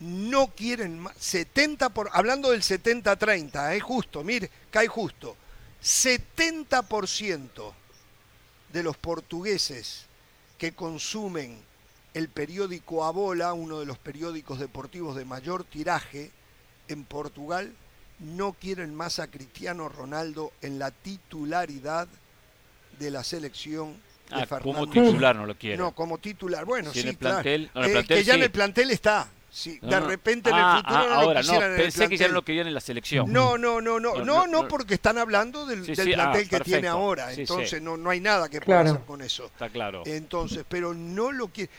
[0.01, 1.15] no quieren más.
[1.19, 5.37] 70 por, hablando del 70-30, es justo, mire, cae justo.
[5.83, 7.73] 70%
[8.73, 10.07] de los portugueses
[10.59, 11.59] que consumen
[12.15, 16.31] el periódico Abola, uno de los periódicos deportivos de mayor tiraje
[16.89, 17.73] en Portugal,
[18.19, 22.09] no quieren más a Cristiano Ronaldo en la titularidad
[22.99, 23.95] de la selección
[24.31, 25.79] de ah, Como titular no lo quieren.
[25.79, 26.65] No, como titular.
[26.65, 29.29] Bueno, sí, plantel, eh, que ya en el plantel está.
[29.51, 32.29] Sí, de repente en el ah, futuro ah, no ahora, lo no, pensé que ya
[32.29, 33.33] no lo querían en la selección.
[33.33, 37.33] No, no, no, no, no, no, porque están hablando del, plantel que tiene ahora.
[37.33, 39.47] Entonces no, no hay nada que pueda hacer con eso.
[39.47, 40.03] Está claro.
[40.07, 41.71] Entonces, pero no lo quiere.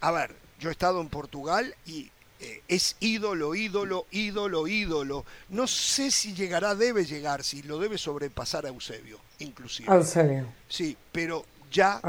[0.00, 2.10] A ver, yo he estado en Portugal y
[2.40, 5.24] eh, es ídolo, ídolo, ídolo, ídolo.
[5.50, 9.92] No sé si llegará, debe llegar, si lo debe sobrepasar a Eusebio, inclusive.
[9.92, 10.46] Eusebio.
[10.68, 12.00] Sí, pero ya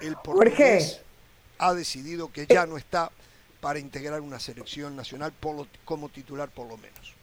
[0.00, 1.00] el portugués
[1.58, 3.10] ha decidido que ya no está
[3.60, 5.32] para integrar una selección nacional
[5.84, 7.14] como titular por lo menos.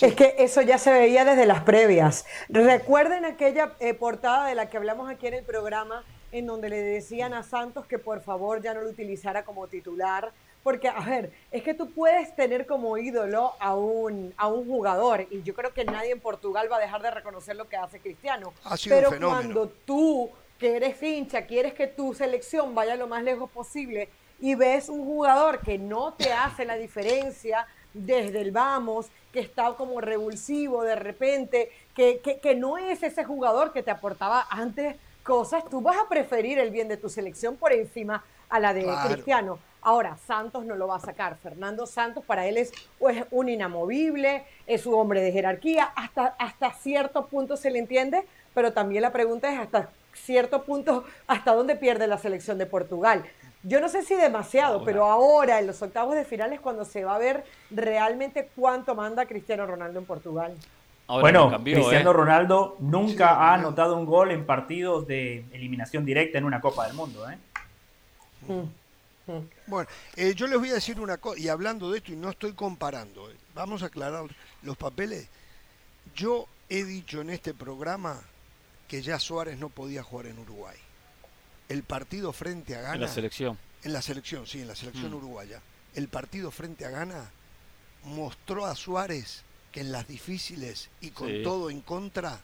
[0.00, 2.24] Es que eso ya se veía desde las previas.
[2.48, 6.80] Recuerden aquella eh, portada de la que hablamos aquí en el programa, en donde le
[6.82, 10.32] decían a Santos que por favor ya no lo utilizara como titular.
[10.62, 15.26] Porque, a ver, es que tú puedes tener como ídolo a un, a un jugador,
[15.30, 18.00] y yo creo que nadie en Portugal va a dejar de reconocer lo que hace
[18.00, 18.54] Cristiano.
[18.88, 24.08] Pero cuando tú, que eres hincha, quieres que tu selección vaya lo más lejos posible
[24.44, 29.72] y ves un jugador que no te hace la diferencia desde el vamos, que está
[29.72, 35.64] como revulsivo de repente, que, que, no es ese jugador que te aportaba antes cosas,
[35.70, 39.58] tú vas a preferir el bien de tu selección por encima a la de Cristiano.
[39.80, 41.38] Ahora, Santos no lo va a sacar.
[41.38, 42.70] Fernando Santos para él es
[43.30, 48.74] un inamovible, es un hombre de jerarquía, hasta, hasta cierto punto se le entiende, pero
[48.74, 53.24] también la pregunta es hasta cierto punto hasta dónde pierde la selección de Portugal.
[53.66, 57.02] Yo no sé si demasiado, pero ahora en los octavos de final es cuando se
[57.02, 60.54] va a ver realmente cuánto manda Cristiano Ronaldo en Portugal.
[61.08, 62.12] bueno, Cristiano ¿eh?
[62.12, 66.94] Ronaldo nunca ha anotado un gol en partidos de eliminación directa en una Copa del
[66.94, 67.26] Mundo.
[67.30, 67.38] ¿eh?
[68.48, 69.48] Mm, mm.
[69.66, 72.28] Bueno, eh, yo les voy a decir una cosa, y hablando de esto, y no
[72.28, 74.24] estoy comparando, vamos a aclarar
[74.62, 75.26] los papeles.
[76.14, 78.20] Yo he dicho en este programa
[78.88, 80.76] que ya Suárez no podía jugar en Uruguay
[81.68, 82.94] el partido frente a Ghana.
[82.94, 83.58] En la selección.
[83.82, 85.16] En la selección, sí, en la selección mm.
[85.16, 85.60] uruguaya.
[85.94, 87.30] El partido frente a Ghana
[88.04, 92.40] mostró a Suárez que en las difíciles y con todo en contra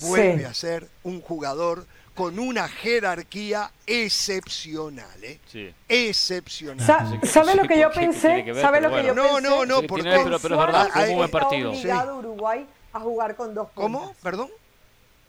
[0.00, 5.38] vuelve a ser un jugador con una jerarquía excepcional, ¿eh?
[5.46, 5.72] Sí.
[5.88, 6.84] Excepcional.
[7.22, 8.44] ¿Sabe lo que yo pensé?
[8.60, 9.42] ¿Sabe lo que yo no, pensé?
[9.42, 11.70] No, no, porque pero, pero, es verdad, fue un buen partido.
[11.70, 13.82] obligado Uruguay a jugar con dos puntos.
[13.82, 14.14] ¿Cómo?
[14.22, 14.50] ¿Perdón?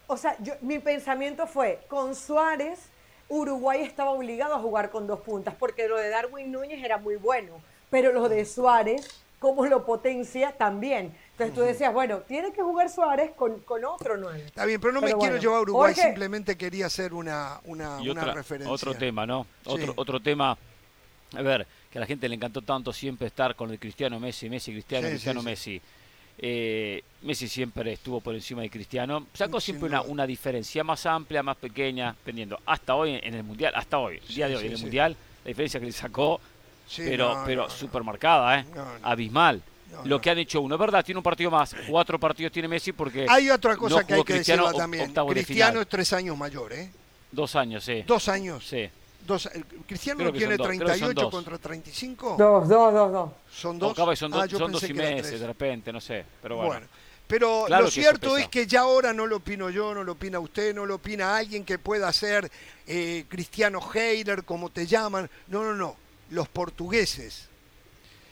[0.07, 2.79] O sea, yo, mi pensamiento fue, con Suárez
[3.29, 7.15] Uruguay estaba obligado a jugar con dos puntas, porque lo de Darwin Núñez era muy
[7.15, 9.07] bueno, pero lo de Suárez,
[9.39, 11.15] como lo potencia, también.
[11.31, 14.43] Entonces tú decías, bueno, tiene que jugar Suárez con, con otro nueve.
[14.47, 17.99] Está bien, pero no me quiero llevar a Uruguay, simplemente quería hacer una, una,
[18.33, 18.73] referencia.
[18.73, 19.45] Otro tema, ¿no?
[19.65, 20.57] Otro, otro tema,
[21.35, 24.49] a ver, que a la gente le encantó tanto siempre estar con el Cristiano Messi,
[24.49, 25.81] Messi, Cristiano, Cristiano Messi.
[26.41, 29.27] Eh, Messi siempre estuvo por encima de Cristiano.
[29.33, 32.59] Sacó siempre una, una, diferencia más amplia, más pequeña, dependiendo.
[32.65, 35.49] Hasta hoy en el Mundial, hasta hoy, el día de hoy en el Mundial, la
[35.49, 36.39] diferencia que le sacó,
[36.95, 38.65] pero, pero súper marcada, ¿eh?
[39.03, 39.61] abismal.
[40.05, 41.75] Lo que han hecho uno, es verdad, tiene un partido más.
[41.89, 43.25] Cuatro partidos tiene Messi porque.
[43.27, 45.13] Hay otra cosa que hay que decir también.
[45.13, 46.89] Cristiano es tres años mayor, ¿eh?
[47.31, 48.03] Dos años, sí.
[48.07, 48.65] Dos años.
[48.65, 48.89] Sí.
[49.85, 52.35] Cristiano tiene 38 contra 35.
[52.37, 53.29] Dos, dos, dos, dos.
[53.51, 53.95] Son dos.
[54.17, 56.25] son, ah, dos y meses, de repente, no sé.
[56.41, 56.87] Pero bueno.
[57.27, 60.73] pero lo cierto es que ya ahora no lo opino yo, no lo opina usted,
[60.73, 62.49] no lo opina alguien que pueda ser
[62.87, 65.29] eh, Cristiano Heiler, como te llaman.
[65.47, 65.95] No, no, no.
[66.31, 67.47] Los portugueses.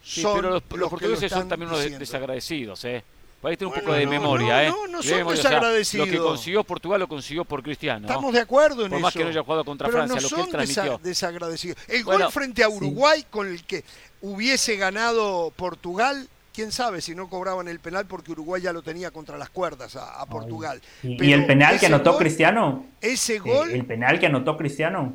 [0.04, 3.04] son pero los, portugueses son también unos desagradecidos, ¿eh?
[3.42, 4.70] Para un poco de memoria, ¿eh?
[4.70, 6.08] No, no son desagradecidos.
[6.08, 8.08] lo que consiguió Portugal lo consiguió por Cristiano.
[8.08, 9.04] Estamos de acuerdo en por eso.
[9.04, 11.00] más que no haya jugado contra Pero Francia, no lo que él transmitió.
[11.04, 11.78] desagradecidos.
[11.88, 13.84] El gol frente a Uruguay con el que
[14.22, 19.12] hubiese ganado Portugal, quién sabe si no cobraban el penal porque Uruguay ya lo tenía
[19.12, 20.82] contra las cuerdas a, Portugal.
[21.04, 22.88] ¿Y, el penal que anotó Cristiano?
[23.00, 23.70] Ese gol.
[23.70, 25.14] ¿El penal que anotó Cristiano?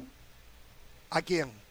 [1.10, 1.61] ¿A quién?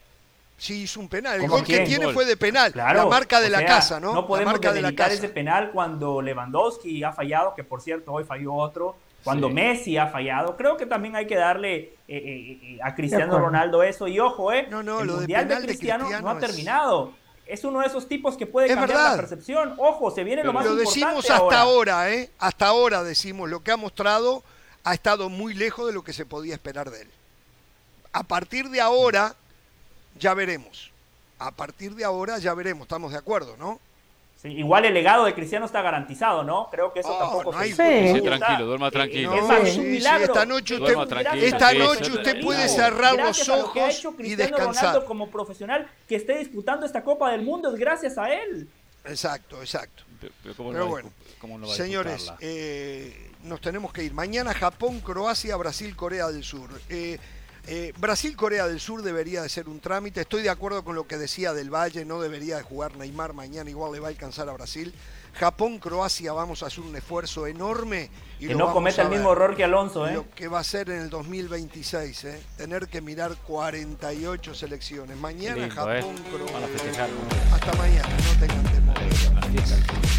[0.62, 1.42] Sí, hizo un penal.
[1.42, 2.72] El gol que tiene fue de penal.
[2.76, 4.14] la marca de la casa, ¿no?
[4.14, 8.96] No podemos de ese penal cuando Lewandowski ha fallado, que por cierto hoy falló otro,
[9.24, 10.56] cuando Messi ha fallado.
[10.58, 14.08] Creo que también hay que darle eh, eh, eh, a Cristiano Ronaldo eso.
[14.08, 17.14] Y ojo, eh, no, no, el lo Mundial de Cristiano, no ha terminado.
[17.48, 19.74] Es uno de esos tipos que puede cambiar la percepción.
[19.78, 22.12] Ojo, se viene lo más lo decimos hasta ahora.
[22.14, 22.30] ¿eh?
[22.38, 24.44] Hasta ahora decimos, lo que ha mostrado
[24.84, 27.08] ha estado muy lejos de lo que se podía esperar de él.
[28.14, 29.36] A partir de ahora,
[30.20, 30.92] ya veremos.
[31.40, 33.80] A partir de ahora ya veremos, estamos de acuerdo, ¿no?
[34.44, 36.68] igual el legado de Cristiano está garantizado, ¿no?
[36.72, 38.16] Creo que eso tampoco se...
[38.16, 38.22] Sí.
[38.22, 39.36] tranquilo, duerma tranquilo.
[39.64, 40.26] es un milagro.
[40.26, 40.96] esta noche usted,
[41.36, 44.86] esta noche usted puede cerrar los ojos que ha hecho y descansar.
[44.86, 48.68] Ronaldo como profesional que esté disputando esta Copa del Mundo es gracias a él.
[49.06, 50.04] Exacto, exacto.
[50.44, 51.12] Pero, bueno,
[51.68, 54.14] señores, eh, nos tenemos que ir.
[54.14, 56.70] Mañana Japón, Croacia, Brasil, Corea del Sur.
[56.90, 57.18] Eh,
[57.68, 60.22] eh, Brasil-Corea del Sur debería de ser un trámite.
[60.22, 63.70] Estoy de acuerdo con lo que decía del Valle, no debería de jugar Neymar mañana,
[63.70, 64.94] igual le va a alcanzar a Brasil.
[65.34, 68.10] Japón-Croacia vamos a hacer un esfuerzo enorme.
[68.40, 70.08] Y que no cometa el mismo error que Alonso.
[70.08, 70.14] ¿eh?
[70.14, 72.42] Lo que va a ser en el 2026, ¿eh?
[72.58, 75.16] tener que mirar 48 selecciones.
[75.18, 77.08] Mañana Japón-Croacia.
[77.54, 80.11] Hasta mañana, no tengan temor.